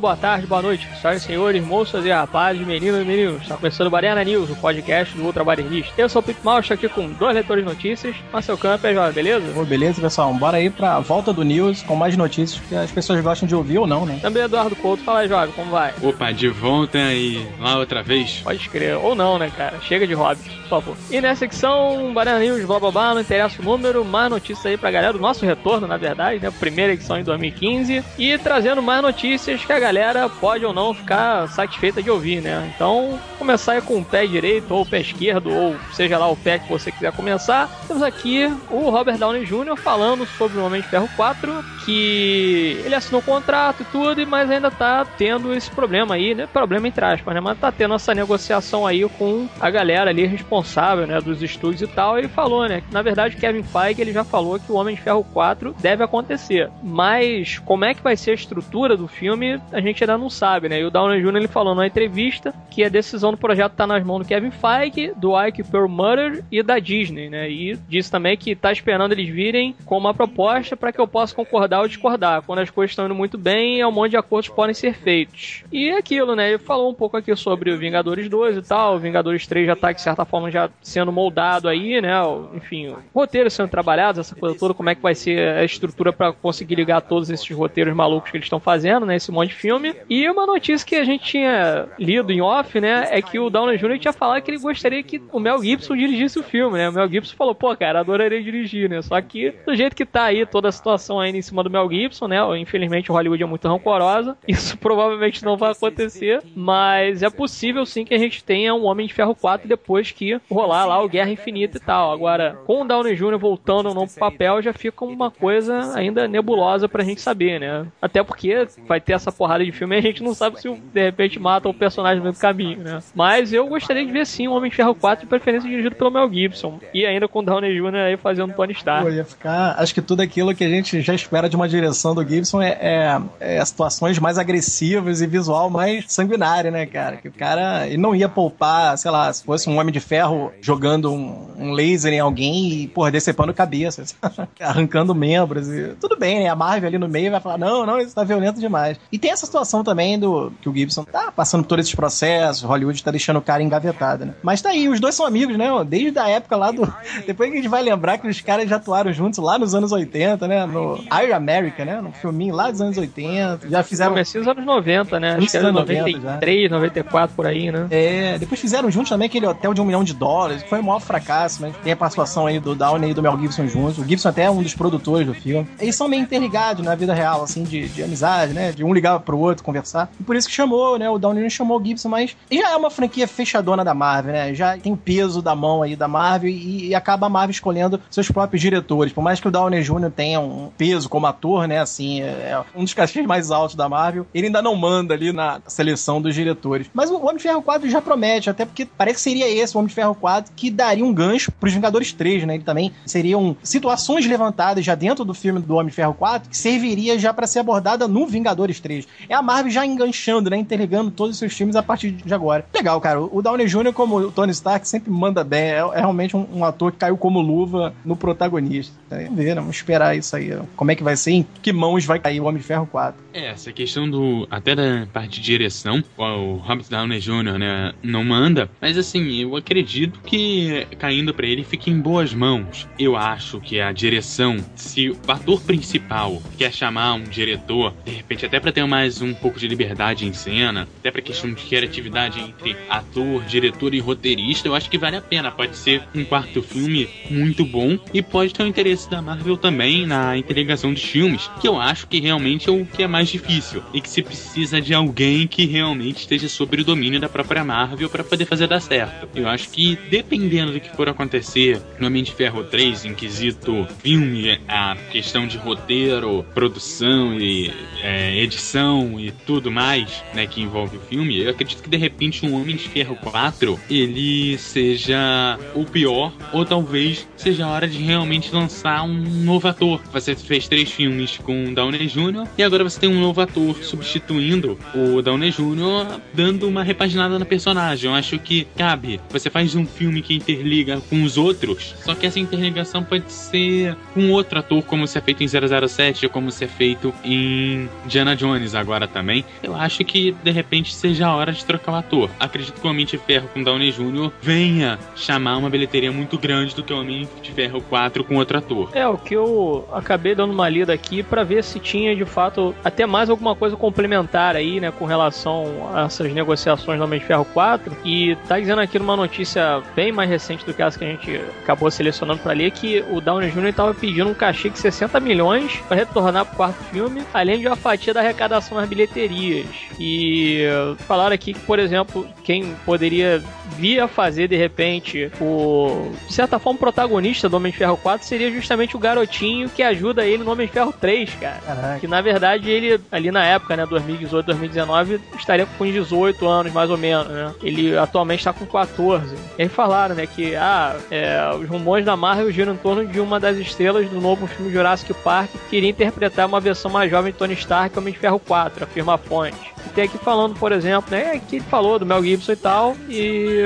Boa 0.00 0.16
tarde, 0.16 0.46
boa 0.46 0.60
noite, 0.60 0.88
senhoras 1.04 1.22
e 1.22 1.26
senhores, 1.26 1.64
moças 1.64 2.06
e 2.06 2.10
rapazes, 2.10 2.66
meninos 2.66 3.02
e 3.02 3.04
meninos. 3.04 3.42
Está 3.42 3.56
começando 3.56 3.88
o 3.88 3.90
Bariana 3.90 4.24
News, 4.24 4.48
o 4.48 4.56
podcast 4.56 5.14
do 5.14 5.24
Ultra 5.24 5.44
Barenista. 5.44 5.92
Eu 5.98 6.08
sou 6.08 6.22
o 6.22 6.22
Pip 6.22 6.38
Mal, 6.42 6.60
estou 6.60 6.74
aqui 6.74 6.88
com 6.88 7.08
dois 7.08 7.34
leitores 7.34 7.62
de 7.62 7.68
notícias. 7.70 8.16
Marcel 8.32 8.56
Camper, 8.56 8.94
Jovem, 8.94 9.12
beleza? 9.12 9.60
Ô, 9.60 9.64
beleza, 9.64 10.00
pessoal. 10.00 10.32
Bora 10.32 10.56
aí 10.56 10.70
pra 10.70 11.00
volta 11.00 11.30
do 11.30 11.42
News 11.42 11.82
com 11.82 11.94
mais 11.94 12.16
notícias 12.16 12.58
que 12.66 12.74
as 12.74 12.90
pessoas 12.90 13.20
gostam 13.20 13.46
de 13.46 13.54
ouvir 13.54 13.76
ou 13.78 13.86
não, 13.86 14.06
né? 14.06 14.18
Também 14.22 14.44
Eduardo 14.44 14.74
Couto. 14.76 15.04
Fala 15.04 15.20
aí, 15.20 15.28
Jovem, 15.28 15.54
como 15.54 15.70
vai? 15.70 15.92
Opa, 16.02 16.32
de 16.32 16.48
volta 16.48 16.98
e 17.12 17.46
lá 17.60 17.76
outra 17.76 18.02
vez. 18.02 18.40
Pode 18.42 18.62
escrever, 18.62 18.96
ou 18.96 19.14
não, 19.14 19.38
né, 19.38 19.52
cara? 19.54 19.78
Chega 19.82 20.06
de 20.06 20.14
Hobbit, 20.14 20.48
por 20.62 20.68
favor. 20.68 20.96
E 21.10 21.20
nessa 21.20 21.40
secção, 21.40 22.14
Bariana 22.14 22.38
News, 22.38 22.64
blá 22.64 22.80
blá 22.80 22.90
blá, 22.90 23.14
não 23.14 23.20
interessa 23.20 23.60
o 23.60 23.64
número, 23.64 24.04
mais 24.06 24.30
notícias 24.30 24.64
aí 24.64 24.78
pra 24.78 24.90
galera 24.90 25.12
do 25.12 25.18
nosso 25.18 25.44
retorno, 25.44 25.86
na 25.86 25.98
verdade, 25.98 26.40
né? 26.40 26.50
Primeira 26.50 26.94
edição 26.94 27.18
em 27.18 27.24
2015. 27.24 28.02
E 28.18 28.38
trazendo 28.38 28.80
mais 28.80 29.02
notícias 29.02 29.62
que 29.62 29.72
a 29.72 29.78
galera 29.78 30.30
pode 30.30 30.64
ou 30.64 30.72
não 30.72 30.93
ficar 30.94 31.48
satisfeita 31.48 32.02
de 32.02 32.10
ouvir, 32.10 32.40
né? 32.40 32.72
Então, 32.74 33.18
começar 33.38 33.80
com 33.82 33.98
o 33.98 34.04
pé 34.04 34.26
direito 34.26 34.72
ou 34.72 34.82
o 34.82 34.86
pé 34.86 35.00
esquerdo, 35.00 35.50
ou 35.52 35.76
seja 35.92 36.18
lá 36.18 36.28
o 36.28 36.36
pé 36.36 36.58
que 36.58 36.68
você 36.68 36.90
quiser 36.90 37.12
começar. 37.12 37.68
Temos 37.86 38.02
aqui 38.02 38.52
o 38.70 38.90
Robert 38.90 39.18
Downey 39.18 39.44
Jr. 39.44 39.76
falando 39.76 40.26
sobre 40.26 40.58
o 40.58 40.64
Homem 40.64 40.80
de 40.80 40.88
Ferro 40.88 41.08
4, 41.16 41.64
que 41.84 42.80
ele 42.84 42.94
assinou 42.94 43.20
o 43.20 43.24
contrato 43.24 43.82
e 43.82 43.84
tudo, 43.86 44.26
mas 44.26 44.50
ainda 44.50 44.70
tá 44.70 45.04
tendo 45.04 45.52
esse 45.54 45.70
problema 45.70 46.14
aí, 46.14 46.34
né? 46.34 46.46
Problema 46.46 46.88
entre 46.88 47.04
aspas, 47.04 47.34
né? 47.34 47.40
Mas 47.40 47.58
tá 47.58 47.70
tendo 47.70 47.94
essa 47.94 48.14
negociação 48.14 48.86
aí 48.86 49.06
com 49.18 49.48
a 49.60 49.70
galera 49.70 50.10
ali 50.10 50.26
responsável, 50.26 51.06
né? 51.06 51.20
Dos 51.20 51.42
estúdios 51.42 51.82
e 51.82 51.86
tal. 51.86 52.18
Ele 52.18 52.28
falou, 52.28 52.66
né? 52.68 52.80
Que 52.80 52.92
na 52.92 53.02
verdade 53.02 53.36
Kevin 53.36 53.62
Feige 53.62 54.00
ele 54.00 54.12
já 54.12 54.24
falou 54.24 54.58
que 54.58 54.70
o 54.70 54.76
Homem 54.76 54.94
de 54.94 55.02
Ferro 55.02 55.24
4 55.32 55.74
deve 55.80 56.02
acontecer. 56.02 56.70
Mas 56.82 57.58
como 57.58 57.84
é 57.84 57.94
que 57.94 58.02
vai 58.02 58.16
ser 58.16 58.32
a 58.32 58.34
estrutura 58.34 58.96
do 58.96 59.08
filme, 59.08 59.60
a 59.72 59.80
gente 59.80 60.02
ainda 60.02 60.18
não 60.18 60.30
sabe, 60.30 60.68
né? 60.68 60.80
O 60.84 60.90
Downey 60.90 61.20
Jr. 61.20 61.36
ele 61.36 61.48
falou 61.48 61.74
numa 61.74 61.86
entrevista 61.86 62.54
que 62.70 62.84
a 62.84 62.88
decisão 62.88 63.30
do 63.30 63.36
projeto 63.36 63.72
tá 63.72 63.86
nas 63.86 64.04
mãos 64.04 64.20
do 64.20 64.24
Kevin 64.24 64.50
Feige, 64.50 65.12
do 65.16 65.40
Ike 65.40 65.62
Perlmutter 65.62 66.44
e 66.50 66.62
da 66.62 66.78
Disney, 66.78 67.28
né? 67.28 67.50
E 67.50 67.76
disse 67.88 68.10
também 68.10 68.36
que 68.36 68.54
tá 68.54 68.72
esperando 68.72 69.12
eles 69.12 69.28
virem 69.28 69.74
com 69.84 69.96
uma 69.98 70.14
proposta 70.14 70.76
para 70.76 70.92
que 70.92 71.00
eu 71.00 71.06
possa 71.06 71.34
concordar 71.34 71.80
ou 71.80 71.88
discordar. 71.88 72.42
Quando 72.42 72.60
as 72.60 72.70
coisas 72.70 72.92
estão 72.92 73.06
indo 73.06 73.14
muito 73.14 73.38
bem, 73.38 73.80
é 73.80 73.86
um 73.86 73.92
monte 73.92 74.10
de 74.10 74.16
acordos 74.16 74.48
podem 74.48 74.74
ser 74.74 74.94
feitos. 74.94 75.64
E 75.72 75.88
é 75.88 75.98
aquilo, 75.98 76.34
né? 76.34 76.48
Ele 76.48 76.58
falou 76.58 76.90
um 76.90 76.94
pouco 76.94 77.16
aqui 77.16 77.34
sobre 77.36 77.70
o 77.70 77.78
Vingadores 77.78 78.28
2 78.28 78.56
e 78.58 78.62
tal. 78.62 78.96
O 78.96 78.98
Vingadores 78.98 79.46
3 79.46 79.66
já 79.66 79.76
tá, 79.76 79.92
de 79.92 80.00
certa 80.00 80.24
forma, 80.24 80.50
já 80.50 80.70
sendo 80.82 81.12
moldado 81.12 81.68
aí, 81.68 82.00
né? 82.00 82.12
Enfim, 82.54 82.94
roteiros 83.14 83.52
sendo 83.52 83.68
trabalhados, 83.68 84.18
essa 84.18 84.34
coisa 84.34 84.58
toda, 84.58 84.74
como 84.74 84.90
é 84.90 84.94
que 84.94 85.02
vai 85.02 85.14
ser 85.14 85.56
a 85.56 85.64
estrutura 85.64 86.12
para 86.12 86.32
conseguir 86.32 86.74
ligar 86.74 87.00
todos 87.00 87.30
esses 87.30 87.50
roteiros 87.50 87.94
malucos 87.94 88.30
que 88.30 88.36
eles 88.36 88.46
estão 88.46 88.60
fazendo, 88.60 89.06
né? 89.06 89.16
Esse 89.16 89.30
monte 89.30 89.50
de 89.50 89.54
filme. 89.54 89.94
E 90.08 90.28
uma 90.28 90.46
notícia 90.46 90.73
que 90.82 90.96
a 90.96 91.04
gente 91.04 91.24
tinha 91.24 91.86
lido 91.98 92.32
em 92.32 92.40
off, 92.40 92.80
né, 92.80 93.08
é 93.10 93.22
que 93.22 93.38
o 93.38 93.50
Downey 93.50 93.78
Jr. 93.78 93.98
tinha 93.98 94.12
falado 94.12 94.42
que 94.42 94.50
ele 94.50 94.58
gostaria 94.58 95.02
que 95.02 95.22
o 95.30 95.38
Mel 95.38 95.62
Gibson 95.62 95.96
dirigisse 95.96 96.38
o 96.38 96.42
filme, 96.42 96.78
né? 96.78 96.88
O 96.88 96.92
Mel 96.92 97.08
Gibson 97.08 97.36
falou, 97.36 97.54
pô, 97.54 97.76
cara, 97.76 98.00
adoraria 98.00 98.42
dirigir, 98.42 98.88
né? 98.88 99.02
Só 99.02 99.20
que 99.20 99.54
do 99.66 99.74
jeito 99.74 99.94
que 99.94 100.06
tá 100.06 100.24
aí 100.24 100.46
toda 100.46 100.68
a 100.68 100.72
situação 100.72 101.20
ainda 101.20 101.38
em 101.38 101.42
cima 101.42 101.62
do 101.62 101.70
Mel 101.70 101.88
Gibson, 101.90 102.26
né? 102.26 102.38
Infelizmente 102.58 103.10
o 103.10 103.14
Hollywood 103.14 103.42
é 103.42 103.46
muito 103.46 103.68
rancorosa. 103.68 104.36
Isso 104.48 104.76
provavelmente 104.78 105.44
não 105.44 105.56
vai 105.56 105.72
acontecer, 105.72 106.42
mas 106.54 107.22
é 107.22 107.30
possível 107.30 107.84
sim 107.84 108.04
que 108.04 108.14
a 108.14 108.18
gente 108.18 108.42
tenha 108.42 108.74
um 108.74 108.84
Homem 108.84 109.06
de 109.06 109.14
Ferro 109.14 109.34
4 109.34 109.68
depois 109.68 110.10
que 110.10 110.40
rolar 110.50 110.86
lá 110.86 111.02
o 111.02 111.08
Guerra 111.08 111.30
Infinita 111.30 111.78
e 111.78 111.80
tal. 111.80 112.12
Agora, 112.12 112.58
com 112.66 112.82
o 112.82 112.84
Downey 112.84 113.14
Jr. 113.14 113.38
voltando 113.38 113.88
ou 113.88 113.94
não 113.94 114.06
pro 114.06 114.18
papel, 114.18 114.62
já 114.62 114.72
fica 114.72 115.04
uma 115.04 115.30
coisa 115.30 115.94
ainda 115.94 116.26
nebulosa 116.28 116.88
pra 116.88 117.04
gente 117.04 117.20
saber, 117.20 117.60
né? 117.60 117.86
Até 118.00 118.22
porque 118.22 118.66
vai 118.86 119.00
ter 119.00 119.12
essa 119.12 119.32
porrada 119.32 119.64
de 119.64 119.72
filme 119.72 119.96
e 119.96 119.98
a 119.98 120.02
gente 120.02 120.22
não 120.22 120.34
sabe 120.34 120.60
se 120.64 120.80
de 120.92 121.04
repente 121.04 121.38
mata 121.38 121.68
o 121.68 121.74
personagem 121.74 122.22
no 122.22 122.32
caminho, 122.32 122.78
né? 122.78 123.00
Mas 123.14 123.52
eu 123.52 123.66
gostaria 123.66 124.04
de 124.04 124.10
ver 124.10 124.26
sim 124.26 124.48
o 124.48 124.52
Homem 124.52 124.70
de 124.70 124.76
Ferro 124.76 124.94
4 124.94 125.24
de 125.24 125.28
preferência 125.28 125.68
dirigido 125.68 125.94
pelo 125.94 126.10
Mel 126.10 126.32
Gibson. 126.32 126.80
E 126.92 127.04
ainda 127.04 127.28
com 127.28 127.40
o 127.40 127.42
Downey 127.42 127.74
Jr. 127.74 127.94
aí 127.96 128.16
fazendo 128.16 128.54
Tony 128.54 128.72
Stark. 128.72 129.04
Pô, 129.04 129.10
ia 129.10 129.24
ficar. 129.24 129.74
Acho 129.78 129.92
que 129.92 130.00
tudo 130.00 130.22
aquilo 130.22 130.54
que 130.54 130.64
a 130.64 130.68
gente 130.68 131.02
já 131.02 131.14
espera 131.14 131.48
de 131.48 131.56
uma 131.56 131.68
direção 131.68 132.14
do 132.14 132.26
Gibson 132.26 132.62
é, 132.62 132.78
é, 132.80 133.20
é 133.40 133.64
situações 133.64 134.18
mais 134.18 134.38
agressivas 134.38 135.20
e 135.20 135.26
visual 135.26 135.68
mais 135.68 136.10
sanguinário, 136.10 136.70
né, 136.70 136.86
cara? 136.86 137.16
Que 137.16 137.28
o 137.28 137.32
cara 137.32 137.86
ele 137.86 137.98
não 137.98 138.14
ia 138.14 138.28
poupar, 138.28 138.96
sei 138.96 139.10
lá, 139.10 139.32
se 139.32 139.44
fosse 139.44 139.68
um 139.68 139.78
Homem 139.78 139.92
de 139.92 140.00
Ferro 140.00 140.52
jogando 140.60 141.12
um, 141.12 141.46
um 141.58 141.72
laser 141.72 142.12
em 142.12 142.20
alguém 142.20 142.72
e, 142.72 142.88
porra, 142.88 143.10
decepando 143.10 143.52
cabeças, 143.52 144.16
arrancando 144.60 145.14
membros. 145.14 145.68
E... 145.68 145.94
Tudo 146.00 146.16
bem, 146.16 146.44
né? 146.44 146.48
A 146.48 146.56
Marvel 146.56 146.88
ali 146.88 146.98
no 146.98 147.08
meio 147.08 147.30
vai 147.30 147.40
falar: 147.40 147.58
não, 147.58 147.84
não, 147.84 148.00
isso 148.00 148.14
tá 148.14 148.24
violento 148.24 148.60
demais. 148.60 148.98
E 149.12 149.18
tem 149.18 149.30
essa 149.30 149.46
situação 149.46 149.84
também 149.84 150.18
do 150.18 150.43
que 150.60 150.68
o 150.68 150.74
Gibson 150.74 151.04
tá 151.04 151.30
passando 151.30 151.62
por 151.62 151.68
todos 151.68 151.84
esses 151.84 151.94
processos, 151.94 152.62
Hollywood 152.62 153.02
tá 153.02 153.10
deixando 153.10 153.38
o 153.38 153.42
cara 153.42 153.62
engavetado, 153.62 154.26
né? 154.26 154.34
Mas 154.42 154.62
tá 154.62 154.70
aí, 154.70 154.88
os 154.88 155.00
dois 155.00 155.14
são 155.14 155.26
amigos, 155.26 155.56
né? 155.56 155.68
Desde 155.86 156.18
a 156.18 156.28
época 156.28 156.56
lá 156.56 156.70
do. 156.70 156.82
Depois 157.26 157.50
que 157.50 157.58
a 157.58 157.60
gente 157.60 157.70
vai 157.70 157.82
lembrar 157.82 158.18
que 158.18 158.28
os 158.28 158.40
caras 158.40 158.68
já 158.68 158.76
atuaram 158.76 159.12
juntos 159.12 159.38
lá 159.38 159.58
nos 159.58 159.74
anos 159.74 159.92
80, 159.92 160.46
né? 160.46 160.66
No 160.66 161.02
Air 161.10 161.34
America, 161.34 161.84
né? 161.84 162.00
No 162.00 162.12
filminho 162.12 162.54
lá 162.54 162.70
dos 162.70 162.80
anos 162.80 162.96
80. 162.96 163.68
Já 163.68 163.82
fizeram. 163.82 164.12
Comecei 164.12 164.40
nos 164.40 164.48
anos 164.48 164.64
90, 164.64 165.20
né? 165.20 165.36
Acho 165.36 165.50
que 165.50 165.56
era 165.56 165.72
93, 165.72 166.70
94 166.70 167.34
por 167.34 167.46
aí, 167.46 167.70
né? 167.70 167.86
É, 167.90 168.38
depois 168.38 168.60
fizeram 168.60 168.90
juntos 168.90 169.10
também 169.10 169.26
aquele 169.26 169.46
hotel 169.46 169.74
de 169.74 169.80
um 169.80 169.84
milhão 169.84 170.04
de 170.04 170.14
dólares, 170.14 170.62
foi 170.68 170.80
um 170.80 170.82
maior 170.82 171.00
fracasso, 171.00 171.62
mas 171.62 171.76
tem 171.78 171.92
a 171.92 171.96
participação 171.96 172.46
aí 172.46 172.58
do 172.58 172.74
Downey 172.74 173.10
e 173.10 173.14
do 173.14 173.22
Mel 173.22 173.38
Gibson 173.38 173.66
juntos. 173.66 173.98
O 173.98 174.04
Gibson 174.04 174.28
até 174.28 174.44
é 174.44 174.50
um 174.50 174.62
dos 174.62 174.74
produtores 174.74 175.26
do 175.26 175.34
filme. 175.34 175.66
Eles 175.78 175.94
são 175.94 176.08
meio 176.08 176.22
interligados 176.22 176.84
na 176.84 176.94
vida 176.94 177.14
real, 177.14 177.42
assim, 177.42 177.62
de, 177.62 177.88
de 177.88 178.02
amizade, 178.02 178.52
né? 178.52 178.72
De 178.72 178.84
um 178.84 178.92
ligar 178.92 179.18
pro 179.20 179.38
outro, 179.38 179.64
conversar. 179.64 180.10
E 180.18 180.22
por 180.22 180.33
isso 180.38 180.48
que 180.48 180.54
chamou, 180.54 180.98
né? 180.98 181.08
O 181.08 181.18
Downey 181.18 181.48
chamou 181.50 181.80
o 181.80 181.84
Gibson, 181.84 182.08
mas 182.08 182.36
já 182.50 182.70
é 182.70 182.76
uma 182.76 182.90
franquia 182.90 183.26
fechadona 183.26 183.84
da 183.84 183.94
Marvel, 183.94 184.32
né? 184.32 184.54
Já 184.54 184.76
tem 184.76 184.92
o 184.92 184.96
peso 184.96 185.42
da 185.42 185.54
mão 185.54 185.82
aí 185.82 185.96
da 185.96 186.08
Marvel 186.08 186.50
e, 186.50 186.88
e 186.88 186.94
acaba 186.94 187.26
a 187.26 187.30
Marvel 187.30 187.50
escolhendo 187.50 188.00
seus 188.10 188.30
próprios 188.30 188.60
diretores. 188.60 189.12
Por 189.12 189.22
mais 189.22 189.40
que 189.40 189.48
o 189.48 189.50
Downey 189.50 189.82
Jr. 189.82 190.10
tenha 190.14 190.40
um 190.40 190.70
peso 190.76 191.08
como 191.08 191.26
ator, 191.26 191.66
né? 191.66 191.80
Assim, 191.80 192.20
é 192.20 192.62
um 192.74 192.84
dos 192.84 192.94
cachês 192.94 193.26
mais 193.26 193.50
altos 193.50 193.76
da 193.76 193.88
Marvel, 193.88 194.26
ele 194.34 194.46
ainda 194.46 194.62
não 194.62 194.74
manda 194.74 195.14
ali 195.14 195.32
na 195.32 195.60
seleção 195.66 196.20
dos 196.20 196.34
diretores. 196.34 196.88
Mas 196.92 197.10
o 197.10 197.16
Homem 197.16 197.36
de 197.36 197.42
Ferro 197.42 197.62
4 197.62 197.88
já 197.88 198.00
promete, 198.00 198.50
até 198.50 198.64
porque 198.64 198.86
parece 198.86 199.16
que 199.16 199.22
seria 199.22 199.48
esse 199.48 199.76
o 199.76 199.78
Homem 199.78 199.88
de 199.88 199.94
Ferro 199.94 200.14
4 200.14 200.52
que 200.54 200.70
daria 200.70 201.04
um 201.04 201.12
gancho 201.12 201.52
pros 201.52 201.72
Vingadores 201.72 202.12
3, 202.12 202.44
né? 202.44 202.54
Ele 202.54 202.64
também 202.64 202.92
seriam 203.06 203.56
situações 203.62 204.26
levantadas 204.26 204.84
já 204.84 204.94
dentro 204.94 205.24
do 205.24 205.34
filme 205.34 205.60
do 205.60 205.74
Homem 205.74 205.88
de 205.88 205.94
Ferro 205.94 206.14
4 206.14 206.48
que 206.48 206.56
serviria 206.56 207.18
já 207.18 207.32
para 207.32 207.46
ser 207.46 207.60
abordada 207.60 208.06
no 208.08 208.26
Vingadores 208.26 208.80
3. 208.80 209.06
É 209.28 209.34
a 209.34 209.42
Marvel 209.42 209.70
já 209.70 209.84
enganchando, 209.84 210.23
né? 210.32 210.56
Interligando 210.56 211.10
todos 211.10 211.32
os 211.34 211.38
seus 211.38 211.52
filmes 211.52 211.76
a 211.76 211.82
partir 211.82 212.12
de 212.12 212.34
agora. 212.34 212.64
Legal, 212.74 213.00
cara. 213.00 213.20
O 213.20 213.42
Downey 213.42 213.66
Jr., 213.66 213.92
como 213.92 214.18
o 214.18 214.32
Tony 214.32 214.52
Stark, 214.52 214.86
sempre 214.88 215.10
manda 215.10 215.42
bem. 215.44 215.72
É, 215.72 215.78
é 215.78 215.98
realmente 215.98 216.36
um, 216.36 216.46
um, 216.52 216.64
ator 216.64 216.92
que 216.92 216.98
caiu 216.98 217.16
como 217.16 217.40
luva 217.40 217.94
no 218.04 218.16
protagonista. 218.16 218.94
É, 219.10 219.28
ver, 219.28 219.54
né? 219.54 219.60
Vamos 219.60 219.76
esperar 219.76 220.16
isso 220.16 220.34
aí. 220.36 220.56
Como 220.76 220.90
é 220.90 220.94
que 220.94 221.02
vai 221.02 221.16
ser? 221.16 221.32
Em 221.32 221.46
que 221.62 221.72
mãos 221.72 222.04
vai 222.04 222.18
cair 222.18 222.40
o 222.40 222.44
Homem 222.44 222.60
de 222.60 222.66
Ferro 222.66 222.86
4? 222.86 223.22
É, 223.32 223.46
essa 223.48 223.72
questão 223.72 224.08
do. 224.08 224.46
Até 224.50 224.74
da 224.74 225.06
parte 225.12 225.40
de 225.40 225.46
direção, 225.46 226.02
o 226.16 226.56
Robert 226.56 226.86
Downey 226.88 227.20
Jr., 227.20 227.58
né? 227.58 227.92
Não 228.02 228.24
manda. 228.24 228.70
Mas 228.80 228.96
assim, 228.96 229.34
eu 229.40 229.56
acredito 229.56 230.20
que 230.20 230.86
caindo 230.98 231.34
para 231.34 231.46
ele 231.46 231.64
fique 231.64 231.90
em 231.90 232.00
boas 232.00 232.32
mãos. 232.32 232.88
Eu 232.98 233.16
acho 233.16 233.60
que 233.60 233.80
a 233.80 233.92
direção, 233.92 234.56
se 234.74 235.10
o 235.10 235.18
ator 235.28 235.60
principal 235.60 236.40
quer 236.56 236.72
chamar 236.72 237.14
um 237.14 237.24
diretor, 237.24 237.94
de 238.04 238.12
repente 238.12 238.46
até 238.46 238.60
para 238.60 238.72
ter 238.72 238.84
mais 238.86 239.20
um 239.20 239.34
pouco 239.34 239.58
de 239.58 239.66
liberdade 239.66 240.13
em 240.22 240.32
cena, 240.32 240.86
até 241.00 241.10
pra 241.10 241.22
questão 241.22 241.52
de 241.52 241.62
criatividade 241.62 242.40
entre 242.40 242.76
ator, 242.88 243.42
diretor 243.44 243.94
e 243.94 244.00
roteirista, 244.00 244.68
eu 244.68 244.74
acho 244.74 244.90
que 244.90 244.98
vale 244.98 245.16
a 245.16 245.22
pena. 245.22 245.50
Pode 245.50 245.76
ser 245.76 246.02
um 246.14 246.24
quarto 246.24 246.62
filme 246.62 247.08
muito 247.30 247.64
bom 247.64 247.98
e 248.12 248.20
pode 248.20 248.52
ter 248.52 248.62
o 248.62 248.66
interesse 248.66 249.08
da 249.08 249.22
Marvel 249.22 249.56
também 249.56 250.06
na 250.06 250.36
interligação 250.36 250.92
de 250.92 251.06
filmes, 251.06 251.50
que 251.60 251.66
eu 251.66 251.80
acho 251.80 252.06
que 252.06 252.20
realmente 252.20 252.68
é 252.68 252.72
o 252.72 252.84
que 252.84 253.02
é 253.02 253.06
mais 253.06 253.28
difícil 253.28 253.82
e 253.92 254.00
que 254.00 254.08
se 254.08 254.22
precisa 254.22 254.80
de 254.80 254.92
alguém 254.92 255.46
que 255.46 255.64
realmente 255.64 256.18
esteja 256.18 256.48
sob 256.48 256.80
o 256.80 256.84
domínio 256.84 257.20
da 257.20 257.28
própria 257.28 257.64
Marvel 257.64 258.10
para 258.10 258.24
poder 258.24 258.44
fazer 258.44 258.66
dar 258.66 258.80
certo. 258.80 259.28
Eu 259.34 259.48
acho 259.48 259.70
que 259.70 259.98
dependendo 260.10 260.72
do 260.72 260.80
que 260.80 260.94
for 260.96 261.08
acontecer 261.08 261.80
no 261.98 262.06
Homem 262.06 262.22
de 262.22 262.32
Ferro 262.32 262.64
3, 262.64 263.04
em 263.04 263.14
quesito 263.14 263.86
filme, 264.02 264.60
a 264.68 264.96
questão 265.10 265.46
de 265.46 265.56
roteiro, 265.56 266.44
produção 266.54 267.38
e 267.38 267.72
é, 268.02 268.36
edição 268.38 269.18
e 269.18 269.30
tudo 269.30 269.70
mais, 269.70 270.03
né, 270.32 270.46
que 270.46 270.60
envolve 270.60 270.96
o 270.96 271.00
filme, 271.00 271.42
eu 271.42 271.50
acredito 271.50 271.82
que 271.82 271.88
de 271.88 271.96
repente 271.96 272.44
um 272.46 272.54
Homem 272.54 272.76
de 272.76 272.88
Ferro 272.88 273.16
4 273.16 273.78
ele 273.90 274.56
seja 274.58 275.58
o 275.74 275.84
pior, 275.84 276.32
ou 276.52 276.64
talvez 276.64 277.28
seja 277.36 277.66
a 277.66 277.70
hora 277.70 277.88
de 277.88 277.98
realmente 277.98 278.54
lançar 278.54 279.02
um 279.04 279.14
novo 279.14 279.68
ator. 279.68 280.00
Você 280.12 280.34
fez 280.34 280.68
três 280.68 280.90
filmes 280.90 281.38
com 281.38 281.64
o 281.64 281.74
Downey 281.74 282.06
Jr. 282.06 282.46
e 282.56 282.62
agora 282.62 282.84
você 282.84 283.00
tem 283.00 283.08
um 283.08 283.20
novo 283.20 283.40
ator 283.40 283.76
substituindo 283.82 284.78
o 284.94 285.20
Downey 285.22 285.50
Jr., 285.50 286.20
dando 286.32 286.68
uma 286.68 286.82
repaginada 286.82 287.38
no 287.38 287.44
personagem. 287.44 288.10
Eu 288.10 288.16
acho 288.16 288.38
que 288.38 288.66
cabe. 288.76 289.20
Você 289.30 289.50
faz 289.50 289.74
um 289.74 289.86
filme 289.86 290.22
que 290.22 290.34
interliga 290.34 291.00
com 291.08 291.22
os 291.22 291.36
outros, 291.36 291.94
só 292.04 292.14
que 292.14 292.26
essa 292.26 292.38
interligação 292.38 293.04
pode 293.04 293.30
ser 293.30 293.96
com 294.12 294.30
outro 294.30 294.58
ator, 294.58 294.82
como 294.84 295.06
se 295.06 295.18
é 295.18 295.20
feito 295.20 295.42
em 295.42 295.48
007 295.48 296.26
ou 296.26 296.30
como 296.30 296.50
se 296.50 296.64
é 296.64 296.68
feito 296.68 297.14
em 297.24 297.88
Diana 298.06 298.34
Jones 298.34 298.74
agora 298.74 299.06
também. 299.06 299.44
Eu 299.62 299.74
acho 299.74 299.93
que 300.02 300.32
de 300.42 300.50
repente 300.50 300.94
seja 300.94 301.26
a 301.26 301.36
hora 301.36 301.52
de 301.52 301.64
trocar 301.64 301.92
o 301.92 301.96
ator. 301.96 302.30
Acredito 302.40 302.80
que 302.80 302.86
o 302.86 302.90
Homem 302.90 303.04
de 303.04 303.18
Ferro 303.18 303.48
com 303.52 303.62
Downey 303.62 303.92
Jr. 303.92 304.32
venha 304.40 304.98
chamar 305.14 305.58
uma 305.58 305.70
bilheteria 305.70 306.10
muito 306.10 306.38
grande 306.38 306.74
do 306.74 306.82
que 306.82 306.92
o 306.92 306.98
Homem 306.98 307.28
de 307.42 307.52
Ferro 307.52 307.80
4 307.82 308.24
com 308.24 308.36
outro 308.36 308.58
ator. 308.58 308.90
É, 308.94 309.06
o 309.06 309.18
que 309.18 309.34
eu 309.34 309.86
acabei 309.92 310.34
dando 310.34 310.52
uma 310.52 310.68
lida 310.68 310.92
aqui 310.92 311.22
para 311.22 311.44
ver 311.44 311.62
se 311.62 311.78
tinha 311.78 312.16
de 312.16 312.24
fato 312.24 312.74
até 312.82 313.06
mais 313.06 313.28
alguma 313.28 313.54
coisa 313.54 313.76
complementar 313.76 314.56
aí, 314.56 314.80
né, 314.80 314.90
com 314.90 315.04
relação 315.04 315.90
a 315.94 316.04
essas 316.04 316.32
negociações 316.32 316.98
do 316.98 317.04
Homem 317.04 317.20
de 317.20 317.26
Ferro 317.26 317.44
4. 317.44 317.96
E 318.04 318.36
tá 318.48 318.58
dizendo 318.58 318.80
aqui 318.80 318.98
numa 318.98 319.16
notícia 319.16 319.82
bem 319.94 320.10
mais 320.10 320.30
recente 320.30 320.64
do 320.64 320.72
que 320.72 320.82
essa 320.82 320.98
que 320.98 321.04
a 321.04 321.08
gente 321.08 321.40
acabou 321.62 321.90
selecionando 321.90 322.40
para 322.40 322.52
ler 322.52 322.70
que 322.70 323.04
o 323.10 323.20
Downey 323.20 323.50
Jr. 323.50 323.66
estava 323.66 323.94
pedindo 323.94 324.30
um 324.30 324.34
cachê 324.34 324.70
de 324.70 324.78
60 324.78 325.20
milhões 325.20 325.76
para 325.88 325.96
retornar 325.96 326.46
pro 326.46 326.56
quarto 326.56 326.82
filme, 326.84 327.22
além 327.32 327.58
de 327.58 327.66
uma 327.66 327.76
fatia 327.76 328.14
da 328.14 328.20
arrecadação 328.20 328.78
nas 328.78 328.88
bilheterias. 328.88 329.66
E 329.98 330.64
falaram 331.06 331.34
aqui 331.34 331.52
que, 331.54 331.60
por 331.60 331.78
exemplo, 331.78 332.26
quem 332.42 332.74
poderia 332.84 333.42
vir 333.76 334.00
a 334.00 334.08
fazer 334.08 334.48
de 334.48 334.56
repente 334.56 335.30
o, 335.40 336.12
de 336.26 336.32
certa 336.32 336.58
forma, 336.58 336.76
o 336.76 336.80
protagonista 336.80 337.48
do 337.48 337.56
Homem 337.56 337.72
de 337.72 337.78
Ferro 337.78 337.96
4 337.96 338.26
seria 338.26 338.50
justamente 338.50 338.96
o 338.96 338.98
garotinho 338.98 339.68
que 339.68 339.82
ajuda 339.82 340.24
ele 340.24 340.44
no 340.44 340.50
Homem 340.50 340.66
de 340.66 340.72
Ferro 340.72 340.92
3, 340.92 341.34
cara. 341.34 341.60
Caraca. 341.66 342.00
Que 342.00 342.06
na 342.06 342.20
verdade 342.20 342.70
ele, 342.70 343.00
ali 343.10 343.30
na 343.30 343.44
época, 343.44 343.76
né, 343.76 343.86
2018, 343.86 344.46
2019, 344.46 345.20
estaria 345.36 345.66
com 345.66 345.84
18 345.84 346.46
anos 346.46 346.72
mais 346.72 346.90
ou 346.90 346.96
menos, 346.96 347.28
né? 347.28 347.52
Ele 347.62 347.96
atualmente 347.96 348.40
está 348.40 348.52
com 348.52 348.66
14. 348.66 349.34
E 349.58 349.62
aí 349.62 349.68
falaram, 349.68 350.14
né, 350.14 350.26
que 350.26 350.54
ah, 350.54 350.96
é, 351.10 351.50
os 351.60 351.68
rumores 351.68 352.04
da 352.04 352.16
Marvel 352.16 352.50
giram 352.50 352.74
em 352.74 352.76
torno 352.76 353.06
de 353.06 353.20
uma 353.20 353.40
das 353.40 353.56
estrelas 353.56 354.08
do 354.08 354.20
novo 354.20 354.46
filme 354.46 354.72
Jurassic 354.72 355.12
Park 355.14 355.50
que 355.68 355.76
iria 355.76 355.90
interpretar 355.90 356.46
uma 356.46 356.60
versão 356.60 356.90
mais 356.90 357.10
jovem 357.10 357.32
de 357.32 357.38
Tony 357.38 357.54
Stark, 357.54 357.98
Homem 357.98 358.12
de 358.12 358.18
Ferro 358.18 358.38
4, 358.38 358.84
afirma 358.84 359.14
a 359.14 359.18
fonte 359.18 359.73
tem 359.94 360.04
aqui 360.04 360.18
falando, 360.18 360.54
por 360.54 360.72
exemplo, 360.72 361.10
né? 361.10 361.40
Que 361.48 361.56
ele 361.56 361.64
falou 361.64 361.98
do 361.98 362.06
Mel 362.06 362.22
Gibson 362.22 362.52
e 362.52 362.56
tal. 362.56 362.96
E. 363.08 363.62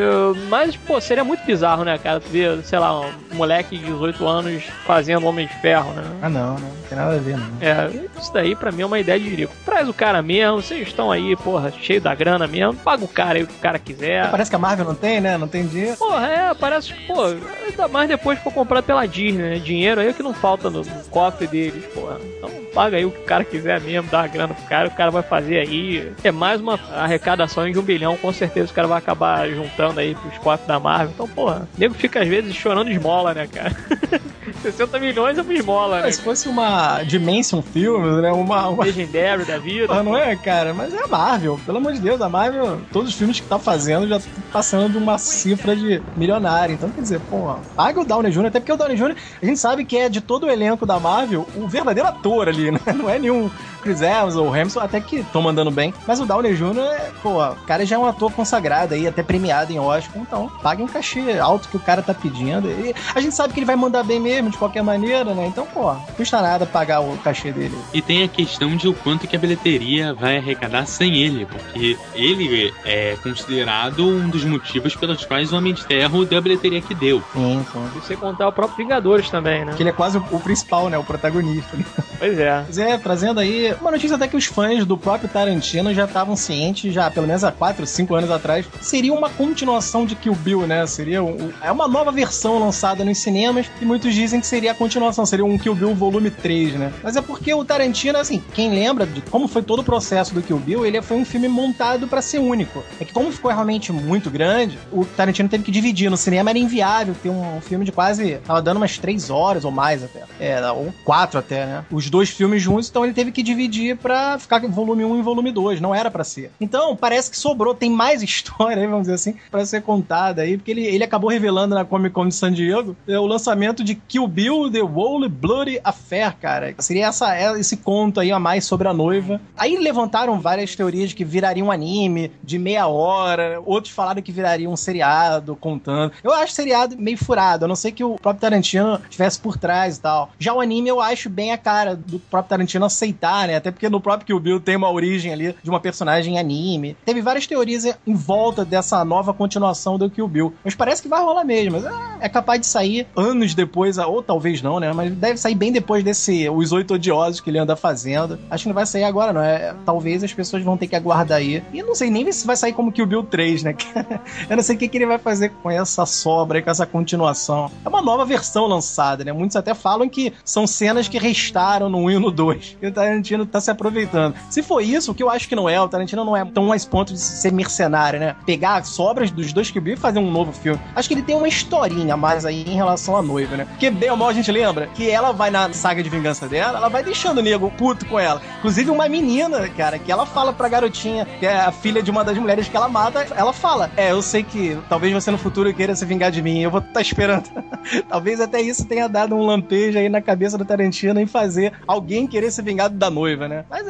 Mas, 0.48 0.76
pô, 0.76 1.00
seria 1.00 1.24
muito 1.24 1.44
bizarro, 1.44 1.84
né, 1.84 1.98
cara? 1.98 2.20
Tu 2.20 2.28
ver, 2.28 2.62
sei 2.64 2.78
lá, 2.78 3.00
um 3.00 3.12
moleque 3.32 3.76
de 3.78 3.86
18 3.86 4.26
anos 4.26 4.64
fazendo 4.86 5.26
Homem 5.26 5.46
de 5.46 5.54
Ferro, 5.60 5.92
né? 5.92 6.02
Ah, 6.22 6.28
não, 6.28 6.54
não. 6.54 6.68
Não 6.68 6.82
tem 6.88 6.98
nada 6.98 7.16
a 7.16 7.18
ver, 7.18 7.36
não. 7.36 7.46
É, 7.60 7.90
isso 8.18 8.32
daí 8.32 8.54
pra 8.54 8.72
mim 8.72 8.82
é 8.82 8.86
uma 8.86 8.98
ideia 8.98 9.18
de 9.18 9.28
rico. 9.28 9.52
Traz 9.64 9.88
o 9.88 9.94
cara 9.94 10.22
mesmo, 10.22 10.62
vocês 10.62 10.88
estão 10.88 11.10
aí, 11.10 11.36
porra, 11.36 11.72
cheio 11.72 12.00
da 12.00 12.14
grana 12.14 12.46
mesmo. 12.46 12.74
Paga 12.74 13.04
o 13.04 13.08
cara 13.08 13.38
aí 13.38 13.44
o 13.44 13.46
que 13.46 13.54
o 13.54 13.60
cara 13.60 13.78
quiser. 13.78 14.30
Parece 14.30 14.50
que 14.50 14.56
a 14.56 14.58
Marvel 14.58 14.86
não 14.86 14.94
tem, 14.94 15.20
né? 15.20 15.36
Não 15.36 15.48
tem 15.48 15.66
dinheiro. 15.66 15.96
Porra, 15.96 16.26
é, 16.26 16.54
parece, 16.54 16.94
pô, 17.06 17.24
ainda 17.66 17.88
mais 17.88 18.08
depois 18.08 18.38
que 18.38 18.44
for 18.44 18.52
comprado 18.52 18.84
pela 18.84 19.06
Disney, 19.06 19.42
né? 19.42 19.58
Dinheiro 19.58 20.00
aí 20.00 20.08
é 20.08 20.12
que 20.12 20.22
não 20.22 20.34
falta 20.34 20.70
no, 20.70 20.80
no 20.82 21.04
cofre 21.10 21.46
deles, 21.46 21.84
porra. 21.94 22.18
Então 22.38 22.50
paga 22.78 22.96
aí 22.96 23.04
o 23.04 23.10
que 23.10 23.18
o 23.18 23.24
cara 23.24 23.42
quiser 23.42 23.80
mesmo, 23.80 24.08
dá 24.08 24.20
a 24.20 24.26
grana 24.28 24.54
pro 24.54 24.64
cara, 24.66 24.86
o 24.86 24.92
cara 24.92 25.10
vai 25.10 25.22
fazer 25.24 25.58
aí. 25.58 26.12
É 26.22 26.30
mais 26.30 26.60
uma 26.60 26.78
arrecadação 26.94 27.68
de 27.68 27.76
um 27.76 27.82
bilhão, 27.82 28.16
com 28.16 28.32
certeza 28.32 28.70
o 28.70 28.74
cara 28.74 28.86
vai 28.86 28.98
acabar 28.98 29.50
juntando 29.50 29.98
aí 29.98 30.14
pros 30.14 30.38
quatro 30.38 30.64
da 30.64 30.78
Marvel. 30.78 31.10
Então, 31.12 31.26
porra, 31.26 31.68
o 31.76 31.80
nego 31.80 31.92
fica 31.92 32.22
às 32.22 32.28
vezes 32.28 32.54
chorando 32.54 32.88
esmola, 32.88 33.34
né, 33.34 33.48
cara? 33.48 33.74
60 34.62 34.98
milhões 34.98 35.38
é 35.38 35.42
uma 35.42 35.52
esmola, 35.52 36.00
né? 36.02 36.10
Se 36.10 36.20
fosse 36.20 36.48
uma 36.48 37.02
Dimension 37.02 37.62
Films, 37.62 38.22
né? 38.22 38.32
Uma, 38.32 38.68
uma... 38.68 38.84
Legendary 38.84 39.44
da 39.44 39.58
vida. 39.58 39.92
Ah, 39.92 40.02
não 40.02 40.16
é, 40.16 40.34
cara? 40.36 40.74
Mas 40.74 40.92
é 40.94 41.02
a 41.02 41.06
Marvel. 41.06 41.58
Pelo 41.64 41.78
amor 41.78 41.92
de 41.92 42.00
Deus, 42.00 42.20
a 42.20 42.28
Marvel, 42.28 42.80
todos 42.92 43.10
os 43.10 43.14
filmes 43.14 43.40
que 43.40 43.46
tá 43.46 43.58
fazendo 43.58 44.08
já 44.08 44.18
tá 44.18 44.26
passando 44.52 44.92
de 44.92 44.98
uma 44.98 45.18
cifra 45.18 45.76
de 45.76 46.02
milionário. 46.16 46.74
Então, 46.74 46.90
quer 46.90 47.02
dizer, 47.02 47.20
pô, 47.30 47.54
paga 47.76 48.00
o 48.00 48.04
Downey 48.04 48.32
Jr., 48.32 48.46
até 48.46 48.60
porque 48.60 48.72
o 48.72 48.76
Downey 48.76 48.96
Jr., 48.96 49.14
a 49.42 49.46
gente 49.46 49.58
sabe 49.58 49.84
que 49.84 49.96
é 49.96 50.08
de 50.08 50.20
todo 50.20 50.46
o 50.46 50.50
elenco 50.50 50.86
da 50.86 50.98
Marvel 50.98 51.46
o 51.56 51.68
verdadeiro 51.68 52.08
ator 52.08 52.48
ali, 52.48 52.67
né? 52.72 52.80
Não 52.94 53.08
é 53.08 53.18
nenhum 53.18 53.50
Chris 53.82 54.00
Evans 54.00 54.36
ou 54.36 54.48
Hamilton, 54.48 54.80
até 54.80 55.00
que 55.00 55.16
estão 55.16 55.42
mandando 55.42 55.70
bem. 55.70 55.94
Mas 56.06 56.20
o 56.20 56.26
Downey 56.26 56.54
Jr., 56.54 56.78
é, 56.78 57.10
pô, 57.22 57.42
o 57.42 57.56
cara 57.66 57.84
já 57.84 57.96
é 57.96 57.98
um 57.98 58.06
ator 58.06 58.30
consagrado 58.32 58.94
aí, 58.94 59.06
até 59.06 59.22
premiado 59.22 59.72
em 59.72 59.78
Oscar. 59.78 60.20
Então, 60.20 60.50
pague 60.62 60.82
um 60.82 60.86
cachê 60.86 61.38
alto 61.38 61.68
que 61.68 61.76
o 61.76 61.80
cara 61.80 62.02
tá 62.02 62.14
pedindo. 62.14 62.68
E 62.68 62.94
a 63.14 63.20
gente 63.20 63.34
sabe 63.34 63.52
que 63.52 63.60
ele 63.60 63.66
vai 63.66 63.76
mandar 63.76 64.02
bem 64.02 64.20
mesmo, 64.20 64.50
de 64.50 64.58
qualquer 64.58 64.82
maneira, 64.82 65.34
né? 65.34 65.46
Então, 65.46 65.66
pô, 65.66 65.94
custa 66.16 66.40
nada 66.40 66.66
pagar 66.66 67.00
o 67.00 67.16
cachê 67.18 67.52
dele. 67.52 67.76
E 67.92 68.02
tem 68.02 68.22
a 68.22 68.28
questão 68.28 68.76
de 68.76 68.88
o 68.88 68.94
quanto 68.94 69.26
que 69.26 69.36
a 69.36 69.38
bilheteria 69.38 70.12
vai 70.14 70.38
arrecadar 70.38 70.86
sem 70.86 71.16
ele, 71.16 71.46
porque 71.46 71.98
ele 72.14 72.72
é 72.84 73.16
considerado 73.22 74.06
um 74.06 74.28
dos 74.28 74.44
motivos 74.44 74.94
pelos 74.94 75.24
quais 75.24 75.52
o 75.52 75.56
Homem 75.56 75.74
de 75.74 75.82
Ferro 75.84 76.24
deu 76.24 76.38
a 76.38 76.40
bilheteria 76.40 76.80
que 76.80 76.94
deu. 76.94 77.22
Sim, 77.32 77.64
sim. 77.72 77.88
E 77.96 78.00
você 78.00 78.16
contar 78.16 78.48
o 78.48 78.52
próprio 78.52 78.78
Vingadores 78.78 79.30
também, 79.30 79.64
né? 79.64 79.72
Que 79.76 79.82
ele 79.82 79.90
é 79.90 79.92
quase 79.92 80.18
o, 80.18 80.24
o 80.30 80.40
principal, 80.40 80.88
né? 80.88 80.98
O 80.98 81.04
protagonista. 81.04 81.76
Pois 82.18 82.38
é. 82.38 82.57
É, 82.76 82.96
trazendo 82.96 83.40
aí 83.40 83.74
uma 83.80 83.90
notícia 83.90 84.16
até 84.16 84.28
que 84.28 84.36
os 84.36 84.46
fãs 84.46 84.84
do 84.84 84.96
próprio 84.96 85.28
Tarantino 85.28 85.92
já 85.92 86.04
estavam 86.04 86.36
cientes, 86.36 86.92
já 86.92 87.10
pelo 87.10 87.26
menos 87.26 87.44
há 87.44 87.52
4, 87.52 87.86
5 87.86 88.14
anos 88.14 88.30
atrás, 88.30 88.66
seria 88.80 89.12
uma 89.12 89.30
continuação 89.30 90.06
de 90.06 90.14
Kill 90.14 90.34
Bill, 90.34 90.66
né? 90.66 90.86
Seria 90.86 91.22
um, 91.22 91.50
é 91.62 91.70
uma 91.70 91.88
nova 91.88 92.10
versão 92.12 92.58
lançada 92.58 93.04
nos 93.04 93.18
cinemas 93.18 93.66
e 93.80 93.84
muitos 93.84 94.14
dizem 94.14 94.40
que 94.40 94.46
seria 94.46 94.72
a 94.72 94.74
continuação, 94.74 95.26
seria 95.26 95.44
um 95.44 95.58
Kill 95.58 95.74
Bill 95.74 95.94
volume 95.94 96.30
3, 96.30 96.74
né? 96.74 96.92
Mas 97.02 97.16
é 97.16 97.22
porque 97.22 97.52
o 97.52 97.64
Tarantino, 97.64 98.18
assim, 98.18 98.42
quem 98.54 98.70
lembra 98.70 99.06
de 99.06 99.20
como 99.22 99.48
foi 99.48 99.62
todo 99.62 99.80
o 99.80 99.84
processo 99.84 100.34
do 100.34 100.42
Kill 100.42 100.58
Bill, 100.58 100.86
ele 100.86 101.00
foi 101.02 101.16
um 101.16 101.24
filme 101.24 101.48
montado 101.48 102.06
para 102.06 102.22
ser 102.22 102.38
único. 102.38 102.82
É 103.00 103.04
que 103.04 103.12
como 103.12 103.30
ficou 103.32 103.50
realmente 103.50 103.92
muito 103.92 104.30
grande, 104.30 104.78
o 104.92 105.04
Tarantino 105.04 105.48
teve 105.48 105.64
que 105.64 105.70
dividir. 105.70 106.10
No 106.10 106.16
cinema 106.16 106.50
era 106.50 106.58
inviável 106.58 107.14
ter 107.22 107.30
um 107.30 107.60
filme 107.60 107.84
de 107.84 107.92
quase, 107.92 108.36
tava 108.46 108.62
dando 108.62 108.78
umas 108.78 108.98
3 108.98 109.30
horas 109.30 109.64
ou 109.64 109.70
mais 109.70 110.02
até. 110.02 110.24
É, 110.40 110.70
ou 110.70 110.92
4 111.04 111.38
até, 111.38 111.66
né? 111.66 111.84
Os 111.90 112.08
dois 112.10 112.30
filmes 112.38 112.62
juntos, 112.62 112.88
então 112.88 113.04
ele 113.04 113.12
teve 113.12 113.32
que 113.32 113.42
dividir 113.42 113.96
pra 113.96 114.38
ficar 114.38 114.60
volume 114.68 115.04
1 115.04 115.18
e 115.18 115.22
volume 115.22 115.52
2, 115.52 115.80
não 115.80 115.94
era 115.94 116.10
para 116.10 116.24
ser. 116.24 116.50
Então, 116.60 116.96
parece 116.96 117.30
que 117.30 117.36
sobrou, 117.36 117.74
tem 117.74 117.90
mais 117.90 118.22
história 118.28 118.78
vamos 118.88 119.02
dizer 119.02 119.14
assim, 119.14 119.34
para 119.50 119.64
ser 119.64 119.82
contada 119.82 120.42
aí, 120.42 120.56
porque 120.56 120.70
ele, 120.70 120.84
ele 120.84 121.04
acabou 121.04 121.30
revelando 121.30 121.74
na 121.74 121.84
Comic 121.84 122.14
Con 122.14 122.28
de 122.28 122.34
San 122.34 122.52
Diego 122.52 122.96
é, 123.06 123.18
o 123.18 123.26
lançamento 123.26 123.82
de 123.82 123.94
Kill 123.94 124.26
Bill 124.26 124.70
The 124.70 124.82
Whole 124.82 125.28
Bloody 125.28 125.80
Affair, 125.82 126.36
cara. 126.36 126.74
Seria 126.78 127.06
essa, 127.06 127.36
é, 127.36 127.58
esse 127.58 127.76
conto 127.76 128.20
aí 128.20 128.30
a 128.30 128.38
mais 128.38 128.64
sobre 128.64 128.88
a 128.88 128.92
noiva. 128.92 129.40
Aí 129.56 129.76
levantaram 129.76 130.40
várias 130.40 130.74
teorias 130.76 131.10
de 131.10 131.14
que 131.14 131.24
viraria 131.24 131.64
um 131.64 131.70
anime 131.70 132.30
de 132.42 132.58
meia 132.58 132.86
hora, 132.86 133.60
outros 133.64 133.92
falaram 133.92 134.22
que 134.22 134.32
viraria 134.32 134.68
um 134.68 134.76
seriado 134.76 135.56
contando. 135.56 136.12
Eu 136.22 136.32
acho 136.32 136.52
seriado 136.52 136.96
meio 136.96 137.18
furado, 137.18 137.64
a 137.64 137.68
não 137.68 137.76
ser 137.76 137.92
que 137.92 138.04
o 138.04 138.16
próprio 138.16 138.40
Tarantino 138.40 139.00
estivesse 139.04 139.38
por 139.38 139.56
trás 139.56 139.96
e 139.96 140.00
tal. 140.00 140.30
Já 140.38 140.52
o 140.52 140.60
anime 140.60 140.88
eu 140.88 141.00
acho 141.00 141.28
bem 141.28 141.52
a 141.52 141.58
cara 141.58 141.96
do 141.96 142.18
próprio 142.30 142.50
Tarantino 142.50 142.84
aceitar, 142.84 143.48
né? 143.48 143.56
Até 143.56 143.70
porque 143.70 143.88
no 143.88 144.00
próprio 144.00 144.26
Kill 144.26 144.40
Bill 144.40 144.60
tem 144.60 144.76
uma 144.76 144.90
origem 144.90 145.32
ali 145.32 145.54
de 145.62 145.70
uma 145.70 145.80
personagem 145.80 146.38
anime. 146.38 146.96
Teve 147.04 147.20
várias 147.20 147.46
teorias 147.46 147.84
em 147.84 148.14
volta 148.14 148.64
dessa 148.64 149.04
nova 149.04 149.32
continuação 149.32 149.98
do 149.98 150.10
Kill 150.10 150.28
Bill. 150.28 150.54
Mas 150.64 150.74
parece 150.74 151.02
que 151.02 151.08
vai 151.08 151.22
rolar 151.22 151.44
mesmo. 151.44 151.80
Mas 151.80 151.84
é, 152.20 152.28
capaz 152.28 152.60
de 152.60 152.66
sair 152.66 153.06
anos 153.16 153.54
depois, 153.54 153.98
ou 153.98 154.22
talvez 154.22 154.62
não, 154.62 154.78
né? 154.80 154.92
Mas 154.92 155.12
deve 155.12 155.36
sair 155.38 155.54
bem 155.54 155.72
depois 155.72 156.04
desse 156.04 156.48
Os 156.48 156.72
Oito 156.72 156.94
Odiosos 156.94 157.40
que 157.40 157.50
ele 157.50 157.58
anda 157.58 157.76
fazendo. 157.76 158.38
Acho 158.50 158.64
que 158.64 158.68
não 158.68 158.74
vai 158.74 158.86
sair 158.86 159.04
agora, 159.04 159.32
não. 159.32 159.42
É, 159.42 159.74
talvez 159.84 160.22
as 160.22 160.32
pessoas 160.32 160.62
vão 160.62 160.76
ter 160.76 160.86
que 160.86 160.96
aguardar 160.96 161.38
aí. 161.38 161.62
E 161.72 161.82
não 161.82 161.94
sei 161.94 162.10
nem 162.10 162.30
se 162.30 162.46
vai 162.46 162.56
sair 162.56 162.72
como 162.72 162.92
Kill 162.92 163.06
Bill 163.06 163.22
3, 163.24 163.62
né? 163.62 163.74
Eu 164.48 164.56
não 164.56 164.62
sei 164.62 164.76
o 164.76 164.78
que, 164.78 164.88
que 164.88 164.98
ele 164.98 165.06
vai 165.06 165.18
fazer 165.18 165.50
com 165.62 165.70
essa 165.70 166.04
sobra, 166.04 166.60
com 166.62 166.70
essa 166.70 166.86
continuação. 166.86 167.70
É 167.84 167.88
uma 167.88 168.02
nova 168.02 168.24
versão 168.24 168.66
lançada, 168.66 169.24
né? 169.24 169.32
Muitos 169.32 169.56
até 169.56 169.74
falam 169.74 170.08
que 170.08 170.32
são 170.44 170.66
cenas 170.66 171.08
que 171.08 171.18
restaram 171.18 171.88
no 171.88 171.98
1 171.98 172.17
e 172.18 172.20
no 172.20 172.30
2. 172.30 172.78
E 172.82 172.86
o 172.86 172.92
Tarantino 172.92 173.46
tá 173.46 173.60
se 173.60 173.70
aproveitando. 173.70 174.34
Se 174.50 174.62
for 174.62 174.80
isso, 174.80 175.12
o 175.12 175.14
que 175.14 175.22
eu 175.22 175.30
acho 175.30 175.48
que 175.48 175.56
não 175.56 175.68
é, 175.68 175.80
o 175.80 175.88
Tarantino 175.88 176.24
não 176.24 176.36
é 176.36 176.44
tão 176.44 176.74
esse 176.74 176.86
ponto 176.86 177.12
de 177.12 177.20
ser 177.20 177.52
mercenário, 177.52 178.20
né? 178.20 178.36
Pegar 178.44 178.84
sobras 178.84 179.30
dos 179.30 179.52
dois 179.52 179.70
Bill 179.70 179.94
e 179.94 179.96
fazer 179.96 180.18
um 180.18 180.30
novo 180.30 180.52
filme. 180.52 180.80
Acho 180.94 181.08
que 181.08 181.14
ele 181.14 181.22
tem 181.22 181.36
uma 181.36 181.48
historinha 181.48 182.16
mais 182.16 182.44
aí 182.44 182.62
em 182.62 182.74
relação 182.74 183.16
à 183.16 183.22
noiva, 183.22 183.56
né? 183.56 183.64
Porque 183.64 183.90
bem 183.90 184.10
ou 184.10 184.16
mal 184.16 184.28
a 184.28 184.32
gente 184.32 184.50
lembra 184.50 184.88
que 184.88 185.08
ela 185.08 185.32
vai 185.32 185.50
na 185.50 185.72
saga 185.72 186.02
de 186.02 186.08
vingança 186.08 186.48
dela, 186.48 186.78
ela 186.78 186.88
vai 186.88 187.02
deixando 187.02 187.38
o 187.38 187.42
nego 187.42 187.70
puto 187.70 188.06
com 188.06 188.18
ela. 188.18 188.40
Inclusive 188.58 188.90
uma 188.90 189.08
menina, 189.08 189.68
cara, 189.68 189.98
que 189.98 190.10
ela 190.10 190.26
fala 190.26 190.52
pra 190.52 190.68
garotinha, 190.68 191.26
que 191.38 191.46
é 191.46 191.60
a 191.60 191.70
filha 191.70 192.02
de 192.02 192.10
uma 192.10 192.24
das 192.24 192.36
mulheres 192.36 192.68
que 192.68 192.76
ela 192.76 192.88
mata, 192.88 193.26
ela 193.36 193.52
fala: 193.52 193.90
É, 193.96 194.10
eu 194.10 194.22
sei 194.22 194.42
que 194.42 194.76
talvez 194.88 195.12
você 195.12 195.30
no 195.30 195.38
futuro 195.38 195.72
queira 195.72 195.94
se 195.94 196.04
vingar 196.04 196.30
de 196.30 196.42
mim, 196.42 196.60
eu 196.60 196.70
vou 196.70 196.80
estar 196.80 196.94
tá 196.94 197.00
esperando. 197.00 197.48
talvez 198.08 198.40
até 198.40 198.60
isso 198.60 198.86
tenha 198.86 199.08
dado 199.08 199.34
um 199.34 199.44
lampejo 199.44 199.98
aí 199.98 200.08
na 200.08 200.20
cabeça 200.20 200.58
do 200.58 200.64
Tarantino 200.64 201.20
em 201.20 201.26
fazer 201.26 201.72
alguém 201.86 202.07
querer 202.26 202.50
se 202.50 202.62
vingar 202.62 202.88
da 202.88 203.10
noiva, 203.10 203.48
né? 203.48 203.64
Mas 203.68 203.86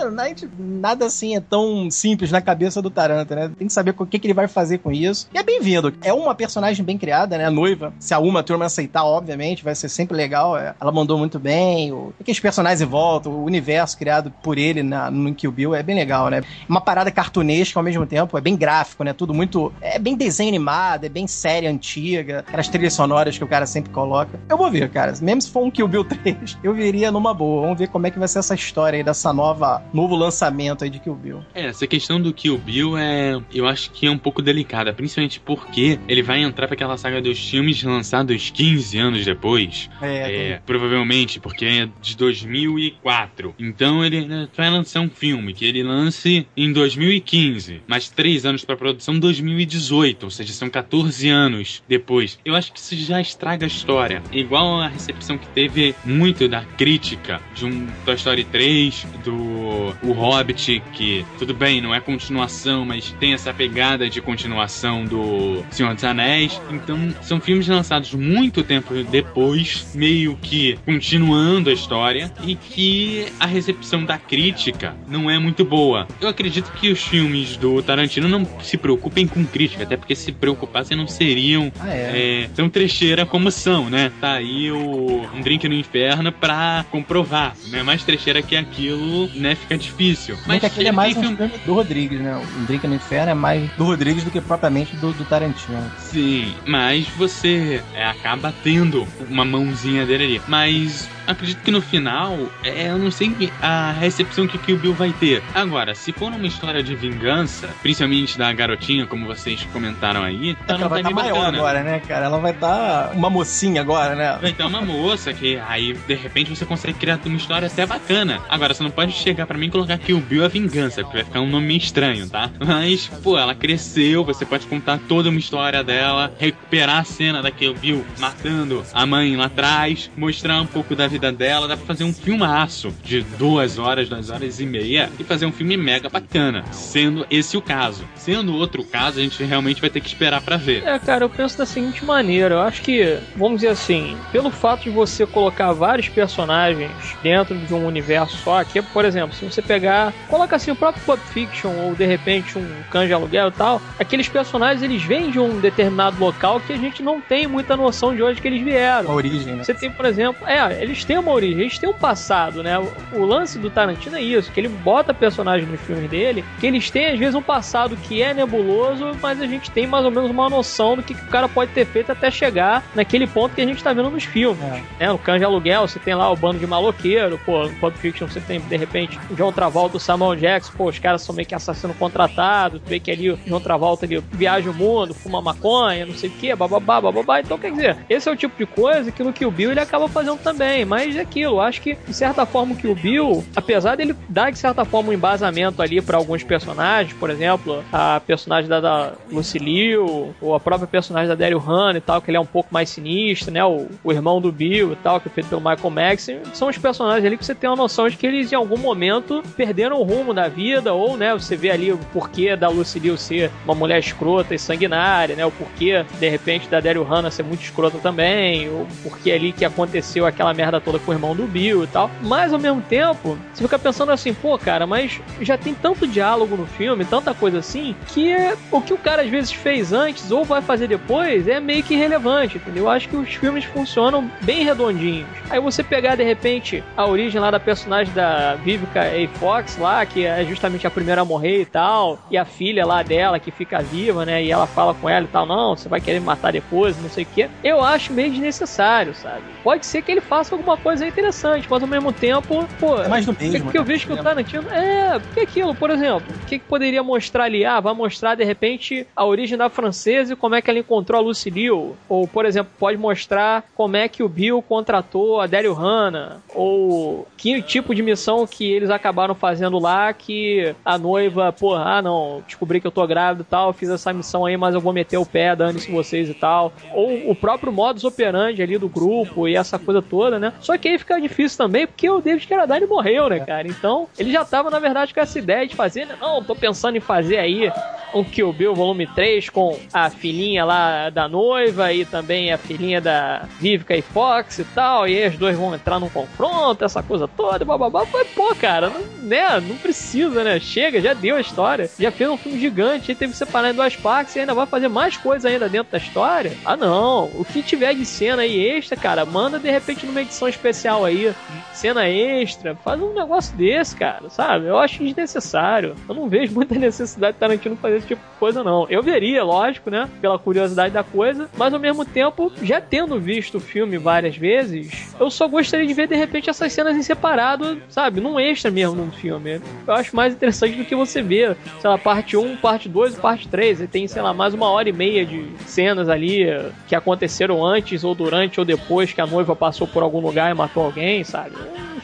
nada 0.58 1.06
assim 1.06 1.36
é 1.36 1.40
tão 1.40 1.90
simples 1.90 2.30
na 2.30 2.40
cabeça 2.40 2.80
do 2.82 2.90
Tarantino, 2.90 3.40
né? 3.40 3.50
Tem 3.58 3.66
que 3.66 3.72
saber 3.72 3.94
o 3.96 4.06
que, 4.06 4.18
que 4.18 4.26
ele 4.26 4.34
vai 4.34 4.48
fazer 4.48 4.78
com 4.78 4.90
isso. 4.90 5.28
E 5.32 5.38
é 5.38 5.42
bem-vindo. 5.42 5.92
É 6.02 6.12
uma 6.12 6.34
personagem 6.34 6.84
bem 6.84 6.98
criada, 6.98 7.36
né? 7.38 7.44
A 7.44 7.50
noiva. 7.50 7.92
Se 7.98 8.14
a 8.14 8.18
Uma 8.18 8.42
Turma 8.42 8.66
aceitar, 8.66 9.04
obviamente, 9.04 9.64
vai 9.64 9.74
ser 9.74 9.88
sempre 9.88 10.16
legal. 10.16 10.56
É, 10.56 10.74
ela 10.80 10.92
mandou 10.92 11.18
muito 11.18 11.38
bem. 11.38 11.92
O... 11.92 12.12
Aqueles 12.20 12.40
personagens 12.40 12.80
em 12.80 12.86
volta, 12.86 13.28
o 13.28 13.44
universo 13.44 13.96
criado 13.96 14.32
por 14.42 14.58
ele 14.58 14.82
na, 14.82 15.10
no 15.10 15.34
Kill 15.34 15.52
Bill 15.52 15.74
é 15.74 15.82
bem 15.82 15.96
legal, 15.96 16.28
né? 16.28 16.42
Uma 16.68 16.80
parada 16.80 17.10
cartunesca 17.10 17.78
ao 17.78 17.84
mesmo 17.84 18.06
tempo, 18.06 18.36
é 18.36 18.40
bem 18.40 18.56
gráfico, 18.56 19.04
né? 19.04 19.12
Tudo 19.12 19.34
muito. 19.34 19.72
É 19.80 19.98
bem 19.98 20.16
desenho 20.16 20.48
animado, 20.48 21.04
é 21.04 21.08
bem 21.08 21.26
série 21.26 21.66
antiga, 21.66 22.40
aquelas 22.40 22.68
trilhas 22.68 22.92
sonoras 22.92 23.36
que 23.36 23.44
o 23.44 23.48
cara 23.48 23.66
sempre 23.66 23.92
coloca. 23.92 24.38
Eu 24.48 24.56
vou 24.56 24.70
ver, 24.70 24.88
cara. 24.90 25.12
Mesmo 25.20 25.42
se 25.42 25.50
for 25.50 25.64
um 25.64 25.70
Kill 25.70 25.88
Bill 25.88 26.04
3, 26.22 26.58
eu 26.62 26.74
viria 26.74 27.10
numa 27.10 27.32
boa. 27.34 27.62
Vamos 27.62 27.78
ver 27.78 27.88
como 27.88 28.06
é 28.06 28.07
que 28.10 28.18
vai 28.18 28.28
ser 28.28 28.38
essa 28.40 28.54
história 28.54 28.98
aí 28.98 29.04
dessa 29.04 29.32
nova. 29.32 29.82
novo 29.92 30.16
lançamento 30.16 30.84
aí 30.84 30.90
de 30.90 30.98
Kill 30.98 31.14
Bill. 31.14 31.44
É, 31.54 31.66
essa 31.66 31.86
questão 31.86 32.20
do 32.20 32.32
Kill 32.32 32.58
Bill 32.58 32.96
é. 32.96 33.40
Eu 33.52 33.66
acho 33.66 33.90
que 33.90 34.06
é 34.06 34.10
um 34.10 34.18
pouco 34.18 34.42
delicada, 34.42 34.92
principalmente 34.92 35.40
porque 35.40 35.98
ele 36.08 36.22
vai 36.22 36.42
entrar 36.42 36.66
pra 36.66 36.74
aquela 36.74 36.96
saga 36.96 37.20
dos 37.20 37.38
filmes 37.38 37.82
lançados 37.82 38.50
15 38.50 38.98
anos 38.98 39.24
depois. 39.24 39.88
É, 40.00 40.52
é 40.52 40.62
provavelmente, 40.64 41.40
porque 41.40 41.64
é 41.64 41.88
de 42.00 42.16
2004. 42.16 43.54
Então 43.58 44.04
ele 44.04 44.26
né, 44.26 44.48
vai 44.56 44.70
lançar 44.70 45.00
um 45.00 45.10
filme 45.10 45.52
que 45.52 45.64
ele 45.64 45.82
lance 45.82 46.46
em 46.56 46.72
2015, 46.72 47.82
mais 47.86 48.08
3 48.08 48.46
anos 48.46 48.64
pra 48.64 48.76
produção 48.76 49.18
2018, 49.18 50.24
ou 50.24 50.30
seja, 50.30 50.52
são 50.52 50.68
14 50.68 51.28
anos 51.28 51.82
depois. 51.88 52.38
Eu 52.44 52.54
acho 52.54 52.72
que 52.72 52.78
isso 52.78 52.96
já 52.96 53.20
estraga 53.20 53.64
a 53.64 53.68
história. 53.68 54.22
Igual 54.32 54.80
a 54.80 54.88
recepção 54.88 55.38
que 55.38 55.48
teve 55.48 55.94
muito 56.04 56.48
da 56.48 56.64
crítica 56.64 57.40
de 57.54 57.66
um 57.66 57.86
Toy 58.04 58.14
Story 58.14 58.44
3, 58.44 59.06
do 59.24 59.94
O 60.02 60.12
Hobbit, 60.12 60.82
que 60.92 61.24
tudo 61.38 61.54
bem, 61.54 61.80
não 61.80 61.94
é 61.94 62.00
continuação, 62.00 62.84
mas 62.84 63.14
tem 63.18 63.34
essa 63.34 63.52
pegada 63.52 64.08
de 64.08 64.20
continuação 64.20 65.04
do 65.04 65.62
Senhor 65.70 65.94
dos 65.94 66.04
Anéis. 66.04 66.60
Então, 66.70 67.14
são 67.22 67.40
filmes 67.40 67.68
lançados 67.68 68.14
muito 68.14 68.62
tempo 68.62 68.94
depois, 69.04 69.92
meio 69.94 70.36
que 70.40 70.78
continuando 70.84 71.70
a 71.70 71.72
história, 71.72 72.32
e 72.44 72.54
que 72.54 73.26
a 73.38 73.46
recepção 73.46 74.04
da 74.04 74.18
crítica 74.18 74.94
não 75.08 75.30
é 75.30 75.38
muito 75.38 75.64
boa. 75.64 76.06
Eu 76.20 76.28
acredito 76.28 76.70
que 76.72 76.90
os 76.90 77.02
filmes 77.02 77.56
do 77.56 77.82
Tarantino 77.82 78.28
não 78.28 78.46
se 78.62 78.76
preocupem 78.76 79.26
com 79.26 79.44
crítica, 79.44 79.84
até 79.84 79.96
porque 79.96 80.14
se 80.14 80.32
preocupassem 80.32 80.96
não 80.96 81.06
seriam 81.06 81.72
ah, 81.80 81.88
é? 81.88 82.44
É, 82.44 82.50
tão 82.54 82.68
trecheira 82.68 83.24
como 83.26 83.50
são, 83.50 83.88
né? 83.90 84.12
Tá 84.20 84.34
aí 84.34 84.70
o 84.70 85.26
Um 85.34 85.40
Drink 85.40 85.68
no 85.68 85.74
Inferno 85.74 86.32
pra 86.32 86.84
comprovar, 86.90 87.54
né? 87.68 87.82
Mais 87.88 88.04
trecheira 88.04 88.42
que 88.42 88.54
aquilo, 88.54 89.30
né? 89.34 89.54
Fica 89.54 89.78
difícil. 89.78 90.36
Mas 90.46 90.62
aquele 90.62 90.88
é 90.88 90.92
mais 90.92 91.16
um 91.16 91.22
filme... 91.22 91.36
filme 91.38 91.52
do 91.64 91.72
Rodrigues, 91.72 92.20
né? 92.20 92.36
Um 92.36 92.64
Drink 92.66 92.86
no 92.86 92.94
Inferno 92.96 93.30
é 93.30 93.34
mais 93.34 93.70
do 93.78 93.84
Rodrigues 93.84 94.24
do 94.24 94.30
que 94.30 94.42
propriamente 94.42 94.94
do, 94.96 95.10
do 95.14 95.24
Tarantino. 95.24 95.90
Sim, 95.96 96.54
mas 96.66 97.08
você 97.16 97.82
é, 97.94 98.04
acaba 98.04 98.52
tendo 98.62 99.08
uma 99.30 99.42
mãozinha 99.42 100.04
dele 100.04 100.24
ali. 100.24 100.42
Mas 100.46 101.08
acredito 101.26 101.62
que 101.62 101.70
no 101.70 101.80
final, 101.80 102.36
é, 102.62 102.90
eu 102.90 102.98
não 102.98 103.10
sei 103.10 103.28
a 103.60 103.92
recepção 103.92 104.46
que 104.46 104.58
Kill 104.58 104.78
Bill 104.78 104.94
vai 104.94 105.12
ter. 105.12 105.42
Agora, 105.54 105.94
se 105.94 106.12
for 106.12 106.32
uma 106.32 106.46
história 106.46 106.82
de 106.82 106.94
vingança, 106.94 107.68
principalmente 107.82 108.38
da 108.38 108.52
garotinha, 108.52 109.06
como 109.06 109.26
vocês 109.26 109.66
comentaram 109.72 110.22
aí, 110.22 110.54
tá 110.66 110.74
ela 110.74 110.88
vai 110.88 111.00
estar 111.00 111.10
tá 111.10 111.14
maior 111.14 111.54
agora, 111.54 111.82
né, 111.82 112.00
cara? 112.00 112.26
Ela 112.26 112.38
vai 112.38 112.52
estar 112.52 113.08
tá 113.08 113.10
uma 113.14 113.30
mocinha 113.30 113.80
agora, 113.80 114.14
né? 114.14 114.38
Vai 114.40 114.50
estar 114.50 114.66
uma 114.66 114.82
moça 114.82 115.32
que 115.32 115.58
aí, 115.68 115.92
de 115.92 116.14
repente, 116.14 116.54
você 116.54 116.64
consegue 116.64 116.98
criar 116.98 117.18
uma 117.24 117.36
história 117.36 117.68
até 117.82 117.86
bacana. 117.86 118.42
Agora, 118.48 118.74
você 118.74 118.82
não 118.82 118.90
pode 118.90 119.12
chegar 119.12 119.46
para 119.46 119.58
mim 119.58 119.66
e 119.66 119.70
colocar 119.70 119.98
Kill 119.98 120.20
Bill 120.20 120.44
a 120.44 120.48
vingança, 120.48 121.02
porque 121.02 121.18
vai 121.18 121.24
ficar 121.24 121.40
um 121.40 121.48
nome 121.48 121.76
estranho, 121.76 122.28
tá? 122.28 122.50
Mas, 122.58 123.06
pô, 123.22 123.38
ela 123.38 123.54
cresceu, 123.54 124.24
você 124.24 124.44
pode 124.44 124.66
contar 124.66 124.98
toda 125.08 125.28
uma 125.28 125.38
história 125.38 125.84
dela, 125.84 126.32
recuperar 126.38 127.00
a 127.00 127.04
cena 127.04 127.42
da 127.42 127.50
Kill 127.50 127.74
Bill 127.74 128.04
matando 128.18 128.82
a 128.92 129.06
mãe 129.06 129.36
lá 129.36 129.46
atrás, 129.46 130.10
mostrar 130.16 130.60
um 130.60 130.66
pouco 130.66 130.96
da 130.96 131.06
vida 131.06 131.18
vida 131.18 131.32
dela, 131.32 131.68
dá 131.68 131.76
pra 131.76 131.84
fazer 131.84 132.04
um 132.04 132.12
filmaço 132.12 132.94
de 133.02 133.22
duas 133.38 133.78
horas, 133.78 134.08
duas 134.08 134.30
horas 134.30 134.60
e 134.60 134.66
meia 134.66 135.10
e 135.18 135.24
fazer 135.24 135.46
um 135.46 135.52
filme 135.52 135.76
mega 135.76 136.08
bacana. 136.08 136.64
Sendo 136.70 137.26
esse 137.30 137.56
o 137.56 137.62
caso. 137.62 138.04
Sendo 138.14 138.54
outro 138.54 138.84
caso, 138.84 139.18
a 139.18 139.22
gente 139.22 139.42
realmente 139.42 139.80
vai 139.80 139.90
ter 139.90 140.00
que 140.00 140.06
esperar 140.06 140.40
para 140.40 140.56
ver. 140.56 140.84
É, 140.86 140.98
cara, 140.98 141.24
eu 141.24 141.30
penso 141.30 141.58
da 141.58 141.66
seguinte 141.66 142.04
maneira: 142.04 142.54
eu 142.54 142.60
acho 142.60 142.82
que, 142.82 143.18
vamos 143.36 143.60
dizer 143.60 143.68
assim, 143.68 144.16
pelo 144.32 144.50
fato 144.50 144.84
de 144.84 144.90
você 144.90 145.26
colocar 145.26 145.72
vários 145.72 146.08
personagens 146.08 146.90
dentro 147.22 147.57
de 147.66 147.74
um 147.74 147.86
universo 147.86 148.36
só, 148.38 148.62
que, 148.64 148.80
por 148.80 149.04
exemplo, 149.04 149.34
se 149.34 149.44
você 149.44 149.62
pegar, 149.62 150.12
coloca 150.28 150.56
assim 150.56 150.70
o 150.70 150.76
próprio 150.76 151.02
Pulp 151.04 151.20
Fiction 151.20 151.70
ou 151.70 151.94
de 151.94 152.04
repente 152.06 152.58
um 152.58 152.66
Canja 152.90 153.14
Aluguel 153.14 153.48
e 153.48 153.52
tal, 153.52 153.80
aqueles 153.98 154.28
personagens 154.28 154.82
eles 154.82 155.02
vêm 155.02 155.30
de 155.30 155.38
um 155.38 155.60
determinado 155.60 156.18
local 156.18 156.60
que 156.60 156.72
a 156.72 156.76
gente 156.76 157.02
não 157.02 157.20
tem 157.20 157.46
muita 157.46 157.76
noção 157.76 158.14
de 158.14 158.22
onde 158.22 158.40
que 158.40 158.48
eles 158.48 158.62
vieram. 158.62 159.10
A 159.10 159.14
origem, 159.14 159.54
né? 159.54 159.64
Você 159.64 159.74
tem, 159.74 159.90
por 159.90 160.04
exemplo, 160.04 160.46
é, 160.46 160.82
eles 160.82 161.04
têm 161.04 161.18
uma 161.18 161.32
origem, 161.32 161.60
eles 161.60 161.78
têm 161.78 161.88
um 161.88 161.94
passado, 161.94 162.62
né? 162.62 162.78
O, 163.12 163.24
lance 163.28 163.58
do 163.58 163.68
Tarantino 163.68 164.16
é 164.16 164.22
isso, 164.22 164.50
que 164.50 164.58
ele 164.58 164.68
bota 164.68 165.12
personagens 165.12 165.70
nos 165.70 165.80
filmes 165.80 166.08
dele, 166.08 166.44
que 166.58 166.66
eles 166.66 166.90
têm 166.90 167.06
às 167.06 167.18
vezes 167.18 167.34
um 167.34 167.42
passado 167.42 167.96
que 167.96 168.22
é 168.22 168.32
nebuloso, 168.32 169.12
mas 169.20 169.40
a 169.40 169.46
gente 169.46 169.70
tem 169.70 169.86
mais 169.86 170.04
ou 170.04 170.10
menos 170.10 170.30
uma 170.30 170.48
noção 170.48 170.96
do 170.96 171.02
que, 171.02 171.14
que 171.14 171.24
o 171.24 171.28
cara 171.28 171.48
pode 171.48 171.72
ter 171.72 171.86
feito 171.86 172.10
até 172.10 172.30
chegar 172.30 172.82
naquele 172.94 173.26
ponto 173.26 173.54
que 173.54 173.60
a 173.60 173.66
gente 173.66 173.82
tá 173.82 173.92
vendo 173.92 174.10
nos 174.10 174.24
filmes. 174.24 174.62
É. 174.62 175.06
Né? 175.06 175.08
No 175.08 175.38
de 175.38 175.44
Aluguel, 175.44 175.86
você 175.86 175.98
tem 175.98 176.14
lá 176.14 176.30
o 176.30 176.36
bando 176.36 176.58
de 176.58 176.66
maloqueiro, 176.66 177.38
pô, 177.48 177.66
Pulp 177.80 177.96
Fiction 177.96 178.28
você 178.28 178.42
tem, 178.42 178.60
de 178.60 178.76
repente, 178.76 179.18
John 179.30 179.50
Travolta, 179.50 179.98
Samuel 179.98 180.36
Jackson, 180.36 180.72
pô, 180.76 180.84
os 180.90 180.98
caras 180.98 181.22
são 181.22 181.34
meio 181.34 181.48
que 181.48 181.54
assassino 181.54 181.94
contratado, 181.94 182.78
tu 182.78 182.86
vê 182.86 183.00
que 183.00 183.10
ali 183.10 183.30
o 183.30 183.38
John 183.46 183.58
Travolta 183.58 184.04
ali 184.04 184.22
viaja 184.32 184.70
o 184.70 184.74
mundo, 184.74 185.14
fuma 185.14 185.40
maconha, 185.40 186.04
não 186.04 186.12
sei 186.12 186.28
o 186.28 186.32
que, 186.34 186.54
bababá, 186.54 187.00
bababá. 187.00 187.40
Então, 187.40 187.58
quer 187.58 187.70
dizer, 187.70 187.96
esse 188.10 188.28
é 188.28 188.32
o 188.32 188.36
tipo 188.36 188.54
de 188.58 188.66
coisa 188.66 189.10
que 189.10 189.22
no 189.22 189.32
Kill 189.32 189.50
Bill 189.50 189.70
ele 189.70 189.80
acaba 189.80 190.06
fazendo 190.08 190.38
também, 190.38 190.84
mas 190.84 191.16
é 191.16 191.20
aquilo, 191.20 191.58
acho 191.58 191.80
que 191.80 191.94
de 191.94 192.12
certa 192.12 192.44
forma 192.44 192.76
o 192.84 192.94
Bill, 192.94 193.42
apesar 193.56 193.96
dele 193.96 194.14
dar 194.28 194.52
de 194.52 194.58
certa 194.58 194.84
forma 194.84 195.08
um 195.08 195.12
embasamento 195.14 195.80
ali 195.80 196.02
para 196.02 196.18
alguns 196.18 196.44
personagens, 196.44 197.14
por 197.14 197.30
exemplo, 197.30 197.82
a 197.90 198.20
personagem 198.20 198.68
da, 198.68 198.78
da 198.78 199.12
Lucy 199.32 199.58
Liu, 199.58 200.34
ou 200.40 200.54
a 200.54 200.60
própria 200.60 200.86
personagem 200.86 201.28
da 201.28 201.34
Daryl 201.34 201.58
Hannah 201.58 201.98
e 201.98 202.02
tal, 202.02 202.20
que 202.20 202.30
ele 202.30 202.36
é 202.36 202.40
um 202.40 202.46
pouco 202.46 202.68
mais 202.70 202.90
sinistro, 202.90 203.50
né? 203.50 203.64
O, 203.64 203.86
o 204.04 204.12
irmão 204.12 204.38
do 204.38 204.52
Bill 204.52 204.92
e 204.92 204.96
tal, 204.96 205.18
que 205.18 205.28
é 205.28 205.30
feito 205.30 205.48
pelo 205.48 205.60
Michael 205.60 205.90
Max, 205.90 206.28
são 206.52 206.68
os 206.68 206.76
personagens 206.76 207.24
ali 207.24 207.37
você 207.40 207.54
tem 207.54 207.68
uma 207.68 207.76
noção 207.76 208.08
de 208.08 208.16
que 208.16 208.26
eles 208.26 208.52
em 208.52 208.56
algum 208.56 208.78
momento 208.78 209.42
perderam 209.56 209.98
o 209.98 210.02
rumo 210.02 210.34
da 210.34 210.48
vida, 210.48 210.92
ou, 210.92 211.16
né, 211.16 211.32
você 211.32 211.56
vê 211.56 211.70
ali 211.70 211.92
o 211.92 211.98
porquê 212.12 212.56
da 212.56 212.68
Lucy 212.68 212.98
Liu 212.98 213.16
ser 213.16 213.50
uma 213.64 213.74
mulher 213.74 213.98
escrota 213.98 214.54
e 214.54 214.58
sanguinária, 214.58 215.36
né? 215.36 215.44
O 215.44 215.50
porquê, 215.50 216.04
de 216.18 216.28
repente, 216.28 216.68
da 216.68 216.80
Daryl 216.80 217.04
Hannah 217.04 217.30
ser 217.30 217.42
muito 217.42 217.62
escrota 217.62 217.98
também, 217.98 218.68
o 218.68 218.86
porquê 219.02 219.32
ali 219.32 219.52
que 219.52 219.64
aconteceu 219.64 220.26
aquela 220.26 220.52
merda 220.54 220.80
toda 220.80 220.98
com 220.98 221.10
o 221.10 221.14
irmão 221.14 221.34
do 221.34 221.46
Bill 221.46 221.84
e 221.84 221.86
tal. 221.86 222.10
Mas 222.22 222.52
ao 222.52 222.58
mesmo 222.58 222.80
tempo, 222.82 223.38
você 223.52 223.62
fica 223.62 223.78
pensando 223.78 224.12
assim, 224.12 224.32
pô, 224.34 224.58
cara, 224.58 224.86
mas 224.86 225.20
já 225.40 225.56
tem 225.56 225.74
tanto 225.74 226.06
diálogo 226.06 226.56
no 226.56 226.66
filme, 226.66 227.04
tanta 227.04 227.34
coisa 227.34 227.58
assim, 227.58 227.94
que 228.08 228.34
o 228.70 228.80
que 228.80 228.92
o 228.92 228.98
cara 228.98 229.22
às 229.22 229.28
vezes 229.28 229.52
fez 229.52 229.92
antes 229.92 230.30
ou 230.30 230.44
vai 230.44 230.62
fazer 230.62 230.88
depois 230.88 231.46
é 231.46 231.60
meio 231.60 231.82
que 231.82 231.94
irrelevante, 231.94 232.56
entendeu? 232.56 232.84
Eu 232.84 232.90
acho 232.90 233.08
que 233.08 233.16
os 233.16 233.34
filmes 233.34 233.64
funcionam 233.64 234.30
bem 234.42 234.64
redondinhos. 234.64 235.28
Aí 235.50 235.60
você 235.60 235.82
pegar 235.82 236.16
de 236.16 236.24
repente 236.24 236.82
a 236.96 237.06
origem 237.06 237.27
lá 237.36 237.50
da 237.50 237.58
personagem 237.58 238.12
da 238.14 238.54
Vivica 238.54 239.02
A. 239.02 239.28
Fox 239.38 239.76
lá, 239.76 240.06
que 240.06 240.24
é 240.24 240.44
justamente 240.44 240.86
a 240.86 240.90
primeira 240.90 241.22
a 241.22 241.24
morrer 241.24 241.62
e 241.62 241.66
tal, 241.66 242.18
e 242.30 242.38
a 242.38 242.44
filha 242.44 242.86
lá 242.86 243.02
dela 243.02 243.40
que 243.40 243.50
fica 243.50 243.82
viva, 243.82 244.24
né? 244.24 244.42
E 244.42 244.50
ela 244.50 244.66
fala 244.66 244.94
com 244.94 245.08
ela 245.08 245.24
e 245.24 245.28
tal, 245.28 245.44
não, 245.44 245.76
você 245.76 245.88
vai 245.88 246.00
querer 246.00 246.20
me 246.20 246.26
matar 246.26 246.52
depois, 246.52 246.96
não 247.02 247.10
sei 247.10 247.24
o 247.24 247.26
que. 247.26 247.48
Eu 247.64 247.82
acho 247.82 248.12
meio 248.12 248.30
desnecessário, 248.30 249.14
sabe? 249.14 249.42
Pode 249.62 249.84
ser 249.84 250.02
que 250.02 250.12
ele 250.12 250.20
faça 250.20 250.54
alguma 250.54 250.76
coisa 250.76 251.06
interessante, 251.06 251.66
mas 251.68 251.82
ao 251.82 251.88
mesmo 251.88 252.12
tempo, 252.12 252.68
pô. 252.78 253.00
É 253.00 253.08
mais 253.08 253.26
do 253.26 253.36
mesmo. 253.38 253.64
Porque 253.64 253.78
eu 253.78 253.82
né? 253.82 253.88
vejo 253.88 254.06
que 254.06 254.12
o 254.12 254.22
Tarantino. 254.22 254.70
É, 254.70 255.18
porque 255.18 255.40
aquilo, 255.40 255.74
por 255.74 255.90
exemplo, 255.90 256.22
o 256.42 256.46
que, 256.46 256.58
que 256.58 256.64
poderia 256.64 257.02
mostrar 257.02 257.44
ali? 257.44 257.64
Ah, 257.64 257.80
vai 257.80 257.94
mostrar 257.94 258.34
de 258.34 258.44
repente 258.44 259.06
a 259.14 259.24
origem 259.24 259.58
da 259.58 259.68
francesa 259.68 260.32
e 260.32 260.36
como 260.36 260.54
é 260.54 260.62
que 260.62 260.70
ela 260.70 260.78
encontrou 260.78 261.20
a 261.20 261.24
Lucy 261.24 261.50
Liu. 261.50 261.96
Ou, 262.08 262.26
por 262.26 262.44
exemplo, 262.44 262.72
pode 262.78 262.96
mostrar 262.96 263.64
como 263.74 263.96
é 263.96 264.08
que 264.08 264.22
o 264.22 264.28
Bill 264.28 264.62
contratou 264.62 265.40
a 265.40 265.46
Daryl 265.46 265.74
Hannah. 265.74 266.38
Ou 266.54 267.17
que 267.36 267.62
tipo 267.62 267.94
de 267.94 268.02
missão 268.02 268.46
que 268.46 268.70
eles 268.70 268.90
acabaram 268.90 269.34
fazendo 269.34 269.78
lá 269.78 270.12
que 270.12 270.74
a 270.84 270.98
noiva, 270.98 271.52
pô, 271.52 271.74
ah 271.74 272.02
não, 272.02 272.42
descobri 272.46 272.80
que 272.80 272.86
eu 272.86 272.90
tô 272.90 273.06
grávida 273.06 273.42
e 273.42 273.50
tal, 273.50 273.72
fiz 273.72 273.88
essa 273.88 274.12
missão 274.12 274.44
aí, 274.44 274.56
mas 274.56 274.74
eu 274.74 274.80
vou 274.80 274.92
meter 274.92 275.18
o 275.18 275.26
pé, 275.26 275.54
dane-se 275.54 275.90
vocês 275.90 276.28
e 276.28 276.34
tal. 276.34 276.72
Ou 276.92 277.30
o 277.30 277.34
próprio 277.34 277.72
modus 277.72 278.04
operandi 278.04 278.62
ali 278.62 278.78
do 278.78 278.88
grupo 278.88 279.48
e 279.48 279.56
essa 279.56 279.78
coisa 279.78 280.02
toda, 280.02 280.38
né? 280.38 280.52
Só 280.60 280.76
que 280.76 280.88
aí 280.88 280.98
fica 280.98 281.20
difícil 281.20 281.58
também, 281.58 281.86
porque 281.86 282.08
o 282.08 282.20
David 282.20 282.46
Carradine 282.46 282.86
morreu, 282.86 283.28
né, 283.28 283.40
cara? 283.40 283.66
Então, 283.66 284.08
ele 284.18 284.32
já 284.32 284.44
tava, 284.44 284.70
na 284.70 284.78
verdade, 284.78 285.14
com 285.14 285.20
essa 285.20 285.38
ideia 285.38 285.66
de 285.66 285.74
fazer, 285.74 286.06
né? 286.06 286.16
Não, 286.20 286.42
tô 286.42 286.54
pensando 286.54 286.96
em 286.96 287.00
fazer 287.00 287.38
aí 287.38 287.70
um 288.14 288.24
Kill 288.24 288.52
Bill 288.52 288.74
volume 288.74 289.06
3 289.06 289.50
com 289.50 289.78
a 289.92 290.10
filhinha 290.10 290.64
lá 290.64 291.10
da 291.10 291.28
noiva 291.28 291.92
e 291.92 292.04
também 292.04 292.52
a 292.52 292.58
filhinha 292.58 293.00
da 293.00 293.46
Vivica 293.60 293.96
e 293.96 294.02
Fox 294.02 294.58
e 294.58 294.64
tal, 294.64 295.08
e 295.08 295.22
as 295.22 295.36
duas 295.36 295.56
vão 295.56 295.74
entrar 295.74 295.98
num 295.98 296.08
confronto, 296.08 296.84
essa 296.84 297.02
coisa 297.02 297.28
toda, 297.28 297.64
bababá. 297.64 298.06
Foi, 298.06 298.24
pô, 298.24 298.54
cara, 298.54 298.90
não, 298.90 299.00
né? 299.22 299.60
Não 299.60 299.76
precisa, 299.76 300.42
né? 300.42 300.58
Chega, 300.60 301.00
já 301.00 301.14
deu 301.14 301.36
a 301.36 301.40
história. 301.40 301.90
Já 301.98 302.10
fez 302.10 302.28
um 302.28 302.36
filme 302.36 302.58
gigante, 302.58 303.14
teve 303.14 303.32
que 303.32 303.38
separar 303.38 303.70
em 303.70 303.74
duas 303.74 303.96
partes 303.96 304.34
e 304.36 304.40
ainda 304.40 304.54
vai 304.54 304.66
fazer 304.66 304.88
mais 304.88 305.16
coisa 305.16 305.48
ainda 305.48 305.68
dentro 305.68 305.92
da 305.92 305.98
história. 305.98 306.52
Ah, 306.64 306.76
não. 306.76 307.24
O 307.34 307.44
que 307.44 307.62
tiver 307.62 307.94
de 307.94 308.04
cena 308.04 308.42
aí 308.42 308.66
extra, 308.68 308.96
cara, 308.96 309.24
manda 309.24 309.58
de 309.58 309.70
repente 309.70 310.06
numa 310.06 310.22
edição 310.22 310.48
especial 310.48 311.04
aí, 311.04 311.32
cena 311.72 312.08
extra, 312.08 312.74
faz 312.76 313.00
um 313.00 313.12
negócio 313.12 313.56
desse, 313.56 313.94
cara, 313.94 314.28
sabe? 314.30 314.66
Eu 314.66 314.78
acho 314.78 315.02
desnecessário. 315.04 315.94
Eu 316.08 316.14
não 316.14 316.28
vejo 316.28 316.54
muita 316.54 316.74
necessidade 316.78 317.34
de 317.34 317.38
Tarantino 317.38 317.76
fazer 317.76 317.97
esse 317.98 318.06
tipo 318.06 318.22
de 318.22 318.38
coisa, 318.38 318.62
não. 318.62 318.86
Eu 318.88 319.02
veria, 319.02 319.42
lógico, 319.42 319.90
né? 319.90 320.08
Pela 320.20 320.38
curiosidade 320.38 320.94
da 320.94 321.02
coisa, 321.02 321.48
mas 321.56 321.74
ao 321.74 321.80
mesmo 321.80 322.04
tempo, 322.04 322.52
já 322.62 322.80
tendo 322.80 323.18
visto 323.18 323.56
o 323.56 323.60
filme 323.60 323.98
várias 323.98 324.36
vezes, 324.36 325.14
eu 325.18 325.30
só 325.30 325.48
gostaria 325.48 325.86
de 325.86 325.94
ver 325.94 326.08
de 326.08 326.16
repente 326.16 326.48
essas 326.48 326.72
cenas 326.72 326.96
em 326.96 327.02
separado, 327.02 327.80
sabe? 327.88 328.20
Num 328.20 328.38
extra 328.38 328.70
mesmo 328.70 329.04
no 329.04 329.12
filme. 329.12 329.60
Eu 329.86 329.94
acho 329.94 330.14
mais 330.14 330.34
interessante 330.34 330.76
do 330.76 330.84
que 330.84 330.94
você 330.94 331.20
ver, 331.22 331.56
sei 331.80 331.90
lá, 331.90 331.98
parte 331.98 332.36
1, 332.36 332.56
parte 332.56 332.88
2 332.88 333.14
e 333.14 333.20
parte 333.20 333.48
3. 333.48 333.82
E 333.82 333.86
tem, 333.86 334.06
sei 334.06 334.22
lá, 334.22 334.32
mais 334.32 334.54
uma 334.54 334.70
hora 334.70 334.88
e 334.88 334.92
meia 334.92 335.24
de 335.24 335.46
cenas 335.66 336.08
ali 336.08 336.46
que 336.86 336.94
aconteceram 336.94 337.64
antes 337.64 338.04
ou 338.04 338.14
durante 338.14 338.58
ou 338.60 338.66
depois 338.66 339.12
que 339.12 339.20
a 339.20 339.26
noiva 339.26 339.54
passou 339.56 339.86
por 339.86 340.02
algum 340.02 340.20
lugar 340.20 340.50
e 340.50 340.54
matou 340.54 340.84
alguém, 340.84 341.24
sabe? 341.24 341.56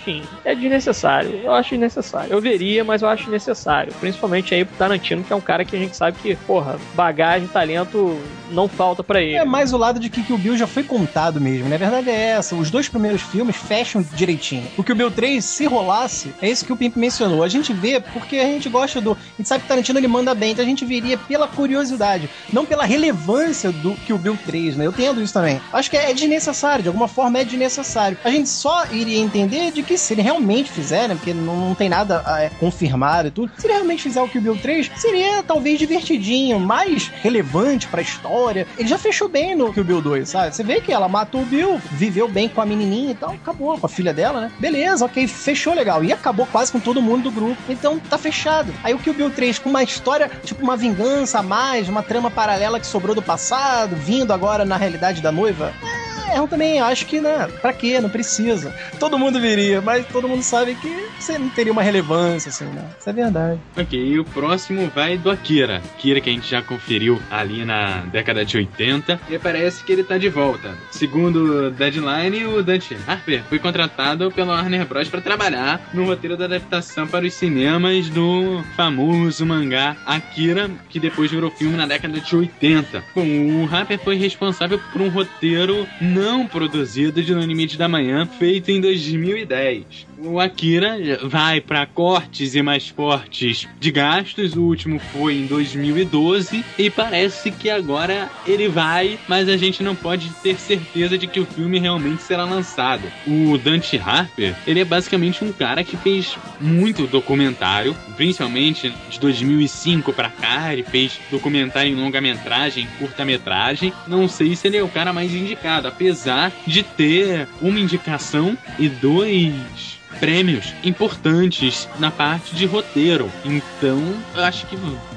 Enfim, 0.04 0.22
é 0.44 0.54
desnecessário. 0.54 1.40
Eu 1.42 1.52
acho 1.52 1.70
desnecessário. 1.70 2.30
Eu 2.30 2.40
veria, 2.40 2.84
mas 2.84 3.00
eu 3.00 3.08
acho 3.08 3.30
necessário. 3.30 3.90
Principalmente 4.00 4.54
aí 4.54 4.62
pro 4.62 4.76
Tarantino, 4.76 5.24
que 5.24 5.32
é 5.32 5.36
um 5.36 5.40
cara 5.40 5.64
que 5.64 5.74
a 5.74 5.78
gente 5.78 5.96
sabe 5.96 6.18
que, 6.22 6.36
porra, 6.36 6.78
bagagem, 6.94 7.48
talento 7.48 8.20
não 8.50 8.68
falta 8.68 9.02
para 9.02 9.22
ele. 9.22 9.36
É 9.36 9.44
mais 9.44 9.72
o 9.72 9.78
lado 9.78 9.98
de 9.98 10.10
que, 10.10 10.32
o 10.32 10.36
Bill 10.36 10.56
já 10.56 10.66
foi 10.66 10.82
contado 10.82 11.40
mesmo, 11.40 11.68
né? 11.68 11.76
A 11.76 11.78
verdade 11.78 12.10
é 12.10 12.30
essa. 12.30 12.54
Os 12.54 12.70
dois 12.70 12.86
primeiros 12.86 13.22
filmes 13.22 13.56
fecham 13.56 14.04
direitinho. 14.14 14.66
O 14.76 14.84
que 14.84 14.92
o 14.92 14.94
Bill 14.94 15.10
3, 15.10 15.42
se 15.42 15.64
rolasse, 15.64 16.34
é 16.42 16.50
isso 16.50 16.66
que 16.66 16.72
o 16.72 16.76
Pimp 16.76 16.96
mencionou. 16.96 17.42
A 17.42 17.48
gente 17.48 17.72
vê 17.72 17.98
porque 17.98 18.36
a 18.36 18.44
gente 18.44 18.68
gosta 18.68 19.00
do. 19.00 19.12
A 19.12 19.36
gente 19.38 19.48
sabe 19.48 19.60
que 19.60 19.66
o 19.66 19.68
Tarantino 19.68 19.98
ele 19.98 20.08
manda 20.08 20.34
bem, 20.34 20.52
então 20.52 20.64
a 20.64 20.68
gente 20.68 20.84
viria 20.84 21.16
pela 21.16 21.48
curiosidade, 21.48 22.28
não 22.52 22.66
pela 22.66 22.84
relevância 22.84 23.72
do 23.72 23.94
que 23.94 24.12
o 24.12 24.18
Bill 24.18 24.38
3, 24.44 24.76
né? 24.76 24.86
Eu 24.86 24.90
entendo 24.90 25.22
isso 25.22 25.32
também. 25.32 25.60
Acho 25.72 25.90
que 25.90 25.96
é 25.96 26.12
desnecessário, 26.12 26.82
de 26.82 26.88
alguma 26.88 27.08
forma 27.08 27.38
é 27.38 27.44
desnecessário. 27.44 28.18
A 28.22 28.30
gente 28.30 28.48
só 28.48 28.86
iria 28.90 29.18
entender 29.18 29.72
de 29.72 29.82
que 29.82 29.93
se 29.98 30.14
ele 30.14 30.22
realmente 30.22 30.70
fizer, 30.70 31.08
né? 31.08 31.14
Porque 31.14 31.34
não, 31.34 31.56
não 31.56 31.74
tem 31.74 31.88
nada 31.88 32.22
é, 32.38 32.50
confirmado 32.60 33.28
e 33.28 33.30
tudo. 33.30 33.52
Se 33.58 33.66
ele 33.66 33.74
realmente 33.74 34.02
fizer 34.02 34.20
o 34.20 34.28
que 34.28 34.38
o 34.38 34.40
Bill 34.40 34.56
3, 34.56 34.90
seria 34.96 35.42
talvez 35.42 35.78
divertidinho, 35.78 36.58
mais 36.58 37.08
relevante 37.22 37.86
pra 37.88 38.02
história. 38.02 38.66
Ele 38.78 38.88
já 38.88 38.98
fechou 38.98 39.28
bem 39.28 39.54
no 39.54 39.72
Kill 39.72 39.84
Bill 39.84 40.02
2, 40.02 40.28
sabe? 40.28 40.54
Você 40.54 40.62
vê 40.62 40.80
que 40.80 40.92
ela 40.92 41.08
matou 41.08 41.42
o 41.42 41.46
Bill, 41.46 41.80
viveu 41.92 42.28
bem 42.28 42.48
com 42.48 42.60
a 42.60 42.66
menininha 42.66 43.12
e 43.12 43.14
tal, 43.14 43.30
acabou 43.30 43.78
com 43.78 43.86
a 43.86 43.88
filha 43.88 44.12
dela, 44.12 44.40
né? 44.40 44.52
Beleza, 44.58 45.04
ok, 45.04 45.26
fechou 45.26 45.74
legal. 45.74 46.02
E 46.04 46.12
acabou 46.12 46.46
quase 46.46 46.72
com 46.72 46.80
todo 46.80 47.02
mundo 47.02 47.24
do 47.24 47.30
grupo. 47.30 47.60
Então 47.68 47.98
tá 47.98 48.18
fechado. 48.18 48.72
Aí 48.82 48.94
o 48.94 48.98
Kill 48.98 49.14
Bill 49.14 49.30
3 49.30 49.58
com 49.58 49.70
uma 49.70 49.82
história, 49.82 50.30
tipo 50.44 50.62
uma 50.62 50.76
vingança 50.76 51.38
a 51.38 51.42
mais, 51.42 51.88
uma 51.88 52.02
trama 52.02 52.30
paralela 52.30 52.80
que 52.80 52.86
sobrou 52.86 53.14
do 53.14 53.22
passado, 53.22 53.96
vindo 53.96 54.32
agora 54.32 54.64
na 54.64 54.76
realidade 54.76 55.20
da 55.20 55.32
noiva. 55.32 55.72
É, 55.82 56.13
eu 56.36 56.48
também 56.48 56.80
acho 56.80 57.06
que, 57.06 57.20
né? 57.20 57.48
Pra 57.60 57.72
quê? 57.72 58.00
Não 58.00 58.10
precisa. 58.10 58.74
Todo 58.98 59.18
mundo 59.18 59.40
viria, 59.40 59.80
mas 59.80 60.06
todo 60.06 60.28
mundo 60.28 60.42
sabe 60.42 60.74
que 60.74 61.06
você 61.18 61.38
não 61.38 61.48
teria 61.48 61.72
uma 61.72 61.82
relevância, 61.82 62.48
assim, 62.48 62.64
né? 62.66 62.84
Isso 62.98 63.08
é 63.08 63.12
verdade. 63.12 63.60
Ok, 63.76 63.98
e 63.98 64.18
o 64.18 64.24
próximo 64.24 64.90
vai 64.94 65.16
do 65.16 65.30
Akira. 65.30 65.82
Akira 65.96 66.20
que 66.20 66.30
a 66.30 66.32
gente 66.32 66.48
já 66.50 66.62
conferiu 66.62 67.20
ali 67.30 67.64
na 67.64 68.02
década 68.12 68.44
de 68.44 68.56
80 68.56 69.20
e 69.30 69.38
parece 69.38 69.84
que 69.84 69.92
ele 69.92 70.04
tá 70.04 70.18
de 70.18 70.28
volta. 70.28 70.74
Segundo 70.90 71.70
Deadline, 71.70 72.44
o 72.46 72.62
Dante 72.62 72.96
Harper 73.06 73.42
foi 73.48 73.58
contratado 73.58 74.30
pela 74.30 74.54
Warner 74.54 74.86
Bros. 74.86 75.08
para 75.08 75.20
trabalhar 75.20 75.80
no 75.92 76.04
roteiro 76.04 76.36
da 76.36 76.44
adaptação 76.44 77.06
para 77.06 77.24
os 77.26 77.34
cinemas 77.34 78.08
do 78.08 78.62
famoso 78.76 79.46
mangá 79.46 79.96
Akira, 80.06 80.70
que 80.88 81.00
depois 81.00 81.30
virou 81.30 81.50
filme 81.50 81.76
na 81.76 81.86
década 81.86 82.20
de 82.20 82.36
80. 82.36 83.04
Bom, 83.14 83.26
o 83.26 83.68
Harper 83.70 83.98
foi 83.98 84.16
responsável 84.16 84.80
por 84.92 85.00
um 85.00 85.08
roteiro 85.08 85.86
não 86.00 86.23
produzido 86.50 87.22
de 87.22 87.34
No 87.34 87.40
Limite 87.42 87.76
da 87.76 87.86
Manhã, 87.86 88.26
feito 88.26 88.70
em 88.70 88.80
2010. 88.80 89.84
O 90.18 90.38
Akira 90.38 91.18
vai 91.24 91.60
para 91.60 91.86
cortes 91.86 92.54
e 92.54 92.62
mais 92.62 92.88
fortes 92.88 93.68
de 93.80 93.90
gastos. 93.90 94.54
O 94.54 94.62
último 94.62 94.98
foi 94.98 95.34
em 95.34 95.46
2012 95.46 96.64
e 96.78 96.90
parece 96.90 97.50
que 97.50 97.68
agora 97.68 98.30
ele 98.46 98.68
vai, 98.68 99.18
mas 99.28 99.48
a 99.48 99.56
gente 99.56 99.82
não 99.82 99.94
pode 99.94 100.30
ter 100.42 100.56
certeza 100.56 101.18
de 101.18 101.26
que 101.26 101.40
o 101.40 101.46
filme 101.46 101.78
realmente 101.78 102.22
será 102.22 102.44
lançado. 102.44 103.02
O 103.26 103.58
Dante 103.58 103.96
Harper, 103.98 104.54
ele 104.66 104.80
é 104.80 104.84
basicamente 104.84 105.44
um 105.44 105.52
cara 105.52 105.82
que 105.82 105.96
fez 105.96 106.36
muito 106.60 107.06
documentário, 107.06 107.94
principalmente 108.16 108.94
de 109.10 109.18
2005 109.18 110.12
para 110.12 110.30
cá, 110.30 110.72
ele 110.72 110.84
fez 110.84 111.18
documentário 111.30 111.90
em 111.90 111.96
longa-metragem, 111.96 112.88
curta-metragem. 112.98 113.92
Não 114.06 114.28
sei 114.28 114.54
se 114.54 114.68
ele 114.68 114.76
é 114.76 114.82
o 114.82 114.88
cara 114.88 115.12
mais 115.12 115.34
indicado, 115.34 115.88
apesar 115.88 116.52
de 116.66 116.82
ter 116.82 117.48
uma 117.60 117.80
indicação 117.80 118.56
e 118.78 118.88
dois 118.88 119.94
prêmios 120.24 120.72
importantes 120.82 121.86
na 121.98 122.10
parte 122.10 122.56
de 122.56 122.64
roteiro. 122.64 123.30
Então, 123.44 124.00
eu 124.34 124.42
acho 124.42 124.66
que 124.66 124.74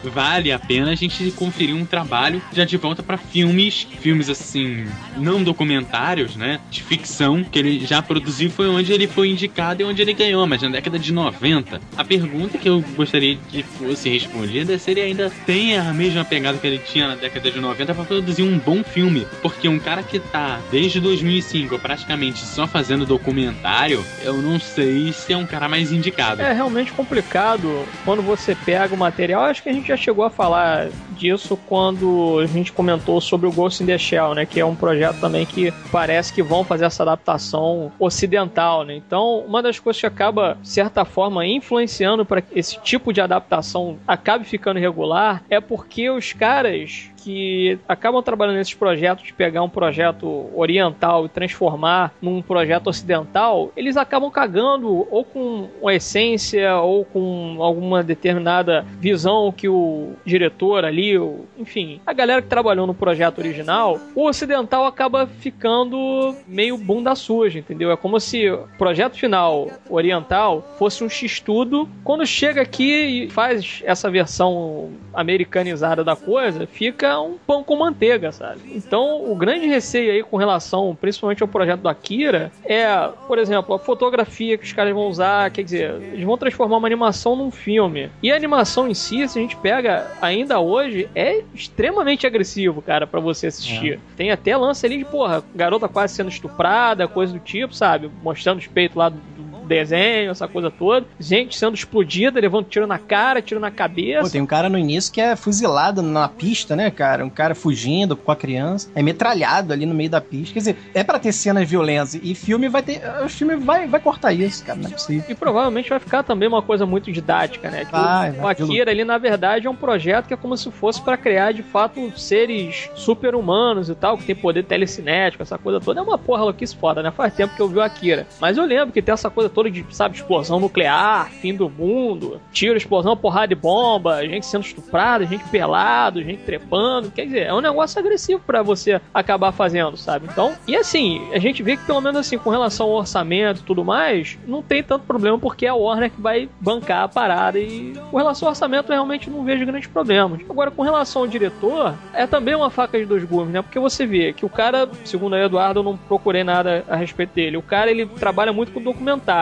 vale 0.10 0.52
a 0.52 0.60
pena 0.60 0.91
a 0.91 0.96
gente 0.96 1.32
conferir 1.32 1.74
um 1.74 1.86
trabalho 1.86 2.41
já 2.52 2.65
de 2.65 2.76
volta 2.76 3.02
para 3.02 3.17
filmes, 3.17 3.88
filmes 4.02 4.30
assim, 4.30 4.86
não 5.15 5.41
documentários, 5.41 6.36
né? 6.36 6.60
De 6.70 6.84
ficção, 6.84 7.41
que 7.41 7.58
ele 7.58 7.86
já 7.86 8.02
produziu, 8.02 8.50
foi 8.50 8.67
onde 8.67 8.91
ele 8.91 9.08
foi 9.08 9.30
indicado 9.30 9.82
e 9.82 9.86
onde 9.86 10.02
ele 10.02 10.12
ganhou, 10.12 10.46
mas 10.46 10.62
na 10.62 10.67
década 10.67 11.00
de 11.00 11.13
90. 11.13 11.80
A 11.96 12.04
pergunta 12.04 12.58
que 12.58 12.67
eu 12.67 12.84
gostaria 12.98 13.38
que 13.48 13.63
fosse 13.63 14.10
respondida 14.10 14.74
é 14.74 14.78
se 14.78 14.91
ele 14.91 15.00
ainda 15.00 15.32
tem 15.46 15.78
a 15.78 15.93
mesma 15.93 16.26
pegada 16.26 16.58
que 16.58 16.67
ele 16.67 16.80
tinha 16.80 17.08
na 17.08 17.15
década 17.15 17.50
de 17.50 17.62
90 17.62 17.93
para 17.93 18.04
produzir 18.04 18.43
um 18.43 18.60
bom 18.60 18.84
filme. 18.84 19.26
Porque 19.41 19.70
um 19.70 19.80
cara 19.80 20.04
que 20.04 20.20
tá 20.20 20.60
desde 20.70 21.00
2005 21.00 21.80
praticamente 21.80 22.39
só 22.39 22.67
fazendo 22.67 23.06
documentário, 23.06 24.04
eu 24.22 24.41
não 24.41 24.60
sei 24.60 24.97
se 25.14 25.34
é 25.34 25.38
um 25.38 25.46
cara 25.46 25.68
mais 25.68 25.92
indicado. 25.92 26.42
É 26.42 26.54
realmente 26.54 26.92
complicado 26.92 27.86
quando 28.04 28.22
você 28.22 28.56
pega 28.56 28.94
o 28.94 28.98
material. 28.98 29.44
Acho 29.44 29.64
que 29.64 29.70
a 29.70 29.74
gente 29.74 29.88
já 29.88 29.98
chegou 29.98 30.24
a 30.26 30.30
falar 30.30 30.90
disso 31.12 31.58
quando 31.68 32.40
a 32.40 32.46
gente 32.46 32.72
comentou 32.72 33.20
sobre 33.20 33.48
o 33.48 33.52
Ghost 33.52 33.84
in 33.84 33.86
the 33.86 33.98
Shell, 33.98 34.34
né? 34.36 34.46
Que 34.46 34.60
é 34.60 34.66
um 34.66 34.76
projeto 34.76 35.20
também 35.20 35.46
que 35.46 35.72
parece 35.92 36.32
que 36.34 36.44
vão 36.44 36.64
fazer 36.64 36.86
essa 36.86 37.04
adaptação 37.04 37.92
ocidental, 38.00 38.84
né? 38.84 38.96
Então, 38.96 39.40
uma 39.40 39.62
das 39.62 39.80
coisas 39.80 40.00
que 40.00 40.08
acaba, 40.08 40.58
de 40.62 40.70
certa 40.70 41.06
forma, 41.06 41.46
influenciando 41.46 42.26
para 42.26 42.44
esse 42.54 42.80
tipo 42.82 43.12
de 43.12 43.22
adaptação 43.22 43.98
acabe 44.08 44.46
ficando 44.46 44.80
regular 44.80 45.44
é 45.50 45.60
porque 45.60 46.10
os 46.10 46.34
caras 46.34 47.10
que 47.28 47.78
acabam 47.90 48.24
trabalhando 48.24 48.56
nesses 48.56 48.74
projetos 48.74 49.26
de 49.26 49.34
pegar 49.34 49.62
um 49.62 49.68
projeto 49.68 50.50
oriental 50.56 51.26
e 51.26 51.30
transformar 51.30 52.13
num 52.22 52.42
projeto 52.42 52.88
ocidental, 52.88 53.70
eles 53.76 53.98
acabam 53.98 54.32
cagando 54.32 55.06
ou 55.12 55.26
com 55.26 55.68
uma 55.82 55.94
essência 55.94 56.78
ou 56.78 57.04
com 57.04 57.58
alguma 57.60 58.02
determinada 58.02 58.86
visão 58.98 59.52
que 59.52 59.68
o 59.68 60.13
diretor 60.26 60.86
ali, 60.86 61.18
ou, 61.18 61.46
enfim, 61.60 62.00
a 62.06 62.13
galera 62.13 62.42
que 62.42 62.48
trabalhou 62.48 62.88
no 62.88 62.94
projeto 62.94 63.40
original, 63.40 64.00
o 64.16 64.26
ocidental 64.26 64.86
acaba 64.86 65.28
ficando 65.28 66.34
meio 66.48 66.78
bunda 66.78 67.13
suja, 67.13 67.60
entendeu? 67.60 67.92
É 67.92 67.98
como 67.98 68.22
se 68.22 68.50
o 68.50 68.70
projeto 68.78 69.18
final 69.18 69.68
oriental 69.90 70.66
fosse 70.80 71.04
um 71.04 71.10
x-tudo, 71.10 71.90
quando 72.06 72.26
chega 72.26 72.62
aqui 72.62 73.26
e 73.26 73.30
faz 73.30 73.82
essa 73.84 74.10
versão 74.10 74.92
americanizada 75.13 76.06
da 76.06 76.16
coisa, 76.16 76.66
fica 76.66 77.17
um 77.22 77.38
pão 77.38 77.64
com 77.64 77.76
manteiga, 77.76 78.32
sabe? 78.32 78.62
Então, 78.74 79.30
o 79.30 79.36
grande 79.36 79.68
receio 79.68 80.12
aí 80.12 80.24
com 80.24 80.38
relação, 80.38 80.98
principalmente 81.00 81.42
ao 81.42 81.48
projeto 81.48 81.82
do 81.82 81.90
Akira, 81.90 82.52
é, 82.64 82.88
por 83.28 83.38
exemplo, 83.38 83.76
a 83.76 83.80
fotografia 83.80 84.58
que 84.58 84.66
os 84.66 84.74
caras 84.74 84.94
vão 84.94 85.08
usar, 85.08 85.52
quer 85.52 85.64
dizer, 85.64 85.92
eles 86.14 86.26
vão 86.26 86.38
transformar 86.38 86.78
uma 86.78 86.88
animação 86.88 87.36
num 87.36 87.52
filme. 87.52 88.10
E 88.22 88.32
a 88.32 88.36
animação 88.36 88.88
em 88.88 88.94
si, 88.94 89.28
se 89.28 89.38
a 89.38 89.42
gente 89.42 89.56
pega 89.58 90.12
ainda 90.22 90.60
hoje, 90.60 91.10
é 91.16 91.44
extremamente 91.54 92.26
agressivo, 92.26 92.82
cara, 92.82 93.08
para 93.08 93.20
você 93.20 93.48
assistir. 93.48 93.94
É. 93.94 94.00
Tem 94.16 94.32
até 94.32 94.56
lance 94.56 94.86
ali 94.86 94.98
de, 94.98 95.06
porra, 95.06 95.44
garota 95.56 95.88
quase 95.88 96.16
sendo 96.16 96.30
estuprada, 96.30 97.08
coisa 97.08 97.34
do 97.34 97.40
tipo, 97.40 97.74
sabe? 97.74 98.10
Mostrando 98.22 98.60
os 98.60 98.68
peitos 98.68 98.98
lá 98.98 99.10
do, 99.10 99.20
desenho, 99.68 100.32
essa 100.32 100.48
coisa 100.48 100.72
toda. 100.72 101.06
Gente 101.20 101.58
sendo 101.58 101.76
explodida, 101.76 102.40
levando 102.40 102.66
tiro 102.66 102.88
na 102.88 102.98
cara, 102.98 103.42
tiro 103.42 103.60
na 103.60 103.72
cabeça. 103.72 104.24
Pô, 104.24 104.30
tem 104.30 104.42
um 104.42 104.46
cara 104.46 104.70
no 104.70 104.78
início 104.78 105.12
que 105.12 105.22
é 105.22 105.36
fuzilado 105.36 106.02
na 106.02 106.28
pista, 106.28 106.76
né, 106.76 106.90
cara? 106.90 107.26
Um 107.26 107.30
cara 107.30 107.54
fugindo 107.54 108.16
com 108.16 108.32
a 108.32 108.36
criança, 108.36 108.90
é 108.96 109.02
metralhado 109.02 109.74
ali 109.74 109.86
no 109.86 109.94
meio 109.94 110.10
da 110.10 110.22
pista. 110.22 110.54
Quer 110.54 110.60
dizer, 110.60 110.78
é 110.94 111.04
para 111.04 111.20
ter 111.20 111.32
cenas 111.32 111.70
violentas. 111.70 112.16
E 112.16 112.34
filme 112.34 112.70
vai 112.70 112.82
ter. 112.82 113.02
O 113.24 113.30
filme 113.30 113.56
vai, 113.56 113.88
vai 113.88 114.00
cortar 114.00 114.34
isso, 114.34 114.64
cara, 114.64 114.80
não 114.80 114.90
é 114.90 114.94
possível. 114.94 115.26
E 115.30 115.36
provavelmente 115.36 115.90
vai 115.90 116.00
ficar 116.00 116.24
também 116.24 116.48
uma 116.48 116.62
coisa 116.62 116.86
muito 116.86 117.12
didática, 117.12 117.70
né? 117.70 117.86
Que 117.86 117.92
vai, 117.92 118.32
o, 118.32 118.48
Akira 118.48 118.92
ali, 118.92 119.04
na 119.04 119.18
verdade, 119.18 119.68
é 119.68 119.70
um 119.70 119.76
projeto 119.76 120.28
que 120.28 120.34
é 120.34 120.38
como 120.38 120.56
se 120.56 120.72
fosse 120.72 121.02
para 121.02 121.18
criar, 121.18 121.52
de 121.52 121.64
fato, 121.64 122.12
seres 122.18 122.90
super-humanos 122.96 123.90
e 123.90 123.96
tal, 123.96 124.18
que 124.18 124.26
tem 124.26 124.36
poder 124.36 124.64
telecinético, 124.64 125.44
essa 125.44 125.58
coisa 125.58 125.80
toda. 125.80 126.00
É 126.00 126.04
uma 126.04 126.18
porra 126.18 126.44
louquice 126.44 126.76
foda, 126.76 127.02
né? 127.02 127.12
Faz 127.12 127.34
tempo 127.34 127.56
que 127.56 127.62
eu 127.62 127.68
vi 127.68 127.78
o 127.78 127.82
Akira. 127.82 128.28
Mas 128.40 128.58
eu 128.58 128.66
lembro 128.66 128.94
que 128.94 129.02
tem 129.02 129.14
essa 129.14 129.30
coisa 129.30 129.50
toda 129.58 129.72
de, 129.72 129.84
sabe, 129.89 130.15
explosão 130.15 130.60
nuclear, 130.60 131.32
fim 131.32 131.56
do 131.56 131.67
mundo, 131.67 132.39
tiro, 132.52 132.78
explosão, 132.78 133.17
porrada 133.17 133.48
de 133.48 133.56
bomba, 133.56 134.24
gente 134.24 134.46
sendo 134.46 134.63
estuprada, 134.63 135.26
gente 135.26 135.43
pelado, 135.46 136.22
gente 136.22 136.43
trepando. 136.43 137.10
Quer 137.10 137.26
dizer, 137.26 137.48
é 137.48 137.54
um 137.56 137.60
negócio 137.60 138.00
agressivo 138.00 138.39
para 138.39 138.62
você 138.62 139.02
acabar 139.12 139.52
fazendo, 139.52 139.98
sabe? 139.98 140.28
Então, 140.32 140.54
e 140.67 140.76
assim, 140.76 141.28
a 141.34 141.39
gente 141.39 141.63
vê 141.63 141.76
que 141.76 141.84
pelo 141.88 142.00
menos 142.00 142.20
assim, 142.20 142.38
com 142.38 142.52
relação 142.52 142.86
ao 142.86 142.98
orçamento 142.98 143.62
e 143.62 143.63
tudo 143.63 143.84
mais, 143.84 144.38
não 144.46 144.62
tem 144.62 144.84
tanto 144.84 145.06
problema 145.08 145.39
porque 145.39 145.65
é 145.65 145.70
a 145.70 145.74
Warner 145.74 146.12
que 146.12 146.22
vai 146.22 146.48
bancar 146.62 147.06
a 147.06 147.08
parada 147.08 147.58
e 147.58 147.93
com 148.12 148.17
relação 148.17 148.48
ao 148.48 148.52
orçamento 148.52 148.91
realmente 148.91 149.28
não 149.28 149.43
vejo 149.43 149.65
grandes 149.65 149.89
problemas. 149.89 150.39
Agora, 150.48 150.70
com 150.70 150.84
relação 150.84 151.24
ao 151.24 151.28
diretor, 151.28 151.96
é 152.13 152.28
também 152.28 152.54
uma 152.54 152.70
faca 152.70 153.00
de 153.00 153.06
dois 153.06 153.24
gumes, 153.24 153.54
né? 153.54 153.63
Porque 153.63 153.80
você 153.80 154.06
vê 154.06 154.34
que 154.34 154.46
o 154.46 154.50
cara, 154.50 154.88
segundo 155.04 155.34
a 155.34 155.43
Eduardo, 155.43 155.80
eu 155.80 155.84
não 155.84 155.98
procurei 155.98 156.43
nada 156.43 156.86
a 156.88 156.96
respeito 156.96 157.34
dele. 157.34 157.58
O 157.58 157.63
cara, 157.63 157.89
ele 157.89 158.06
trabalha 158.06 158.54
muito 158.54 158.72
com 158.72 158.80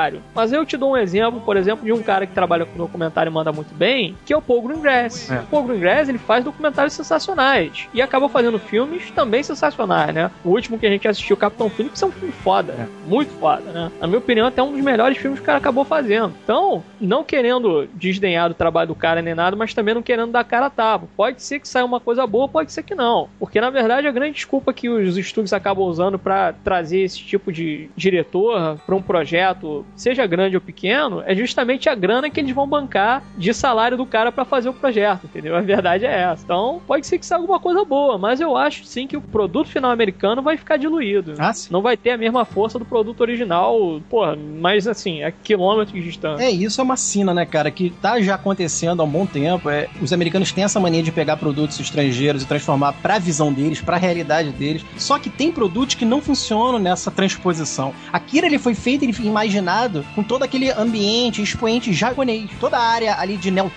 documentário. 0.06 0.22
Mas 0.34 0.54
eu 0.54 0.66
te 0.66 0.78
dou 0.78 0.92
um 0.92 0.98
exemplo, 0.98 1.42
por 1.42 1.58
exemplo, 1.58 1.86
de 1.86 1.92
um 1.92 2.02
cara 2.02 2.26
que 2.26 2.34
trabalha 2.34 2.66
com 2.66 2.78
documentário 2.78 3.30
e 3.30 3.34
manda 3.34 3.52
muito 3.52 3.74
bem, 3.74 4.16
que 4.26 4.34
é 4.34 4.38
o 4.38 4.42
Paul 4.42 4.62
Greengrass. 4.62 5.32
É. 5.32 5.40
O 5.40 5.46
Paul 5.46 5.64
Greengrass, 5.64 6.10
ele 6.10 6.18
faz 6.18 6.44
documentários 6.44 6.94
sensacionais. 6.94 7.88
E 7.94 8.02
acaba 8.02 8.30
fazendo 8.30 8.60
filmes 8.60 9.12
também 9.12 9.44
sensacionais, 9.44 10.14
né? 10.14 10.32
O 10.44 10.50
último 10.50 10.78
que 10.78 10.86
a 10.86 10.90
gente 10.90 11.08
assistiu, 11.08 11.38
Capitão 11.38 11.70
Phillips, 11.70 12.02
é 12.02 12.06
um 12.06 12.12
filme 12.12 12.32
foda. 12.32 12.74
É. 12.74 12.86
Muito 13.08 13.32
foda, 13.40 13.72
né? 13.72 13.92
Na 14.00 14.08
minha 14.08 14.20
opinião, 14.20 14.48
até 14.48 14.62
um 14.62 14.72
dos 14.72 14.82
melhores 14.82 15.18
filmes 15.18 15.40
que 15.40 15.44
o 15.44 15.46
cara 15.46 15.58
acabou 15.58 15.84
fazendo. 15.84 16.34
Então, 16.44 16.84
não 17.00 17.24
querendo 17.24 17.88
desdenhar 17.94 18.50
do 18.50 18.56
trabalho 18.56 18.90
do 18.90 18.96
cara 18.96 19.22
nem 19.22 19.36
nada, 19.36 19.56
mas 19.56 19.74
também 19.74 19.94
não 19.94 20.02
querendo 20.02 20.32
dar 20.32 20.44
cara 20.44 20.68
a 20.68 20.70
tapa. 20.70 21.08
Pode 21.16 21.42
ser 21.42 21.60
que 21.60 21.68
saia 21.68 21.86
uma 21.86 22.00
coisa 22.00 22.26
boa, 22.28 22.48
pode 22.48 22.72
ser 22.72 22.84
que 22.84 22.96
não. 22.96 23.30
Porque, 23.40 23.60
na 23.60 23.70
verdade, 23.70 24.08
a 24.08 24.12
grande 24.12 24.36
desculpa 24.36 24.74
que 24.74 24.90
os 24.90 25.18
estúdios 25.18 25.54
acabam 25.54 25.86
usando 25.86 26.20
para 26.20 26.54
trazer 26.54 27.00
esse 27.00 27.20
tipo 27.20 27.52
de 27.52 27.90
diretor 27.96 28.78
para 28.86 28.96
um 28.96 29.02
projeto, 29.02 29.86
seja 29.96 30.26
grande 30.26 30.56
ou 30.56 30.62
pequeno, 30.62 31.24
é 31.26 31.36
justamente 31.36 31.90
a 31.90 31.96
grana 31.96 32.30
que 32.30 32.40
eles 32.40 32.54
vão 32.54 32.68
bancar 32.68 33.24
de 33.38 33.54
salário 33.54 33.98
do 33.98 34.06
cara 34.06 34.32
para 34.32 34.46
fazer 34.46 34.70
o 34.70 34.74
projeto, 34.74 35.26
entendeu? 35.26 35.56
A 35.56 35.62
verdade 35.62 36.06
é 36.06 36.22
essa. 36.22 36.44
Então, 36.44 36.82
pode 36.86 37.08
ser 37.08 37.18
que 37.18 37.26
seja 37.26 37.36
alguma 37.40 37.60
coisa 37.60 37.84
boa, 37.86 38.18
mas 38.18 38.40
eu 38.42 38.56
acho 38.56 38.86
sim 38.86 39.08
que 39.08 39.18
o 39.18 39.22
produto 39.22 39.70
final 39.70 39.92
americano 39.92 40.42
vai 40.42 40.58
ficar 40.58 40.78
diluído. 40.78 41.36
Ah, 41.40 41.52
Não 41.70 41.82
vai 41.82 41.96
ter 41.98 42.12
a 42.12 42.18
mesma 42.18 42.46
força 42.46 42.78
do 42.78 42.86
produto 42.86 43.22
original, 43.22 44.02
porra, 44.10 44.36
mas 44.36 44.88
assim, 44.88 45.24
a 45.24 45.32
quilômetros 45.32 45.96
de 45.96 46.04
distância. 46.04 46.44
É, 46.44 46.52
isso 46.52 46.82
é 46.82 46.84
uma 46.84 46.98
sina, 46.98 47.34
né, 47.34 47.46
cara, 47.46 47.72
que 47.72 47.90
tá 48.02 48.20
já 48.22 48.36
acontecendo 48.36 49.02
há 49.02 49.06
um 49.06 49.10
bom 49.10 49.26
tempo. 49.26 49.70
É, 49.70 49.88
os 50.02 50.12
americanos 50.12 50.52
têm 50.52 50.64
essa 50.64 50.80
mania 50.80 51.04
de 51.04 51.12
pegar 51.12 51.38
produtos 51.38 51.80
estrangeiros 51.80 52.44
e 52.44 52.48
transformar 52.48 52.94
pra 52.94 53.20
visão 53.20 53.52
deles, 53.52 53.82
pra 53.82 53.98
realidade 53.98 54.50
deles. 54.52 54.86
Só 54.98 55.18
que 55.20 55.30
tem 55.30 55.52
produtos 55.52 55.96
que 55.96 56.06
não 56.06 56.22
funcionam 56.22 56.80
nessa 56.80 57.10
transposição. 57.12 57.94
Akira 58.12 58.46
ele 58.48 58.60
foi 58.60 58.74
feito, 58.74 59.04
ele 59.04 59.14
foi 59.14 59.26
imaginado 59.26 59.85
com 60.14 60.24
toda 60.24 60.46
aquele 60.46 60.72
ambiente, 60.72 61.42
expoente 61.42 61.94
japonês. 61.94 62.50
Toda 62.60 62.78
a 62.78 62.84
área 62.84 63.20
ali 63.20 63.38
de 63.38 63.52
Neo 63.52 63.72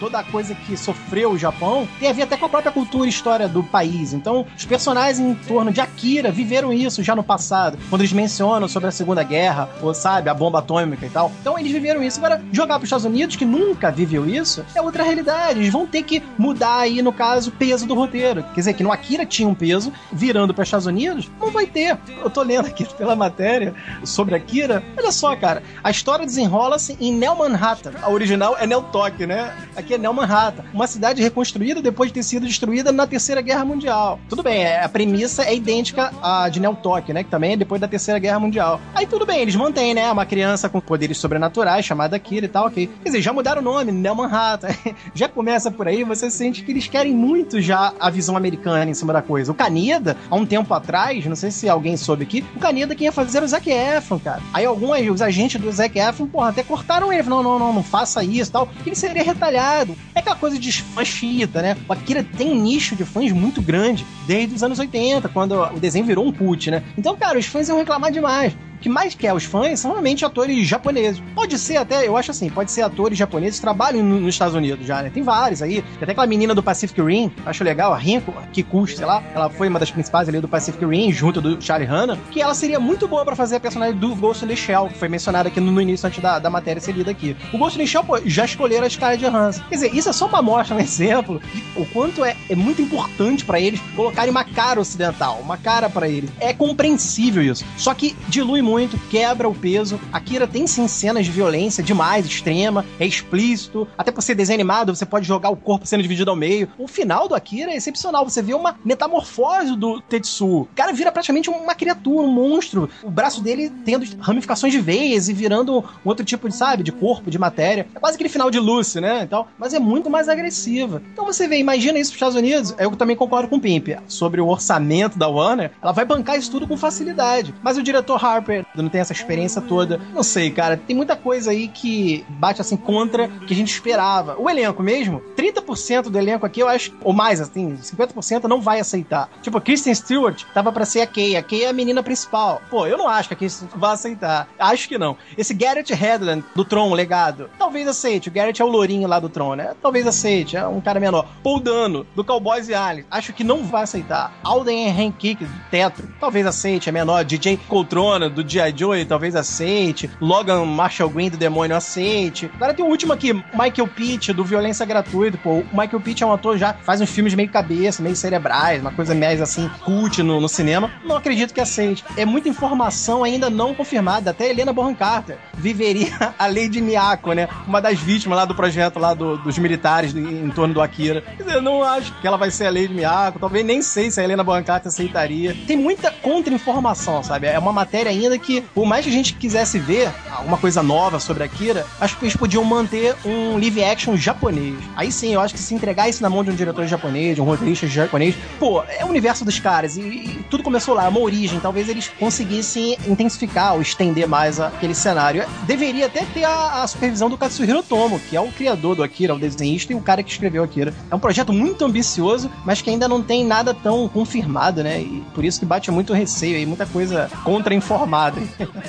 toda 0.00 0.18
a 0.18 0.24
coisa 0.24 0.54
que 0.54 0.76
sofreu 0.76 1.32
o 1.32 1.38
Japão, 1.38 1.86
tem 1.98 2.08
a 2.08 2.12
ver 2.12 2.22
até 2.22 2.36
com 2.36 2.46
a 2.46 2.48
própria 2.48 2.72
cultura 2.72 3.06
e 3.06 3.10
história 3.10 3.48
do 3.48 3.62
país. 3.62 4.12
Então, 4.12 4.46
os 4.56 4.64
personagens 4.64 5.18
em 5.18 5.34
torno 5.34 5.72
de 5.72 5.80
Akira 5.80 6.30
viveram 6.30 6.72
isso 6.72 7.02
já 7.02 7.14
no 7.14 7.22
passado, 7.22 7.78
quando 7.90 8.00
eles 8.00 8.12
mencionam 8.12 8.68
sobre 8.68 8.88
a 8.88 8.92
Segunda 8.92 9.22
Guerra, 9.22 9.68
ou 9.82 9.92
sabe, 9.94 10.30
a 10.30 10.34
bomba 10.34 10.60
atômica 10.60 11.04
e 11.04 11.10
tal. 11.10 11.30
Então, 11.40 11.58
eles 11.58 11.72
viveram 11.72 12.02
isso. 12.02 12.18
Agora, 12.18 12.42
jogar 12.52 12.74
para 12.74 12.84
os 12.84 12.88
Estados 12.88 13.04
Unidos, 13.04 13.36
que 13.36 13.44
nunca 13.44 13.90
viveu 13.90 14.28
isso, 14.28 14.64
é 14.74 14.80
outra 14.80 15.02
realidade. 15.02 15.60
Eles 15.60 15.72
vão 15.72 15.86
ter 15.86 16.02
que 16.02 16.22
mudar 16.38 16.78
aí, 16.78 17.02
no 17.02 17.12
caso, 17.12 17.50
o 17.50 17.52
peso 17.52 17.86
do 17.86 17.94
roteiro. 17.94 18.42
Quer 18.54 18.60
dizer, 18.60 18.74
que 18.74 18.82
no 18.82 18.92
Akira 18.92 19.26
tinha 19.26 19.48
um 19.48 19.54
peso, 19.54 19.92
virando 20.12 20.54
para 20.54 20.62
os 20.62 20.68
Estados 20.68 20.86
Unidos, 20.86 21.30
não 21.40 21.50
vai 21.50 21.66
ter. 21.66 21.98
Eu 22.22 22.30
tô 22.30 22.42
lendo 22.42 22.66
aqui 22.66 22.84
pela 22.96 23.16
matéria 23.16 23.74
sobre 24.04 24.34
Akira. 24.34 24.82
Olha 24.96 25.12
só, 25.12 25.34
cara, 25.36 25.43
a 25.82 25.90
história 25.90 26.24
desenrola-se 26.24 26.96
em 27.00 27.12
Neo 27.12 27.36
Manhattan. 27.36 27.92
A 28.02 28.10
original 28.10 28.56
é 28.58 28.66
Neo 28.66 28.82
Tóquio, 28.82 29.26
né? 29.26 29.54
Aqui 29.76 29.94
é 29.94 29.98
Neo 29.98 30.14
Manhattan. 30.14 30.64
Uma 30.72 30.86
cidade 30.86 31.22
reconstruída 31.22 31.82
depois 31.82 32.10
de 32.10 32.14
ter 32.14 32.22
sido 32.22 32.46
destruída 32.46 32.90
na 32.92 33.06
Terceira 33.06 33.40
Guerra 33.40 33.64
Mundial. 33.64 34.18
Tudo 34.28 34.42
bem, 34.42 34.64
é, 34.64 34.82
a 34.82 34.88
premissa 34.88 35.44
é 35.44 35.54
idêntica 35.54 36.12
à 36.22 36.48
de 36.48 36.60
Neo 36.60 36.74
Tóquio, 36.74 37.14
né? 37.14 37.22
Que 37.22 37.30
também 37.30 37.52
é 37.52 37.56
depois 37.56 37.80
da 37.80 37.88
Terceira 37.88 38.18
Guerra 38.18 38.38
Mundial. 38.38 38.80
Aí 38.94 39.06
tudo 39.06 39.26
bem, 39.26 39.40
eles 39.40 39.56
mantêm, 39.56 39.94
né? 39.94 40.10
Uma 40.10 40.26
criança 40.26 40.68
com 40.68 40.80
poderes 40.80 41.18
sobrenaturais, 41.18 41.84
chamada 41.84 42.18
Kira 42.18 42.46
e 42.46 42.48
tal, 42.48 42.66
ok. 42.66 42.86
Quer 43.02 43.08
dizer, 43.08 43.22
já 43.22 43.32
mudaram 43.32 43.60
o 43.60 43.64
nome, 43.64 43.92
Neo 43.92 44.14
Manhattan. 44.14 44.68
já 45.14 45.28
começa 45.28 45.70
por 45.70 45.86
aí, 45.86 46.04
você 46.04 46.30
sente 46.30 46.62
que 46.62 46.72
eles 46.72 46.88
querem 46.88 47.14
muito 47.14 47.60
já 47.60 47.92
a 48.00 48.10
visão 48.10 48.36
americana 48.36 48.90
em 48.90 48.94
cima 48.94 49.12
da 49.12 49.22
coisa. 49.22 49.52
O 49.52 49.54
Caneda, 49.54 50.16
há 50.30 50.34
um 50.34 50.46
tempo 50.46 50.72
atrás, 50.72 51.24
não 51.26 51.36
sei 51.36 51.50
se 51.50 51.68
alguém 51.68 51.96
soube 51.96 52.24
aqui, 52.24 52.44
o 52.56 52.58
Caneda 52.58 52.94
quem 52.94 53.06
ia 53.06 53.12
fazer 53.12 53.42
o 53.42 53.48
Zac 53.48 53.68
Efron, 53.68 54.18
cara. 54.18 54.40
Aí 54.52 54.64
alguns, 54.64 54.94
os 55.10 55.22
agentes 55.34 55.60
do 55.60 55.70
Zac 55.70 55.98
Efron, 55.98 56.26
porra, 56.26 56.50
até 56.50 56.62
cortaram 56.62 57.12
ele. 57.12 57.28
Não, 57.28 57.42
não, 57.42 57.58
não, 57.58 57.72
não 57.72 57.82
faça 57.82 58.22
isso 58.22 58.52
tal. 58.52 58.68
Ele 58.86 58.94
seria 58.94 59.22
retalhado. 59.22 59.96
É 60.14 60.20
aquela 60.20 60.36
coisa 60.36 60.58
de 60.58 60.72
fãs 60.72 61.08
chita, 61.08 61.60
né? 61.60 61.76
O 61.88 61.92
Akira 61.92 62.22
tem 62.22 62.52
um 62.52 62.62
nicho 62.62 62.94
de 62.94 63.04
fãs 63.04 63.32
muito 63.32 63.60
grande 63.60 64.06
desde 64.26 64.54
os 64.54 64.62
anos 64.62 64.78
80, 64.78 65.28
quando 65.28 65.52
o 65.60 65.80
desenho 65.80 66.06
virou 66.06 66.26
um 66.26 66.32
put, 66.32 66.70
né? 66.70 66.82
Então, 66.96 67.16
cara, 67.16 67.38
os 67.38 67.46
fãs 67.46 67.68
iam 67.68 67.78
reclamar 67.78 68.12
demais 68.12 68.54
que 68.84 68.88
mais 68.90 69.14
quer 69.14 69.32
os 69.32 69.44
fãs 69.44 69.80
são 69.80 69.92
realmente 69.92 70.26
atores 70.26 70.68
japoneses. 70.68 71.22
Pode 71.34 71.58
ser 71.58 71.78
até, 71.78 72.06
eu 72.06 72.18
acho 72.18 72.30
assim, 72.30 72.50
pode 72.50 72.70
ser 72.70 72.82
atores 72.82 73.16
japoneses 73.16 73.58
que 73.58 73.62
trabalham 73.62 74.04
nos 74.04 74.34
Estados 74.34 74.54
Unidos 74.54 74.86
já, 74.86 75.02
né? 75.02 75.08
Tem 75.08 75.22
vários 75.22 75.62
aí. 75.62 75.80
Tem 75.80 76.02
até 76.02 76.12
aquela 76.12 76.26
menina 76.26 76.54
do 76.54 76.62
Pacific 76.62 77.00
Rim, 77.00 77.32
acho 77.46 77.64
legal, 77.64 77.94
a 77.94 77.96
Rinko 77.96 78.34
Kikuchi, 78.52 78.98
sei 78.98 79.06
lá. 79.06 79.22
Ela 79.34 79.48
foi 79.48 79.68
uma 79.68 79.78
das 79.78 79.90
principais 79.90 80.28
ali 80.28 80.38
do 80.38 80.46
Pacific 80.46 80.84
Rim, 80.84 81.10
junto 81.10 81.40
do 81.40 81.58
Charlie 81.62 81.88
Hanna, 81.88 82.18
que 82.30 82.42
ela 82.42 82.54
seria 82.54 82.78
muito 82.78 83.08
boa 83.08 83.24
para 83.24 83.34
fazer 83.34 83.56
a 83.56 83.60
personagem 83.60 83.96
do 83.96 84.14
Ghost 84.14 84.44
in 84.44 84.48
the 84.48 84.56
Shell, 84.56 84.88
que 84.88 84.98
foi 84.98 85.08
mencionada 85.08 85.48
aqui 85.48 85.60
no, 85.60 85.72
no 85.72 85.80
início, 85.80 86.06
antes 86.06 86.22
da, 86.22 86.38
da 86.38 86.50
matéria 86.50 86.78
ser 86.78 86.92
lida 86.92 87.10
aqui. 87.10 87.34
O 87.54 87.56
Ghost 87.56 87.78
in 87.78 87.84
the 87.84 87.86
Shell, 87.86 88.04
pô, 88.04 88.20
já 88.26 88.44
escolheram 88.44 88.86
a 88.86 88.90
Scarlett 88.90 89.24
Johansson. 89.24 89.62
Quer 89.66 89.76
dizer, 89.76 89.94
isso 89.96 90.10
é 90.10 90.12
só 90.12 90.26
uma 90.26 90.40
amostra, 90.40 90.76
um 90.76 90.80
exemplo 90.80 91.40
de 91.54 91.64
o 91.74 91.86
quanto 91.86 92.22
é, 92.22 92.36
é 92.50 92.54
muito 92.54 92.82
importante 92.82 93.46
para 93.46 93.58
eles 93.58 93.80
colocarem 93.96 94.30
uma 94.30 94.44
cara 94.44 94.78
ocidental, 94.78 95.40
uma 95.42 95.56
cara 95.56 95.88
para 95.88 96.06
eles. 96.06 96.28
É 96.38 96.52
compreensível 96.52 97.42
isso. 97.42 97.64
Só 97.78 97.94
que 97.94 98.14
dilui 98.28 98.60
muito, 98.60 98.73
quebra 99.10 99.48
o 99.48 99.54
peso. 99.54 100.00
Akira 100.12 100.46
tem 100.46 100.66
sim 100.66 100.88
cenas 100.88 101.24
de 101.24 101.30
violência 101.30 101.82
demais, 101.82 102.26
extrema, 102.26 102.84
é 102.98 103.06
explícito. 103.06 103.86
Até 103.96 104.10
por 104.10 104.22
ser 104.22 104.34
desenho 104.34 104.56
animado, 104.56 104.94
você 104.94 105.06
pode 105.06 105.26
jogar 105.26 105.50
o 105.50 105.56
corpo 105.56 105.86
sendo 105.86 106.02
dividido 106.02 106.30
ao 106.30 106.36
meio. 106.36 106.68
O 106.78 106.88
final 106.88 107.28
do 107.28 107.34
Akira 107.34 107.72
é 107.72 107.76
excepcional. 107.76 108.28
Você 108.28 108.42
vê 108.42 108.54
uma 108.54 108.76
metamorfose 108.84 109.76
do 109.76 110.00
Tetsu. 110.00 110.62
O 110.62 110.68
cara 110.74 110.92
vira 110.92 111.12
praticamente 111.12 111.48
uma 111.48 111.74
criatura, 111.74 112.26
um 112.26 112.32
monstro. 112.32 112.88
O 113.02 113.10
braço 113.10 113.42
dele 113.42 113.70
tendo 113.84 114.04
ramificações 114.20 114.72
de 114.72 114.80
veias 114.80 115.28
e 115.28 115.32
virando 115.32 115.78
um 115.78 116.08
outro 116.08 116.24
tipo 116.24 116.48
de, 116.48 116.54
sabe, 116.54 116.82
de 116.82 116.92
corpo, 116.92 117.30
de 117.30 117.38
matéria. 117.38 117.86
É 117.94 117.98
quase 117.98 118.16
aquele 118.16 118.28
final 118.28 118.50
de 118.50 118.58
Lucy, 118.58 119.00
né? 119.00 119.22
Então, 119.22 119.46
mas 119.58 119.74
é 119.74 119.78
muito 119.78 120.10
mais 120.10 120.28
agressiva. 120.28 121.02
Então 121.12 121.24
você 121.24 121.46
vê, 121.46 121.58
imagina 121.58 121.98
isso 121.98 122.10
pros 122.10 122.16
Estados 122.16 122.36
Unidos. 122.36 122.74
Eu 122.78 122.90
também 122.96 123.16
concordo 123.16 123.48
com 123.48 123.56
o 123.56 123.60
Pimp 123.60 123.88
sobre 124.06 124.40
o 124.40 124.48
orçamento 124.48 125.18
da 125.18 125.28
Warner. 125.28 125.70
Ela 125.82 125.92
vai 125.92 126.04
bancar 126.04 126.38
isso 126.38 126.50
tudo 126.50 126.66
com 126.66 126.76
facilidade. 126.76 127.54
Mas 127.62 127.76
o 127.76 127.82
diretor 127.82 128.24
Harper 128.24 128.63
série, 128.64 128.82
não 128.82 128.88
tem 128.88 129.00
essa 129.00 129.12
experiência 129.12 129.60
toda. 129.60 130.00
Não 130.12 130.22
sei, 130.22 130.50
cara, 130.50 130.76
tem 130.76 130.94
muita 130.94 131.16
coisa 131.16 131.50
aí 131.50 131.68
que 131.68 132.24
bate 132.28 132.60
assim 132.60 132.76
contra 132.76 133.26
o 133.26 133.46
que 133.46 133.52
a 133.52 133.56
gente 133.56 133.72
esperava. 133.72 134.36
O 134.38 134.48
elenco 134.48 134.82
mesmo, 134.82 135.22
30% 135.36 136.04
do 136.10 136.18
elenco 136.18 136.46
aqui, 136.46 136.60
eu 136.60 136.68
acho, 136.68 136.92
ou 137.02 137.12
mais, 137.12 137.40
assim, 137.40 137.76
50% 137.76 138.44
não 138.44 138.60
vai 138.60 138.80
aceitar. 138.80 139.28
Tipo, 139.42 139.58
a 139.58 139.60
Kristen 139.60 139.94
Stewart 139.94 140.44
tava 140.54 140.72
para 140.72 140.84
ser 140.84 141.00
a 141.00 141.06
Kay. 141.06 141.36
A 141.36 141.42
Kay 141.42 141.64
é 141.64 141.68
a 141.68 141.72
menina 141.72 142.02
principal. 142.02 142.62
Pô, 142.70 142.86
eu 142.86 142.96
não 142.96 143.08
acho 143.08 143.28
que 143.28 143.34
a 143.34 143.36
Kristen 143.36 143.68
vai 143.74 143.92
aceitar. 143.92 144.48
Acho 144.58 144.88
que 144.88 144.98
não. 144.98 145.16
Esse 145.36 145.54
Garrett 145.54 145.92
Hedlund, 145.92 146.44
do 146.54 146.64
Tron, 146.64 146.92
legado, 146.94 147.50
talvez 147.58 147.86
aceite. 147.88 148.28
O 148.28 148.32
Garrett 148.32 148.60
é 148.60 148.64
o 148.64 148.68
lourinho 148.68 149.08
lá 149.08 149.18
do 149.18 149.28
Tron, 149.28 149.54
né? 149.54 149.74
Talvez 149.82 150.06
aceite. 150.06 150.56
É 150.56 150.66
um 150.66 150.80
cara 150.80 151.00
menor. 151.00 151.26
Paul 151.42 151.60
Dano, 151.60 152.06
do 152.14 152.24
Cowboys 152.24 152.68
e 152.68 152.74
Aliens. 152.74 153.06
Acho 153.10 153.32
que 153.32 153.44
não 153.44 153.64
vai 153.64 153.82
aceitar. 153.82 154.32
Alden 154.42 154.88
Henkick, 154.88 155.44
do 155.44 155.60
Tetro. 155.70 156.08
Talvez 156.20 156.46
aceite. 156.46 156.88
É 156.88 156.92
menor. 156.92 157.24
DJ 157.24 157.58
Coltrona, 157.68 158.28
do 158.28 158.43
G.I. 158.46 158.74
Joe, 158.76 159.04
talvez 159.04 159.36
aceite. 159.36 160.10
Logan 160.20 160.64
Marshall 160.64 161.10
Green, 161.10 161.30
do 161.30 161.36
Demônio, 161.36 161.76
aceite. 161.76 162.50
Agora 162.54 162.74
tem 162.74 162.84
o 162.84 162.88
último 162.88 163.12
aqui. 163.12 163.32
Michael 163.32 163.88
Pitt, 163.94 164.32
do 164.32 164.44
Violência 164.44 164.84
Gratuita. 164.86 165.38
Pô, 165.38 165.60
o 165.60 165.66
Michael 165.72 166.00
Pitt 166.00 166.22
é 166.22 166.26
um 166.26 166.32
ator 166.32 166.56
já 166.56 166.74
faz 166.74 167.00
uns 167.00 167.10
filmes 167.10 167.34
meio 167.34 167.48
cabeça, 167.48 168.02
meio 168.02 168.16
cerebrais, 168.16 168.80
uma 168.80 168.90
coisa 168.90 169.14
mais 169.14 169.40
assim, 169.40 169.70
cult 169.84 170.22
no, 170.22 170.40
no 170.40 170.48
cinema. 170.48 170.90
Não 171.04 171.16
acredito 171.16 171.52
que 171.52 171.60
aceite. 171.60 172.04
É 172.16 172.24
muita 172.24 172.48
informação 172.48 173.24
ainda 173.24 173.50
não 173.50 173.74
confirmada. 173.74 174.30
Até 174.30 174.48
Helena 174.50 174.72
Bonham 174.72 174.94
Carter 174.94 175.38
viveria 175.54 176.12
a 176.38 176.50
de 176.50 176.80
Miyako, 176.80 177.32
né? 177.32 177.48
Uma 177.66 177.80
das 177.80 177.98
vítimas 177.98 178.38
lá 178.38 178.44
do 178.44 178.54
projeto 178.54 178.98
lá 178.98 179.12
do, 179.12 179.36
dos 179.38 179.58
militares 179.58 180.14
em, 180.14 180.50
torno 180.50 180.72
do 180.72 180.80
Akira. 180.80 181.22
Eu 181.38 181.60
não 181.60 181.82
acho 181.82 182.12
que 182.20 182.26
ela 182.26 182.36
vai 182.36 182.50
ser 182.50 182.66
a 182.66 182.72
de 182.72 182.88
Miyako. 182.88 183.38
Talvez 183.38 183.64
nem 183.64 183.82
sei 183.82 184.10
se 184.10 184.20
a 184.20 184.24
Helena 184.24 184.44
Bonham 184.44 184.62
Carter 184.62 184.88
aceitaria. 184.88 185.56
Tem 185.66 185.76
muita 185.76 186.10
contra-informação, 186.10 187.22
sabe? 187.22 187.46
É 187.46 187.58
uma 187.58 187.72
matéria 187.72 188.10
ainda 188.10 188.33
que, 188.38 188.60
por 188.60 188.86
mais 188.86 189.04
que 189.04 189.10
a 189.10 189.14
gente 189.14 189.34
quisesse 189.34 189.78
ver 189.78 190.10
alguma 190.30 190.56
coisa 190.56 190.82
nova 190.82 191.20
sobre 191.20 191.44
Akira, 191.44 191.86
acho 192.00 192.16
que 192.18 192.24
eles 192.24 192.36
podiam 192.36 192.64
manter 192.64 193.14
um 193.24 193.54
live 193.58 193.82
action 193.82 194.16
japonês. 194.16 194.76
Aí 194.96 195.10
sim, 195.10 195.34
eu 195.34 195.40
acho 195.40 195.54
que 195.54 195.60
se 195.60 195.74
entregar 195.74 196.08
isso 196.08 196.22
na 196.22 196.30
mão 196.30 196.44
de 196.44 196.50
um 196.50 196.54
diretor 196.54 196.86
japonês, 196.86 197.34
de 197.34 197.40
um 197.40 197.44
roteirista 197.44 197.86
japonês, 197.86 198.34
pô, 198.58 198.82
é 198.88 199.04
o 199.04 199.08
universo 199.08 199.44
dos 199.44 199.58
caras 199.58 199.96
e, 199.96 200.00
e 200.00 200.46
tudo 200.50 200.62
começou 200.62 200.94
lá, 200.94 201.04
é 201.04 201.08
uma 201.08 201.20
origem. 201.20 201.60
Talvez 201.60 201.88
eles 201.88 202.08
conseguissem 202.18 202.96
intensificar 203.06 203.74
ou 203.74 203.82
estender 203.82 204.26
mais 204.26 204.60
aquele 204.60 204.94
cenário. 204.94 205.44
Deveria 205.64 206.06
até 206.06 206.24
ter 206.24 206.44
a, 206.44 206.82
a 206.82 206.86
supervisão 206.86 207.28
do 207.28 207.38
Katsuhiro 207.38 207.82
Tomo, 207.82 208.18
que 208.18 208.36
é 208.36 208.40
o 208.40 208.50
criador 208.50 208.96
do 208.96 209.02
Akira, 209.02 209.34
o 209.34 209.38
desenhista 209.38 209.92
e 209.92 209.96
o 209.96 210.00
cara 210.00 210.22
que 210.22 210.30
escreveu 210.30 210.62
Akira. 210.62 210.94
É 211.10 211.14
um 211.14 211.18
projeto 211.18 211.52
muito 211.52 211.84
ambicioso, 211.84 212.50
mas 212.64 212.80
que 212.82 212.90
ainda 212.90 213.08
não 213.08 213.22
tem 213.22 213.44
nada 213.44 213.74
tão 213.74 214.08
confirmado, 214.08 214.82
né? 214.82 215.00
E 215.00 215.22
por 215.34 215.44
isso 215.44 215.58
que 215.58 215.66
bate 215.66 215.90
muito 215.90 216.12
receio 216.12 216.56
aí, 216.56 216.66
muita 216.66 216.86
coisa 216.86 217.30
contra-informada. 217.44 218.23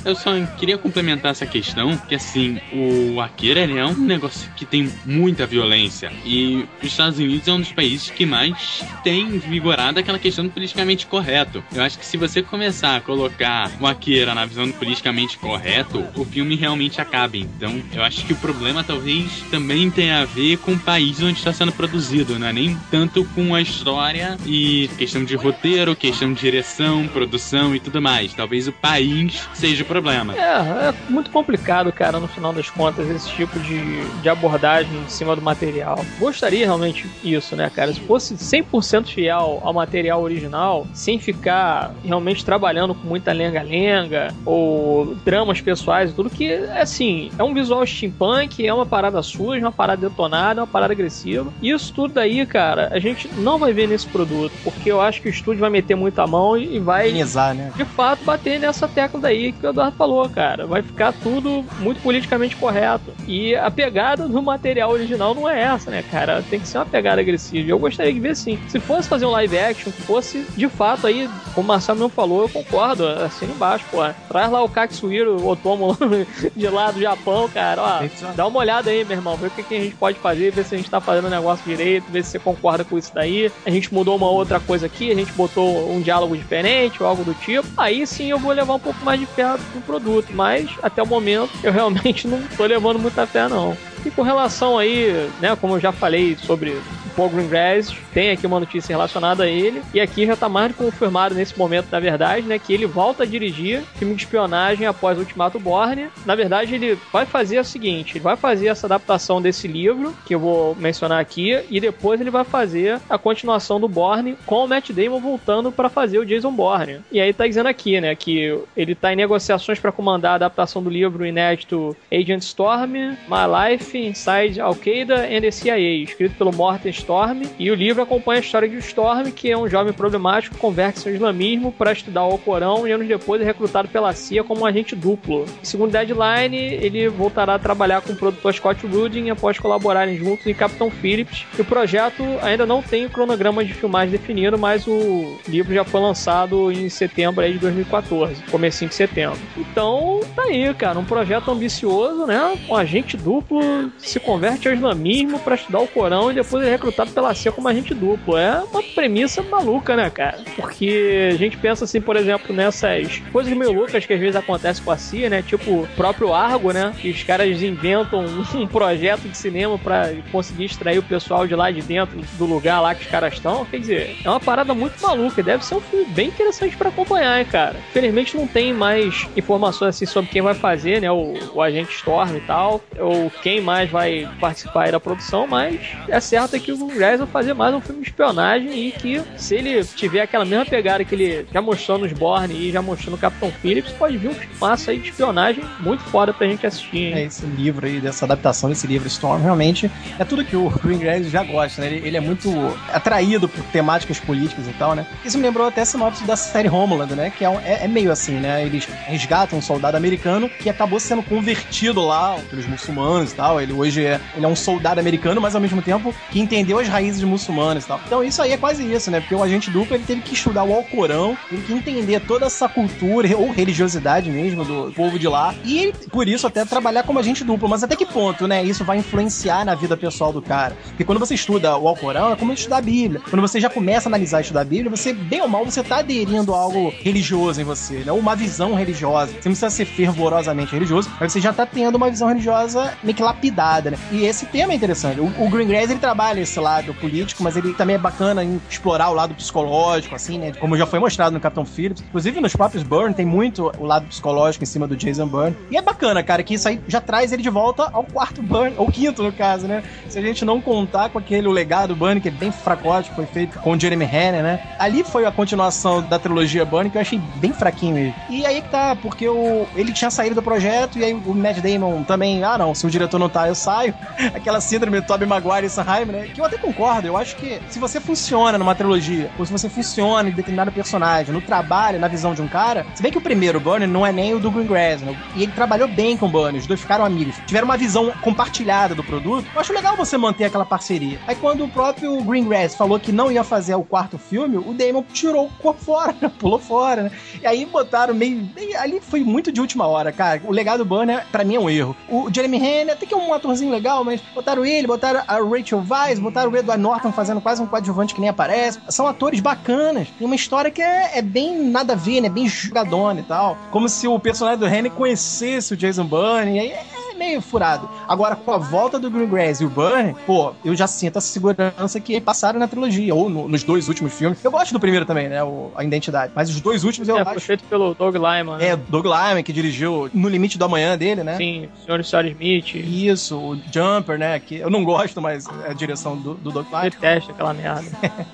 Eu 0.03 0.15
só 0.15 0.31
queria 0.57 0.77
complementar 0.77 1.31
essa 1.31 1.45
questão, 1.45 1.97
que 1.97 2.15
assim, 2.15 2.59
o 2.71 3.19
Akira 3.19 3.59
é 3.59 3.85
um 3.85 3.93
negócio 3.93 4.49
que 4.55 4.65
tem 4.65 4.91
muita 5.05 5.45
violência. 5.45 6.11
E 6.25 6.65
os 6.81 6.87
Estados 6.87 7.19
Unidos 7.19 7.47
é 7.47 7.51
um 7.51 7.59
dos 7.59 7.71
países 7.71 8.09
que 8.09 8.25
mais 8.25 8.83
tem 9.03 9.37
vigorado 9.39 9.99
aquela 9.99 10.19
questão 10.19 10.45
do 10.45 10.51
politicamente 10.51 11.07
correto. 11.07 11.63
Eu 11.73 11.83
acho 11.83 11.97
que 11.97 12.05
se 12.05 12.17
você 12.17 12.41
começar 12.41 12.95
a 12.95 13.01
colocar 13.01 13.71
o 13.79 13.87
Akira 13.87 14.33
na 14.33 14.45
visão 14.45 14.67
do 14.67 14.73
politicamente 14.73 15.37
correto, 15.37 16.03
o 16.15 16.25
filme 16.25 16.55
realmente 16.55 17.01
acaba. 17.01 17.37
Então, 17.37 17.81
eu 17.93 18.03
acho 18.03 18.25
que 18.25 18.33
o 18.33 18.35
problema 18.37 18.83
talvez 18.83 19.43
também 19.49 19.89
tenha 19.89 20.21
a 20.21 20.25
ver 20.25 20.57
com 20.57 20.73
o 20.73 20.79
país 20.79 21.21
onde 21.21 21.37
está 21.37 21.51
sendo 21.51 21.71
produzido, 21.71 22.37
né? 22.37 22.51
Nem 22.53 22.77
tanto 22.91 23.25
com 23.35 23.53
a 23.55 23.61
história 23.61 24.37
e 24.45 24.89
questão 24.97 25.23
de 25.23 25.35
roteiro, 25.35 25.95
questão 25.95 26.33
de 26.33 26.39
direção, 26.39 27.07
produção 27.07 27.75
e 27.75 27.79
tudo 27.79 28.01
mais. 28.01 28.33
Talvez 28.33 28.67
o 28.67 28.71
país 28.71 29.24
seja 29.53 29.83
o 29.83 29.85
problema. 29.85 30.35
É, 30.35 30.89
é 30.89 30.93
muito 31.09 31.29
complicado, 31.29 31.91
cara, 31.91 32.19
no 32.19 32.27
final 32.27 32.53
das 32.53 32.69
contas, 32.69 33.09
esse 33.09 33.29
tipo 33.29 33.59
de, 33.59 34.05
de 34.21 34.29
abordagem 34.29 34.97
em 34.97 35.09
cima 35.09 35.35
do 35.35 35.41
material. 35.41 36.03
Gostaria 36.19 36.65
realmente 36.65 37.09
isso, 37.23 37.55
né, 37.55 37.69
cara? 37.73 37.93
Se 37.93 37.99
fosse 38.01 38.35
100% 38.35 39.07
fiel 39.07 39.61
ao 39.63 39.73
material 39.73 40.21
original, 40.21 40.87
sem 40.93 41.19
ficar 41.19 41.93
realmente 42.03 42.43
trabalhando 42.43 42.93
com 42.93 43.07
muita 43.07 43.31
lenga-lenga 43.31 44.33
ou 44.45 45.15
dramas 45.25 45.61
pessoais 45.61 46.11
e 46.11 46.13
tudo, 46.13 46.29
que, 46.29 46.53
assim, 46.53 47.31
é 47.37 47.43
um 47.43 47.53
visual 47.53 47.85
steampunk, 47.85 48.65
é 48.65 48.73
uma 48.73 48.85
parada 48.85 49.21
suja, 49.21 49.65
uma 49.65 49.71
parada 49.71 50.07
detonada, 50.09 50.61
uma 50.61 50.67
parada 50.67 50.93
agressiva. 50.93 51.51
Isso 51.61 51.93
tudo 51.93 52.13
daí, 52.13 52.45
cara, 52.45 52.89
a 52.91 52.99
gente 52.99 53.27
não 53.37 53.57
vai 53.57 53.73
ver 53.73 53.87
nesse 53.87 54.07
produto, 54.07 54.53
porque 54.63 54.91
eu 54.91 55.01
acho 55.01 55.21
que 55.21 55.27
o 55.27 55.31
estúdio 55.31 55.61
vai 55.61 55.69
meter 55.69 55.95
muita 55.95 56.25
mão 56.27 56.57
e 56.57 56.79
vai, 56.79 57.09
Inizar, 57.09 57.53
né? 57.53 57.71
de 57.75 57.85
fato, 57.85 58.23
bater 58.23 58.59
nessa 58.59 58.87
tecla 58.87 59.14
daí 59.19 59.51
que 59.51 59.65
o 59.65 59.69
Eduardo 59.69 59.97
falou, 59.97 60.29
cara. 60.29 60.65
Vai 60.65 60.81
ficar 60.81 61.13
tudo 61.13 61.65
muito 61.79 62.01
politicamente 62.01 62.55
correto. 62.55 63.13
E 63.27 63.55
a 63.55 63.69
pegada 63.71 64.27
do 64.27 64.41
material 64.41 64.91
original 64.91 65.33
não 65.33 65.49
é 65.49 65.61
essa, 65.61 65.89
né, 65.91 66.03
cara? 66.09 66.43
Tem 66.49 66.59
que 66.59 66.67
ser 66.67 66.77
uma 66.77 66.85
pegada 66.85 67.21
agressiva. 67.21 67.69
Eu 67.69 67.79
gostaria 67.79 68.13
de 68.13 68.19
ver 68.19 68.35
sim. 68.35 68.59
Se 68.67 68.79
fosse 68.79 69.09
fazer 69.09 69.25
um 69.25 69.31
live 69.31 69.57
action, 69.57 69.91
que 69.91 70.01
fosse 70.01 70.45
de 70.55 70.67
fato 70.69 71.07
aí, 71.07 71.29
como 71.53 71.65
o 71.65 71.67
Marcelo 71.67 71.99
não 71.99 72.09
falou, 72.09 72.43
eu 72.43 72.49
concordo, 72.49 73.07
assim 73.07 73.45
embaixo, 73.45 73.85
pô. 73.89 73.97
Traz 74.27 74.51
lá 74.51 74.63
o 74.63 74.69
Katsuhiro, 74.69 75.41
o 75.41 75.47
Otomo 75.47 75.97
de 76.55 76.67
lá 76.67 76.91
do 76.91 77.01
Japão, 77.01 77.49
cara, 77.49 77.81
ó. 77.81 78.33
Dá 78.35 78.45
uma 78.47 78.59
olhada 78.59 78.89
aí, 78.91 79.03
meu 79.03 79.17
irmão, 79.17 79.35
vê 79.35 79.47
o 79.47 79.51
que, 79.51 79.63
que 79.63 79.75
a 79.75 79.79
gente 79.79 79.95
pode 79.95 80.19
fazer, 80.19 80.51
ver 80.51 80.65
se 80.65 80.75
a 80.75 80.77
gente 80.77 80.89
tá 80.89 80.99
fazendo 80.99 81.25
o 81.25 81.29
negócio 81.29 81.65
direito, 81.65 82.11
ver 82.11 82.23
se 82.23 82.31
você 82.31 82.39
concorda 82.39 82.83
com 82.83 82.97
isso 82.97 83.11
daí. 83.13 83.51
A 83.65 83.69
gente 83.69 83.93
mudou 83.93 84.15
uma 84.15 84.29
outra 84.29 84.59
coisa 84.59 84.85
aqui, 84.85 85.11
a 85.11 85.15
gente 85.15 85.31
botou 85.33 85.91
um 85.91 86.01
diálogo 86.01 86.35
diferente 86.35 87.01
ou 87.01 87.07
algo 87.07 87.23
do 87.23 87.33
tipo. 87.33 87.67
Aí 87.77 88.05
sim 88.05 88.29
eu 88.29 88.39
vou 88.39 88.51
levar 88.51 88.75
um 88.75 88.79
pouco 88.79 89.03
mais 89.05 89.19
de 89.19 89.25
fé 89.25 89.55
pro 89.71 89.81
produto, 89.81 90.27
mas 90.33 90.69
até 90.81 91.01
o 91.01 91.07
momento 91.07 91.51
eu 91.63 91.71
realmente 91.71 92.27
não 92.27 92.41
tô 92.57 92.65
levando 92.65 92.99
muita 92.99 93.25
fé, 93.25 93.47
não. 93.47 93.77
E 94.05 94.11
com 94.11 94.21
relação 94.21 94.77
aí, 94.77 95.29
né, 95.39 95.55
como 95.55 95.75
eu 95.75 95.79
já 95.79 95.91
falei 95.91 96.35
sobre 96.35 96.77
Paul 97.15 97.29
Greengrass, 97.29 97.95
tem 98.13 98.31
aqui 98.31 98.45
uma 98.45 98.59
notícia 98.59 98.93
relacionada 98.93 99.43
a 99.43 99.47
ele, 99.47 99.81
e 99.93 99.99
aqui 99.99 100.25
já 100.25 100.35
tá 100.35 100.49
mais 100.49 100.69
do 100.69 100.73
que 100.75 100.83
confirmado 100.83 101.35
nesse 101.35 101.57
momento, 101.57 101.87
na 101.91 101.99
verdade, 101.99 102.47
né, 102.47 102.59
que 102.59 102.73
ele 102.73 102.85
volta 102.85 103.23
a 103.23 103.25
dirigir 103.25 103.81
filme 103.95 104.15
de 104.15 104.23
espionagem 104.23 104.85
após 104.85 105.17
o 105.17 105.21
Ultimato 105.21 105.59
Borne. 105.59 106.07
Na 106.25 106.35
verdade, 106.35 106.75
ele 106.75 106.97
vai 107.11 107.25
fazer 107.25 107.59
o 107.59 107.63
seguinte, 107.63 108.13
ele 108.13 108.19
vai 108.19 108.35
fazer 108.35 108.67
essa 108.67 108.87
adaptação 108.87 109.41
desse 109.41 109.67
livro, 109.67 110.15
que 110.25 110.35
eu 110.35 110.39
vou 110.39 110.75
mencionar 110.75 111.19
aqui, 111.19 111.63
e 111.69 111.79
depois 111.79 112.19
ele 112.19 112.29
vai 112.29 112.43
fazer 112.43 112.99
a 113.09 113.17
continuação 113.17 113.79
do 113.79 113.87
Borne 113.87 114.37
com 114.45 114.65
o 114.65 114.67
Matt 114.67 114.91
Damon 114.91 115.19
voltando 115.19 115.71
para 115.71 115.89
fazer 115.89 116.19
o 116.19 116.25
Jason 116.25 116.51
Bourne. 116.51 116.99
E 117.11 117.19
aí 117.19 117.33
tá 117.33 117.47
dizendo 117.47 117.67
aqui, 117.67 117.99
né, 117.99 118.15
que 118.15 118.59
ele 118.75 118.95
tá 118.95 119.13
em 119.13 119.15
negociações 119.15 119.79
para 119.79 119.91
comandar 119.91 120.33
a 120.33 120.35
adaptação 120.35 120.81
do 120.81 120.89
livro 120.89 121.25
inédito 121.25 121.95
Agent 122.11 122.41
Storm, 122.41 122.93
My 123.27 123.45
Life 123.71 123.97
Inside 123.97 124.59
Al-Qaeda 124.59 125.25
and 125.25 125.41
the 125.41 125.51
CIA, 125.51 126.03
escrito 126.03 126.35
pelo 126.35 126.53
Morten 126.53 126.91
Storm, 127.05 127.43
e 127.59 127.69
o 127.69 127.75
livro 127.75 128.01
acompanha 128.01 128.39
a 128.39 128.43
história 128.43 128.67
de 128.67 128.77
Storm, 128.77 129.31
que 129.31 129.51
é 129.51 129.57
um 129.57 129.69
jovem 129.69 129.93
problemático 129.93 130.55
que 130.55 130.61
converte 130.61 131.07
ao 131.07 131.13
islamismo 131.13 131.71
para 131.71 131.91
estudar 131.91 132.23
o 132.25 132.31
Alcorão 132.31 132.87
e 132.87 132.91
anos 132.91 133.07
depois 133.07 133.39
é 133.41 133.45
recrutado 133.45 133.87
pela 133.87 134.11
CIA 134.13 134.43
como 134.43 134.61
um 134.61 134.65
agente 134.65 134.95
duplo. 134.95 135.45
Segundo 135.61 135.91
Deadline, 135.91 136.57
ele 136.57 137.07
voltará 137.07 137.55
a 137.55 137.59
trabalhar 137.59 138.01
com 138.01 138.13
o 138.13 138.15
produtor 138.15 138.53
Scott 138.53 138.85
Rudin 138.87 139.29
após 139.29 139.59
colaborarem 139.59 140.17
juntos 140.17 140.47
em 140.47 140.53
Capitão 140.53 140.89
Phillips. 140.89 141.45
E 141.57 141.61
o 141.61 141.65
projeto 141.65 142.23
ainda 142.41 142.65
não 142.65 142.81
tem 142.81 143.05
o 143.05 143.09
cronograma 143.09 143.63
de 143.63 143.73
filmagem 143.73 144.09
definido, 144.09 144.57
mas 144.57 144.87
o 144.87 145.37
livro 145.47 145.73
já 145.73 145.83
foi 145.83 146.01
lançado 146.01 146.71
em 146.71 146.89
setembro 146.89 147.45
de 147.45 147.59
2014, 147.59 148.41
comecinho 148.49 148.89
de 148.89 148.95
setembro. 148.95 149.37
Então, 149.55 150.21
tá 150.35 150.43
aí, 150.43 150.73
cara, 150.73 150.97
um 150.97 151.05
projeto 151.05 151.51
ambicioso, 151.51 152.25
né? 152.25 152.57
Um 152.67 152.75
agente 152.75 153.15
duplo 153.15 153.61
se 153.99 154.19
converte 154.19 154.67
ao 154.67 154.73
islamismo 154.73 155.39
para 155.39 155.55
estudar 155.55 155.79
o 155.79 155.87
Corão 155.87 156.31
e 156.31 156.33
depois 156.33 156.65
é 156.65 156.69
recrutado 156.69 156.94
pela 157.13 157.33
CIA 157.33 157.51
como 157.51 157.67
agente 157.67 157.93
duplo. 157.93 158.37
É 158.37 158.61
uma 158.71 158.83
premissa 158.83 159.41
maluca, 159.41 159.95
né, 159.95 160.09
cara? 160.09 160.37
Porque 160.55 161.29
a 161.33 161.37
gente 161.37 161.57
pensa 161.57 161.85
assim, 161.85 161.99
por 161.99 162.15
exemplo, 162.15 162.55
nessas 162.55 163.19
coisas 163.31 163.51
meio 163.55 163.71
loucas 163.71 164.05
que 164.05 164.13
às 164.13 164.19
vezes 164.19 164.35
acontecem 164.35 164.83
com 164.83 164.91
a 164.91 164.97
CIA, 164.97 165.29
né? 165.29 165.41
Tipo 165.41 165.71
o 165.71 165.87
próprio 165.95 166.33
Argo, 166.33 166.71
né? 166.71 166.93
Que 166.99 167.09
os 167.09 167.23
caras 167.23 167.61
inventam 167.61 168.23
um 168.53 168.67
projeto 168.67 169.27
de 169.27 169.37
cinema 169.37 169.77
para 169.77 170.13
conseguir 170.31 170.65
extrair 170.65 170.99
o 170.99 171.03
pessoal 171.03 171.47
de 171.47 171.55
lá 171.55 171.71
de 171.71 171.81
dentro 171.81 172.21
do 172.37 172.45
lugar 172.45 172.79
lá 172.81 172.93
que 172.93 173.03
os 173.03 173.09
caras 173.09 173.33
estão. 173.33 173.65
Quer 173.65 173.79
dizer, 173.79 174.17
é 174.23 174.29
uma 174.29 174.39
parada 174.39 174.73
muito 174.73 175.01
maluca. 175.01 175.41
Deve 175.41 175.65
ser 175.65 175.75
um 175.75 175.81
filme 175.81 176.05
bem 176.05 176.27
interessante 176.27 176.77
para 176.77 176.89
acompanhar, 176.89 177.39
hein, 177.39 177.45
cara. 177.45 177.75
Felizmente 177.91 178.37
não 178.37 178.45
tem 178.45 178.73
mais 178.73 179.27
informações 179.35 179.95
assim 179.95 180.05
sobre 180.05 180.29
quem 180.29 180.41
vai 180.41 180.53
fazer, 180.53 181.01
né? 181.01 181.11
O, 181.11 181.33
o 181.55 181.61
agente 181.61 181.95
Storm 181.95 182.35
e 182.35 182.41
tal. 182.41 182.81
Ou 182.99 183.31
quem 183.41 183.61
mais 183.61 183.89
vai 183.89 184.29
participar 184.39 184.91
da 184.91 184.99
produção, 184.99 185.47
mas 185.47 185.79
é 186.07 186.19
certo 186.19 186.59
que 186.59 186.71
o 186.71 186.84
o 186.85 186.95
Grass 186.95 187.19
a 187.21 187.27
fazer 187.27 187.53
mais 187.53 187.73
um 187.73 187.81
filme 187.81 188.01
de 188.01 188.09
espionagem 188.09 188.87
e 188.87 188.91
que 188.91 189.21
se 189.37 189.55
ele 189.55 189.83
tiver 189.83 190.21
aquela 190.21 190.45
mesma 190.45 190.65
pegada 190.65 191.03
que 191.03 191.15
ele 191.15 191.45
já 191.51 191.61
mostrou 191.61 191.97
nos 191.97 192.13
Borne 192.13 192.53
e 192.53 192.71
já 192.71 192.81
mostrou 192.81 193.11
no 193.11 193.17
Capitão 193.17 193.51
Phillips, 193.51 193.91
pode 193.93 194.17
vir 194.17 194.29
um 194.29 194.35
massa 194.59 194.91
aí 194.91 194.99
de 194.99 195.09
espionagem 195.09 195.63
muito 195.79 196.03
foda 196.03 196.33
pra 196.33 196.47
gente 196.47 196.65
assistir. 196.65 196.97
Hein? 196.97 197.13
É, 197.15 197.23
esse 197.23 197.45
livro 197.45 197.85
aí, 197.85 197.99
dessa 197.99 198.25
adaptação 198.25 198.69
desse 198.69 198.87
livro 198.87 199.07
Storm, 199.07 199.41
realmente 199.41 199.89
é 200.19 200.23
tudo 200.23 200.45
que 200.45 200.55
o 200.55 200.69
Green 200.69 200.99
Grass 200.99 201.29
já 201.29 201.43
gosta, 201.43 201.81
né? 201.81 201.87
Ele, 201.87 202.07
ele, 202.07 202.17
é 202.17 202.21
muito 202.21 202.49
atraído 202.91 203.47
por 203.47 203.63
temáticas 203.65 204.19
políticas 204.19 204.67
e 204.67 204.73
tal, 204.73 204.95
né? 204.95 205.05
Isso 205.23 205.37
me 205.37 205.43
lembrou 205.43 205.67
até 205.67 205.81
a 205.81 205.85
sinopse 205.85 206.23
da 206.23 206.35
série 206.35 206.69
Homeland, 206.69 207.13
né? 207.15 207.31
Que 207.35 207.43
é, 207.43 207.49
um, 207.49 207.59
é, 207.59 207.85
é 207.85 207.87
meio 207.87 208.11
assim, 208.11 208.33
né? 208.39 208.65
Eles 208.65 208.85
resgatam 209.05 209.59
um 209.59 209.61
soldado 209.61 209.97
americano 209.97 210.49
que 210.49 210.69
acabou 210.69 210.99
sendo 210.99 211.23
convertido 211.23 212.05
lá 212.05 212.37
pelos 212.49 212.65
muçulmanos 212.65 213.31
e 213.31 213.35
tal. 213.35 213.59
Ele 213.59 213.73
hoje 213.73 214.05
é, 214.05 214.19
ele 214.35 214.45
é 214.45 214.49
um 214.49 214.55
soldado 214.55 214.99
americano, 214.99 215.41
mas 215.41 215.55
ao 215.55 215.61
mesmo 215.61 215.81
tempo 215.81 216.13
que 216.31 216.39
entendeu 216.39 216.74
as 216.79 216.87
raízes 216.87 217.23
muçulmanas 217.23 217.83
e 217.83 217.87
tal. 217.87 217.99
Então 218.05 218.23
isso 218.23 218.41
aí 218.41 218.51
é 218.51 218.57
quase 218.57 218.83
isso, 218.83 219.09
né? 219.11 219.19
Porque 219.19 219.35
o 219.35 219.43
agente 219.43 219.69
duplo 219.69 219.95
ele 219.95 220.03
teve 220.03 220.21
que 220.21 220.33
estudar 220.33 220.63
o 220.63 220.73
Alcorão, 220.73 221.37
teve 221.49 221.63
que 221.63 221.73
entender 221.73 222.19
toda 222.21 222.45
essa 222.45 222.67
cultura 222.67 223.35
ou 223.37 223.51
religiosidade 223.51 224.29
mesmo 224.29 224.63
do 224.63 224.91
povo 224.93 225.17
de 225.17 225.27
lá 225.27 225.53
e 225.63 225.93
por 226.11 226.27
isso 226.27 226.47
até 226.47 226.65
trabalhar 226.65 227.03
como 227.03 227.19
agente 227.19 227.43
duplo. 227.43 227.69
Mas 227.69 227.83
até 227.83 227.95
que 227.95 228.05
ponto, 228.05 228.47
né? 228.47 228.63
Isso 228.63 228.83
vai 228.83 228.97
influenciar 228.97 229.65
na 229.65 229.75
vida 229.75 229.95
pessoal 229.97 230.31
do 230.31 230.41
cara? 230.41 230.75
Porque 230.89 231.03
quando 231.03 231.19
você 231.19 231.35
estuda 231.35 231.77
o 231.77 231.87
Alcorão 231.87 232.31
é 232.31 232.35
como 232.35 232.53
estudar 232.53 232.77
a 232.77 232.81
Bíblia. 232.81 233.21
Quando 233.29 233.41
você 233.41 233.59
já 233.59 233.69
começa 233.69 234.07
a 234.07 234.09
analisar 234.09 234.39
e 234.39 234.41
estudar 234.41 234.61
a 234.61 234.65
Bíblia, 234.65 234.89
você 234.89 235.13
bem 235.13 235.41
ou 235.41 235.47
mal 235.47 235.65
você 235.65 235.83
tá 235.83 235.97
aderindo 235.97 236.53
a 236.53 236.59
algo 236.59 236.93
religioso 237.01 237.61
em 237.61 237.63
você, 237.63 237.99
né? 237.99 238.11
Uma 238.11 238.35
visão 238.35 238.73
religiosa. 238.73 239.31
Você 239.31 239.49
não 239.49 239.55
precisa 239.55 239.69
ser 239.69 239.85
fervorosamente 239.85 240.73
religioso, 240.73 241.09
mas 241.19 241.31
você 241.31 241.41
já 241.41 241.53
tá 241.53 241.65
tendo 241.65 241.95
uma 241.95 242.09
visão 242.09 242.27
religiosa 242.27 242.93
meio 243.03 243.15
que 243.15 243.23
lapidada, 243.23 243.91
né? 243.91 243.97
E 244.11 244.25
esse 244.25 244.45
tema 244.45 244.73
é 244.73 244.75
interessante. 244.75 245.19
O, 245.19 245.25
o 245.25 245.49
Greengrass 245.49 245.89
ele 245.89 245.99
trabalha 245.99 246.41
esse 246.41 246.54
lado 246.59 246.93
político, 246.93 247.43
mas 247.43 247.55
ele 247.55 247.73
também 247.73 247.95
é 247.95 247.99
bacana 247.99 248.43
em 248.43 248.61
explorar 248.69 249.09
o 249.09 249.13
lado 249.13 249.33
psicológico, 249.33 250.15
assim, 250.15 250.37
né? 250.37 250.53
Como 250.59 250.77
já 250.77 250.85
foi 250.85 250.99
mostrado 250.99 251.33
no 251.33 251.39
Capitão 251.39 251.65
Phillips. 251.65 252.03
Inclusive 252.07 252.41
nos 252.41 252.55
próprios 252.55 252.83
Burn 252.83 253.13
tem 253.13 253.25
muito 253.25 253.71
o 253.77 253.85
lado 253.85 254.07
psicológico 254.07 254.63
em 254.63 254.67
cima 254.67 254.87
do 254.87 254.95
Jason 254.95 255.27
Byrne. 255.27 255.55
E 255.69 255.77
é 255.77 255.81
bacana, 255.81 256.23
cara, 256.23 256.43
que 256.43 256.53
isso 256.53 256.67
aí 256.67 256.81
já 256.87 257.01
traz 257.01 257.31
ele 257.31 257.43
de 257.43 257.49
volta 257.49 257.89
ao 257.91 258.03
quarto 258.03 258.41
Burn, 258.41 258.73
ou 258.77 258.91
quinto 258.91 259.23
no 259.23 259.31
caso, 259.31 259.67
né? 259.67 259.83
Se 260.09 260.19
a 260.19 260.21
gente 260.21 260.45
não 260.45 260.61
contar 260.61 261.09
com 261.09 261.17
aquele 261.17 261.47
legado 261.47 261.95
Burn, 261.95 262.19
que 262.19 262.29
é 262.29 262.31
bem 262.31 262.51
fracote, 262.51 263.11
foi 263.11 263.25
feito 263.25 263.59
com 263.59 263.73
o 263.73 263.79
Jeremy 263.79 264.05
Renner, 264.05 264.43
né? 264.43 264.75
Ali 264.79 265.03
foi 265.03 265.25
a 265.25 265.31
continuação 265.31 266.01
da 266.01 266.19
trilogia 266.19 266.65
Burn, 266.65 266.89
que 266.89 266.97
eu 266.97 267.01
achei 267.01 267.19
bem 267.35 267.53
fraquinho 267.53 267.97
ele. 267.97 268.13
E 268.29 268.45
aí 268.45 268.61
que 268.61 268.69
tá, 268.69 268.95
porque 268.95 269.27
o, 269.27 269.65
ele 269.75 269.93
tinha 269.93 270.09
saído 270.09 270.35
do 270.35 270.41
projeto, 270.41 270.97
e 270.97 271.03
aí 271.03 271.13
o 271.13 271.33
Matt 271.33 271.59
Damon 271.59 272.03
também, 272.03 272.43
ah 272.43 272.57
não, 272.57 272.73
se 272.73 272.85
o 272.85 272.89
diretor 272.89 273.19
não 273.19 273.29
tá, 273.29 273.47
eu 273.47 273.55
saio. 273.55 273.93
Aquela 274.33 274.61
síndrome 274.61 275.01
Tobey 275.01 275.27
Maguire 275.27 275.65
e 275.65 275.69
Sanheim, 275.69 276.05
né? 276.05 276.27
Que 276.33 276.41
eu 276.41 276.44
até 276.45 276.57
concordo, 276.57 277.07
eu 277.07 277.17
acho 277.17 277.35
que 277.35 277.59
se 277.69 277.79
você 277.79 277.99
funciona 277.99 278.57
numa 278.57 278.75
trilogia, 278.75 279.29
ou 279.37 279.45
se 279.45 279.51
você 279.51 279.69
funciona 279.69 280.29
em 280.29 280.31
determinado 280.31 280.71
personagem, 280.71 281.33
no 281.33 281.41
trabalho, 281.41 281.99
na 281.99 282.07
visão 282.07 282.33
de 282.33 282.41
um 282.41 282.47
cara, 282.47 282.85
se 282.93 283.01
bem 283.01 283.11
que 283.11 283.17
o 283.17 283.21
primeiro, 283.21 283.59
Burner, 283.59 283.87
não 283.87 284.05
é 284.05 284.11
nem 284.11 284.33
o 284.33 284.39
do 284.39 284.51
Greengrass, 284.51 285.01
né? 285.01 285.17
E 285.35 285.43
ele 285.43 285.51
trabalhou 285.51 285.87
bem 285.87 286.17
com 286.17 286.27
o 286.27 286.29
Burner, 286.29 286.61
os 286.61 286.67
dois 286.67 286.79
ficaram 286.79 287.05
amigos, 287.05 287.35
tiveram 287.45 287.65
uma 287.65 287.77
visão 287.77 288.11
compartilhada 288.21 288.93
do 288.93 289.03
produto, 289.03 289.47
eu 289.53 289.61
acho 289.61 289.73
legal 289.73 289.95
você 289.95 290.17
manter 290.17 290.45
aquela 290.45 290.65
parceria. 290.65 291.19
Aí 291.27 291.35
quando 291.35 291.63
o 291.63 291.69
próprio 291.69 292.21
Greengrass 292.23 292.75
falou 292.75 292.99
que 292.99 293.11
não 293.11 293.31
ia 293.31 293.43
fazer 293.43 293.75
o 293.75 293.83
quarto 293.83 294.17
filme, 294.17 294.57
o 294.57 294.73
Damon 294.73 295.03
tirou 295.13 295.47
o 295.47 295.49
corpo 295.61 295.81
fora, 295.83 296.13
pulou 296.39 296.59
fora, 296.59 297.03
né? 297.03 297.11
E 297.41 297.47
aí 297.47 297.65
botaram 297.65 298.13
meio, 298.13 298.47
meio, 298.55 298.75
Ali 298.79 298.99
foi 299.01 299.23
muito 299.23 299.51
de 299.51 299.61
última 299.61 299.87
hora, 299.87 300.11
cara. 300.11 300.41
O 300.45 300.51
legado 300.51 300.85
Burner, 300.85 301.25
pra 301.31 301.43
mim, 301.43 301.55
é 301.55 301.59
um 301.59 301.69
erro. 301.69 301.95
O 302.09 302.29
Jeremy 302.31 302.57
Renner 302.57 302.93
até 302.93 303.05
que 303.05 303.13
é 303.13 303.17
um 303.17 303.33
atorzinho 303.33 303.71
legal, 303.71 304.03
mas 304.03 304.21
botaram 304.33 304.65
ele, 304.65 304.87
botaram 304.87 305.21
a 305.27 305.35
Rachel 305.37 305.83
Weisz, 305.87 306.19
botaram 306.19 306.34
o 306.43 306.55
Edward 306.55 306.81
Norton 306.81 307.11
fazendo 307.11 307.39
quase 307.39 307.61
um 307.61 307.65
coadjuvante 307.65 308.13
que 308.13 308.21
nem 308.21 308.29
aparece. 308.29 308.79
São 308.89 309.07
atores 309.07 309.39
bacanas. 309.39 310.09
Tem 310.17 310.25
uma 310.25 310.35
história 310.35 310.69
que 310.69 310.81
é, 310.81 311.17
é 311.17 311.21
bem 311.21 311.69
nada 311.69 311.93
a 311.93 311.95
ver, 311.95 312.21
né? 312.21 312.29
Bem 312.29 312.47
jogadona 312.47 313.19
e 313.19 313.23
tal. 313.23 313.57
Como 313.71 313.87
se 313.87 314.07
o 314.07 314.19
personagem 314.19 314.59
do 314.59 314.65
Renner 314.65 314.91
conhecesse 314.91 315.73
o 315.73 315.77
Jason 315.77 316.05
Bourne. 316.05 316.57
E 316.57 316.59
aí 316.59 316.71
é 316.71 316.94
meio 317.15 317.41
furado. 317.41 317.89
Agora, 318.07 318.35
com 318.35 318.51
a 318.51 318.57
volta 318.57 318.99
do 318.99 319.09
Greengrass 319.09 319.61
e 319.61 319.65
o 319.65 319.69
Burn, 319.69 320.15
pô, 320.25 320.53
eu 320.63 320.75
já 320.75 320.87
sinto 320.87 321.17
essa 321.17 321.27
segurança 321.27 321.99
que 321.99 322.19
passaram 322.21 322.59
na 322.59 322.67
trilogia, 322.67 323.13
ou 323.13 323.29
no, 323.29 323.47
nos 323.47 323.63
dois 323.63 323.87
últimos 323.87 324.13
filmes. 324.13 324.43
Eu 324.43 324.51
gosto 324.51 324.73
do 324.73 324.79
primeiro 324.79 325.05
também, 325.05 325.29
né? 325.29 325.43
O, 325.43 325.71
a 325.75 325.83
Identidade. 325.83 326.31
Mas 326.35 326.49
os 326.49 326.59
dois 326.61 326.83
últimos 326.83 327.07
eu 327.07 327.17
é, 327.17 327.21
acho. 327.21 327.31
Foi 327.31 327.39
feito 327.39 327.63
pelo 327.65 327.93
Doug 327.93 328.15
Lyman. 328.15 328.57
Né? 328.57 328.67
É, 328.67 328.75
Doug 328.75 329.05
Lyman, 329.05 329.43
que 329.43 329.53
dirigiu 329.53 330.09
No 330.13 330.29
Limite 330.29 330.57
do 330.57 330.65
Amanhã 330.65 330.97
dele, 330.97 331.23
né? 331.23 331.37
Sim, 331.37 331.69
o 331.87 331.97
Sr. 331.97 332.03
Sarah 332.03 332.27
Smith. 332.27 332.75
Isso, 332.75 333.37
o 333.37 333.55
Jumper, 333.71 334.17
né? 334.17 334.39
Que 334.39 334.57
eu 334.57 334.69
não 334.69 334.83
gosto, 334.83 335.21
mas 335.21 335.45
é 335.65 335.71
a 335.71 335.73
direção 335.73 336.17
do, 336.17 336.33
do 336.35 336.51
Doug 336.51 336.67
Lyman. 336.67 336.89
Detesto 336.89 337.31
aquela 337.31 337.53
merda. 337.53 337.85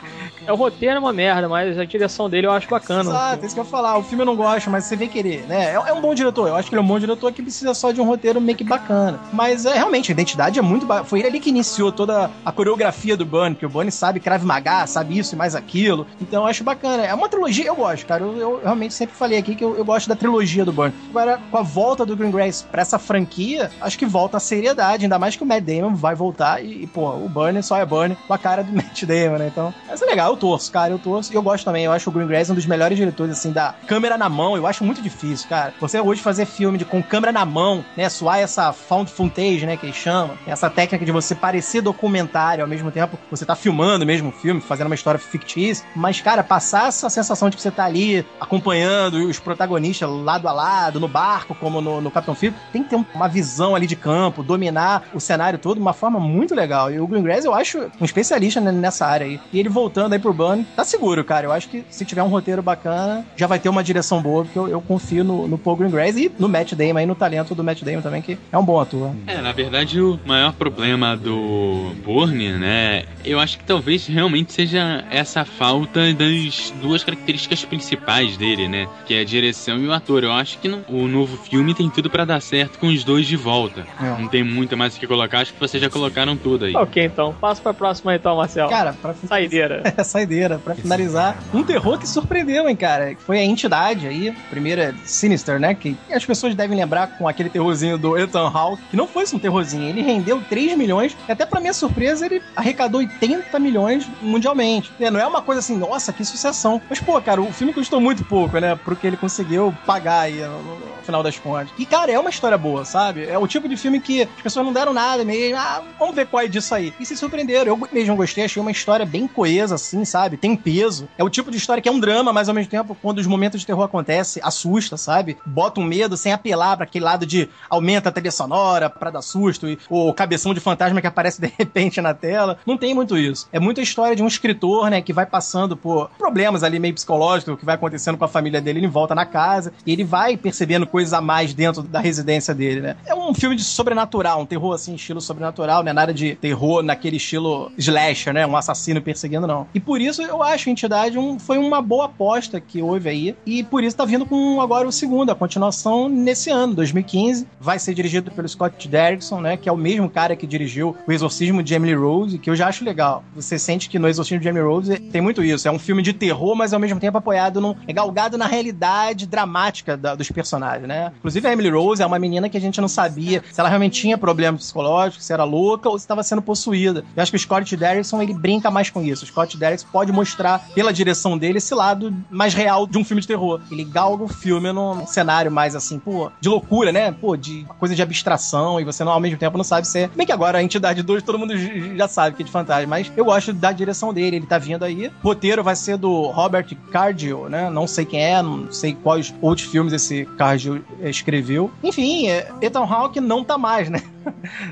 É, 0.46 0.52
o 0.52 0.56
roteiro 0.56 0.96
é 0.96 1.00
uma 1.00 1.14
merda, 1.14 1.48
mas 1.48 1.78
a 1.78 1.86
direção 1.86 2.30
dele 2.30 2.48
eu 2.48 2.52
acho 2.52 2.68
bacana. 2.68 3.10
Exato, 3.10 3.44
é 3.44 3.46
isso 3.46 3.56
que 3.56 3.60
eu 3.60 3.64
ia 3.64 3.70
falar. 3.70 3.98
O 3.98 4.04
filme 4.04 4.24
eu 4.24 4.26
não 4.26 4.36
gosto, 4.36 4.70
mas 4.70 4.86
você 4.86 4.96
vê 4.96 5.08
querer, 5.08 5.46
né? 5.48 5.72
É, 5.72 5.74
é, 5.74 5.94
um 5.94 6.02
bom 6.02 6.16
diretor. 6.16 6.48
Eu 6.48 6.56
acho 6.56 6.68
que 6.68 6.76
ele 6.76 6.82
é 6.82 6.84
um 6.84 6.88
bom 6.88 7.00
diretor 7.00 7.32
que 7.32 7.42
precisa 7.42 7.74
só 7.74 7.92
de 7.92 8.02
um 8.02 8.06
roteiro 8.06 8.42
meio 8.42 8.58
que 8.58 8.64
bacana. 8.72 9.20
Mas 9.34 9.66
é 9.66 9.74
realmente, 9.74 10.12
a 10.12 10.14
identidade 10.14 10.58
é 10.58 10.62
muito. 10.62 10.86
Ba... 10.86 11.04
Foi 11.04 11.20
ele 11.20 11.28
ali 11.28 11.40
que 11.40 11.50
iniciou 11.50 11.92
toda 11.92 12.32
a 12.46 12.52
coreografia 12.52 13.18
do 13.18 13.26
Bunny, 13.26 13.56
que 13.56 13.66
o 13.66 13.70
Bunny 13.70 13.92
sabe 13.92 14.20
Krav 14.20 14.44
Maga, 14.44 14.88
sabe 14.88 15.18
isso 15.18 15.36
e 15.36 15.38
mais 15.38 15.56
aquilo. 15.56 16.08
Então 16.22 16.44
eu 16.44 16.48
acho 16.48 16.64
bacana. 16.64 17.04
É 17.04 17.14
uma 17.14 17.28
trilogia, 17.28 17.66
eu 17.66 17.76
gosto, 17.76 18.06
cara. 18.06 18.24
Eu, 18.24 18.38
eu 18.38 18.62
realmente 18.64 18.94
sempre 18.94 19.16
falei 19.16 19.38
aqui 19.38 19.56
que 19.56 19.64
eu, 19.64 19.76
eu, 19.76 19.84
gosto 19.84 20.08
da 20.08 20.16
trilogia 20.16 20.64
do 20.64 20.72
Bunny. 20.72 20.94
Agora, 21.10 21.40
com 21.50 21.58
a 21.58 21.62
volta 21.62 22.06
do 22.06 22.16
Green 22.16 22.32
Grace 22.32 22.64
pra 22.64 22.82
essa 22.82 22.98
franquia, 22.98 23.70
acho 23.82 23.98
que 23.98 24.06
volta 24.06 24.38
a 24.38 24.40
seriedade, 24.40 25.04
ainda 25.04 25.20
mais 25.20 25.36
que 25.36 25.44
o 25.44 25.46
Matt 25.46 25.64
Damon 25.64 25.94
vai 25.94 26.16
voltar 26.16 26.64
e, 26.64 26.84
e 26.84 26.88
pô, 26.88 27.10
o 27.10 27.28
Bunny 27.28 27.62
só 27.62 27.78
é 27.78 27.86
Bunny 27.86 28.18
com 28.28 28.34
a 28.34 28.38
cara 28.38 28.64
do 28.64 28.72
Matt 28.74 29.04
Damon, 29.04 29.38
né? 29.38 29.48
Então, 29.52 29.74
mas 29.88 30.02
é 30.02 30.06
legal, 30.06 30.32
eu 30.32 30.38
torço, 30.38 30.72
cara, 30.72 30.94
eu 30.94 31.00
torço 31.00 31.34
e 31.34 31.36
eu 31.36 31.42
gosto 31.42 31.66
também. 31.66 31.84
Eu 31.84 31.92
acho 31.92 32.10
o 32.10 32.14
Green 32.14 32.28
Grass 32.28 32.50
um 32.50 32.56
dos 32.56 32.66
melhores 32.66 32.98
diretores, 32.98 33.38
assim, 33.38 33.52
da 33.52 33.76
câmera 33.86 34.18
na 34.18 34.30
mão. 34.30 34.56
Eu 34.56 34.66
acho 34.66 34.84
muito 34.84 35.02
difícil, 35.02 35.50
cara. 35.50 35.74
Você 35.80 36.00
hoje 36.00 36.22
fazer 36.22 36.46
filme 36.46 36.78
de, 36.78 36.86
com 36.86 37.02
câmera 37.04 37.32
na 37.32 37.46
mão, 37.46 37.84
né? 37.98 38.08
Suar 38.10 38.40
essa 38.40 38.61
found 38.72 39.10
footage, 39.10 39.66
né? 39.66 39.78
Que 39.78 39.86
eles 39.86 39.96
chamam. 39.96 40.38
Essa 40.46 40.70
técnica 40.70 41.06
de 41.06 41.12
você 41.12 41.34
parecer 41.34 41.82
documentário 41.82 42.64
ao 42.64 42.70
mesmo 42.70 42.92
tempo 42.92 43.18
você 43.30 43.46
tá 43.46 43.56
filmando 43.56 44.06
mesmo 44.06 44.30
o 44.30 44.32
filme, 44.32 44.62
fazendo 44.62 44.88
uma 44.88 44.96
história 44.96 45.20
fictícia. 45.20 45.86
Mas, 45.96 46.22
cara, 46.22 46.44
passar 46.44 46.88
essa 46.88 47.10
sensação 47.10 47.50
de 47.50 47.56
que 47.56 47.62
você 47.62 47.72
tá 47.72 47.86
ali 47.86 48.26
acompanhando 48.40 49.16
os 49.26 49.40
protagonistas 49.40 50.10
lado 50.10 50.48
a 50.48 50.52
lado, 50.52 51.00
no 51.00 51.08
barco, 51.08 51.56
como 51.56 51.82
no, 51.82 52.02
no 52.02 52.12
Capitão 52.12 52.36
Phillips, 52.36 52.62
tem 52.72 52.84
que 52.84 52.90
ter 52.90 53.06
uma 53.16 53.28
visão 53.28 53.76
ali 53.76 53.88
de 53.88 53.96
campo, 53.96 54.44
dominar 54.44 55.04
o 55.14 55.20
cenário 55.20 55.58
todo 55.58 55.76
de 55.76 55.82
uma 55.82 55.94
forma 55.94 56.20
muito 56.20 56.54
legal. 56.54 56.92
E 56.92 57.00
o 57.00 57.08
Green 57.08 57.24
eu 57.44 57.54
acho 57.54 57.90
um 58.00 58.06
especialista 58.06 58.60
nessa 58.60 59.06
área 59.06 59.26
aí. 59.26 59.40
E 59.54 59.60
ele 59.60 59.70
voltando 59.70 60.14
aí 60.14 60.20
pro 60.20 60.34
Bunny, 60.34 60.66
tá 60.76 60.84
seguro, 60.84 61.24
cara. 61.24 61.48
Eu 61.48 61.52
acho 61.52 61.70
que 61.70 61.86
se 61.90 62.04
tiver 62.04 62.24
um 62.24 62.28
roteiro 62.28 62.62
bacana, 62.62 63.26
já 63.36 63.48
vai 63.48 63.60
ter 63.60 63.70
uma 63.70 63.84
direção 63.84 64.22
boa, 64.22 64.44
porque 64.44 64.60
eu, 64.60 64.68
eu 64.68 64.82
confio 64.82 65.24
no, 65.24 65.48
no 65.48 65.58
Paul 65.58 65.78
Greengrass 65.78 66.18
e 66.18 66.32
no 66.38 66.50
Matt 66.50 66.74
Damon 66.74 66.98
aí, 66.98 67.06
no 67.06 67.16
talento 67.16 67.56
do 67.56 67.64
Matt 67.64 67.84
Damon 67.84 68.02
também, 68.02 68.22
que 68.22 68.38
é 68.52 68.58
um 68.58 68.66
bom 68.66 68.80
ator. 68.80 69.12
É, 69.26 69.38
na 69.38 69.52
verdade, 69.52 70.02
o 70.02 70.20
maior 70.26 70.54
problema 70.54 71.16
do 71.16 71.94
Bourne, 72.04 72.52
né, 72.54 73.04
eu 73.24 73.40
acho 73.40 73.58
que 73.58 73.64
talvez 73.64 74.06
realmente 74.08 74.52
seja 74.52 75.06
essa 75.10 75.46
falta 75.46 76.14
das 76.14 76.74
duas 76.82 77.04
características 77.04 77.64
principais 77.64 78.36
dele, 78.36 78.68
né, 78.68 78.88
que 79.06 79.14
é 79.14 79.22
a 79.22 79.26
direção 79.26 79.78
e 79.80 79.88
o 79.88 79.94
ator. 79.94 80.24
Eu 80.24 80.34
acho 80.34 80.60
que 80.60 80.68
não, 80.68 80.84
o 80.90 81.08
novo 81.08 81.38
filme 81.38 81.74
tem 81.74 81.90
tudo 81.90 82.10
para 82.10 82.26
dar 82.26 82.42
certo 82.42 82.78
com 82.78 82.88
os 82.88 83.04
dois 83.04 83.26
de 83.26 83.38
volta. 83.38 83.86
É. 84.02 84.22
Não 84.22 84.28
tem 84.28 84.44
muito 84.44 84.76
mais 84.76 84.96
o 84.96 85.00
que 85.00 85.08
colocar, 85.08 85.40
acho 85.40 85.54
que 85.54 85.60
vocês 85.60 85.82
já 85.82 85.90
colocaram 85.90 86.36
tudo 86.36 86.66
aí. 86.66 86.76
Ok, 86.76 87.06
então, 87.06 87.34
passa 87.40 87.62
pra 87.62 87.74
próxima 87.74 88.16
então, 88.16 88.36
Marcel. 88.36 88.68
Cara, 88.68 88.94
pra... 88.94 89.14
Saideira. 89.14 89.82
É, 89.98 90.04
saideira. 90.04 90.58
Pra 90.58 90.74
finalizar, 90.74 91.38
um 91.54 91.64
terror 91.64 91.98
que 91.98 92.08
surpreendeu, 92.08 92.70
hein, 92.70 92.76
cara. 92.76 93.14
Foi 93.20 93.40
a 93.40 93.44
entidade 93.44 94.08
aí, 94.08 94.34
primeira 94.50 94.96
Sinister, 95.04 95.60
né? 95.60 95.74
Que 95.74 95.98
as 96.12 96.26
pessoas 96.26 96.56
devem 96.56 96.78
lembrar 96.78 97.18
com 97.18 97.28
aquele 97.28 97.50
terrorzinho 97.50 97.98
do 97.98 98.18
Ethan 98.18 98.41
Que 98.90 98.98
não 98.98 99.08
foi 99.08 99.26
um 99.34 99.40
terrorzinho, 99.40 99.88
ele 99.88 100.02
rendeu 100.02 100.42
3 100.50 100.78
milhões, 100.78 101.16
e 101.28 101.32
até 101.32 101.46
pra 101.46 101.60
minha 101.60 101.74
surpresa, 101.74 102.26
ele 102.26 102.42
arrecadou 102.56 103.00
80 103.00 103.58
milhões 103.60 104.08
mundialmente. 104.22 104.92
Não 105.00 105.20
é 105.20 105.28
uma 105.28 105.42
coisa 105.42 105.60
assim, 105.60 105.78
nossa, 105.78 106.12
que 106.12 106.26
sucessão. 106.26 106.82
Mas, 106.90 107.00
pô, 107.00 107.20
cara, 107.22 107.42
o 107.42 107.52
filme 107.54 107.74
custou 107.74 108.02
muito 108.02 108.24
pouco, 108.26 108.58
né? 108.60 108.76
Porque 108.84 109.06
ele 109.08 109.18
conseguiu 109.18 109.76
pagar 109.86 110.22
aí 110.22 110.42
no, 110.42 111.02
final 111.04 111.22
das 111.22 111.38
contas. 111.38 111.70
E, 111.78 111.86
cara, 111.86 112.12
é 112.12 112.20
uma 112.20 112.30
história 112.30 112.58
boa, 112.58 112.86
sabe? 112.86 113.26
É 113.26 113.38
o 113.38 113.48
tipo 113.48 113.68
de 113.68 113.76
filme 113.76 114.00
que 114.00 114.24
as 114.24 114.42
pessoas 114.42 114.66
não 114.66 114.74
deram 114.74 114.94
nada 114.94 115.24
mesmo. 115.24 115.58
Ah, 115.58 115.84
vamos 116.00 116.16
ver 116.16 116.28
qual 116.28 116.44
é 116.44 116.48
disso 116.48 116.74
aí. 116.74 116.94
E 117.00 117.06
se 117.06 117.18
surpreenderam. 117.18 117.68
Eu 117.68 117.90
mesmo 117.92 118.16
gostei, 118.16 118.46
achei 118.46 118.62
uma 118.62 118.72
história 118.72 119.06
bem 119.06 119.28
coesa, 119.28 119.76
assim, 119.76 120.06
sabe? 120.06 120.38
Tem 120.38 120.56
peso. 120.56 121.08
É 121.18 121.24
o 121.24 121.30
tipo 121.30 121.52
de 121.52 121.58
história 121.58 121.82
que 121.82 121.90
é 121.90 121.92
um 121.92 122.00
drama, 122.00 122.32
mas 122.32 122.48
ao 122.48 122.56
mesmo 122.56 122.70
tempo, 122.70 122.96
quando 123.02 123.20
os 123.20 123.28
momentos 123.28 123.60
de 123.60 123.66
terror 123.66 123.84
acontecem, 123.84 124.42
assusta, 124.44 124.98
sabe? 124.98 125.38
Bota 125.46 125.80
um 125.80 125.84
medo 125.84 126.16
sem 126.16 126.32
apelar 126.32 126.78
para 126.78 126.86
aquele 126.86 127.06
lado 127.06 127.26
de 127.26 127.50
aumenta 127.70 128.10
a 128.10 128.12
trilha 128.12 128.31
trilha 128.32 128.38
sonora 128.42 128.90
pra 128.90 129.12
dar 129.12 129.22
susto, 129.22 129.68
e 129.68 129.78
o 129.90 130.14
cabeção 130.14 130.54
de 130.54 130.60
fantasma 130.60 131.02
que 131.02 131.08
aparece 131.08 131.42
de 131.42 131.52
repente 131.60 132.02
na 132.02 132.14
tela. 132.14 132.58
Não 132.66 132.78
tem 132.78 132.96
muito 132.96 133.18
isso. 133.18 133.48
É 133.52 133.60
muita 133.60 133.82
história 133.82 134.16
de 134.16 134.24
um 134.24 134.28
escritor, 134.28 134.90
né, 134.90 135.02
que 135.02 135.14
vai 135.14 135.26
passando 135.26 135.76
por 135.76 136.10
problemas 136.18 136.64
ali 136.64 136.80
meio 136.80 136.94
psicológicos, 136.94 137.60
que 137.60 137.66
vai 137.66 137.76
acontecendo 137.76 138.18
com 138.18 138.26
a 138.26 138.28
família 138.28 138.62
dele, 138.62 138.80
ele 138.80 138.88
volta 138.88 139.14
na 139.14 139.26
casa, 139.26 139.74
e 139.86 139.92
ele 139.92 140.04
vai 140.04 140.38
percebendo 140.38 140.88
coisas 140.88 141.14
a 141.14 141.22
mais 141.22 141.54
dentro 141.54 141.84
da 141.84 142.00
residência 142.00 142.56
dele, 142.56 142.82
né. 142.82 142.96
É 143.06 143.14
um 143.14 143.34
filme 143.34 143.56
de 143.56 143.64
sobrenatural, 143.64 144.42
um 144.42 144.46
terror 144.46 144.74
assim, 144.74 144.96
estilo 144.96 145.20
sobrenatural, 145.20 145.84
né, 145.84 145.92
nada 145.92 146.14
de 146.14 146.36
terror 146.36 146.82
naquele 146.82 147.18
estilo 147.18 147.72
slasher, 147.78 148.34
né, 148.34 148.48
um 148.48 148.56
assassino 148.56 149.02
perseguindo, 149.02 149.46
não. 149.46 149.68
E 149.74 149.80
por 149.80 150.00
isso 150.00 150.22
eu 150.22 150.42
acho 150.42 150.70
a 150.70 150.72
Entidade 150.72 151.18
um, 151.18 151.38
foi 151.38 151.58
uma 151.58 151.82
boa 151.82 152.06
aposta 152.06 152.62
que 152.62 152.82
houve 152.82 153.10
aí, 153.10 153.36
e 153.46 153.64
por 153.64 153.84
isso 153.84 153.98
tá 153.98 154.06
vindo 154.06 154.26
com 154.26 154.62
agora 154.62 154.88
o 154.88 154.92
segundo, 154.92 155.32
a 155.32 155.36
continuação 155.36 156.08
nesse 156.08 156.50
ano, 156.50 156.74
2015. 156.76 157.48
Vai 157.60 157.80
ser 157.80 157.94
dirigido 157.94 158.21
pelo 158.30 158.48
Scott 158.48 158.88
Derrickson, 158.88 159.42
né? 159.42 159.58
Que 159.58 159.70
é 159.70 159.72
o 159.72 159.78
mesmo 159.78 160.10
cara 160.10 160.36
que 160.36 160.46
dirigiu 160.46 160.96
O 161.08 161.12
Exorcismo 161.12 161.64
de 161.64 161.74
Emily 161.74 161.96
Rose, 161.96 162.38
que 162.38 162.50
eu 162.50 162.56
já 162.56 162.68
acho 162.68 162.86
legal. 162.86 163.24
Você 163.36 163.58
sente 163.58 163.90
que 163.90 163.98
no 163.98 164.08
Exorcismo 164.08 164.42
de 164.42 164.48
Emily 164.48 164.66
Rose 164.66 165.00
tem 165.00 165.22
muito 165.22 165.44
isso. 165.44 165.68
É 165.68 165.72
um 165.72 165.80
filme 165.80 166.02
de 166.02 166.14
terror, 166.14 166.56
mas 166.56 166.74
ao 166.74 166.80
mesmo 166.80 167.00
tempo 167.00 167.18
apoiado 167.18 167.60
num. 167.60 167.76
É 167.88 167.94
galgado 167.94 168.38
na 168.38 168.46
realidade 168.46 169.26
dramática 169.26 169.98
da, 169.98 170.14
dos 170.14 170.30
personagens, 170.30 170.88
né? 170.88 171.12
Inclusive 171.18 171.48
a 171.48 171.54
Emily 171.54 171.70
Rose 171.70 172.02
é 172.02 172.06
uma 172.06 172.20
menina 172.20 172.50
que 172.50 172.58
a 172.58 172.62
gente 172.62 172.80
não 172.82 172.88
sabia 172.88 173.44
se 173.52 173.60
ela 173.60 173.70
realmente 173.70 174.02
tinha 174.02 174.18
problemas 174.18 174.62
psicológicos, 174.62 175.26
se 175.26 175.34
era 175.34 175.44
louca 175.44 175.90
ou 175.90 175.98
se 175.98 176.04
estava 176.04 176.24
sendo 176.24 176.42
possuída. 176.42 177.04
Eu 177.16 177.24
acho 177.24 177.32
que 177.32 177.38
o 177.38 177.40
Scott 177.40 177.76
Derrickson 177.76 178.22
ele 178.22 178.34
brinca 178.34 178.70
mais 178.70 178.90
com 178.90 179.02
isso. 179.02 179.24
O 179.24 179.28
Scott 179.28 179.58
Derrickson 179.58 179.88
pode 179.92 180.12
mostrar, 180.12 180.68
pela 180.74 180.92
direção 180.92 181.38
dele, 181.38 181.58
esse 181.58 181.74
lado 181.74 182.14
mais 182.30 182.54
real 182.54 182.86
de 182.86 182.98
um 182.98 183.04
filme 183.04 183.22
de 183.22 183.28
terror. 183.28 183.62
Ele 183.72 183.84
galga 183.84 184.24
o 184.24 184.28
filme 184.28 184.72
num 184.72 185.06
cenário 185.06 185.52
mais 185.52 185.76
assim, 185.76 186.00
pô, 186.00 186.32
de 186.40 186.50
loucura, 186.50 186.92
né? 186.92 187.12
Pô, 187.12 187.36
de 187.36 187.66
coisa 187.80 187.96
de 187.96 188.02
abstração 188.12 188.80
e 188.80 188.84
você 188.84 189.04
não, 189.04 189.12
ao 189.12 189.20
mesmo 189.20 189.38
tempo 189.38 189.58
não 189.58 189.64
sabe 189.64 189.88
se 189.88 190.00
é. 190.00 190.08
Bem 190.08 190.26
que 190.26 190.32
agora 190.32 190.60
a 190.60 190.64
entidade 190.64 191.02
2 191.02 191.24
todo 191.24 191.40
mundo 191.40 191.54
já 191.98 192.08
sabe 192.08 192.36
que 192.36 192.44
é 192.44 192.46
de 192.46 192.52
fantasma, 192.52 192.88
mas 192.88 193.12
eu 193.16 193.26
gosto 193.26 193.54
da 193.54 193.72
direção 193.72 194.14
dele, 194.14 194.36
ele 194.36 194.46
tá 194.46 194.58
vindo 194.58 194.84
aí. 194.84 195.08
O 195.08 195.28
roteiro 195.28 195.64
vai 195.64 195.76
ser 195.76 195.98
do 195.98 196.28
Robert 196.28 196.68
Cardio, 196.92 197.50
né? 197.50 197.70
Não 197.70 197.88
sei 197.88 198.06
quem 198.06 198.24
é, 198.24 198.42
não 198.42 198.72
sei 198.72 198.94
quais 198.94 199.34
outros 199.42 199.68
filmes 199.68 199.94
esse 199.94 200.26
Cardio 200.38 200.84
escreveu. 201.02 201.72
Enfim, 201.84 202.28
é, 202.28 202.50
Ethan 202.62 202.84
Hawke 202.84 203.20
não 203.20 203.44
tá 203.44 203.58
mais, 203.58 203.90
né? 203.90 204.02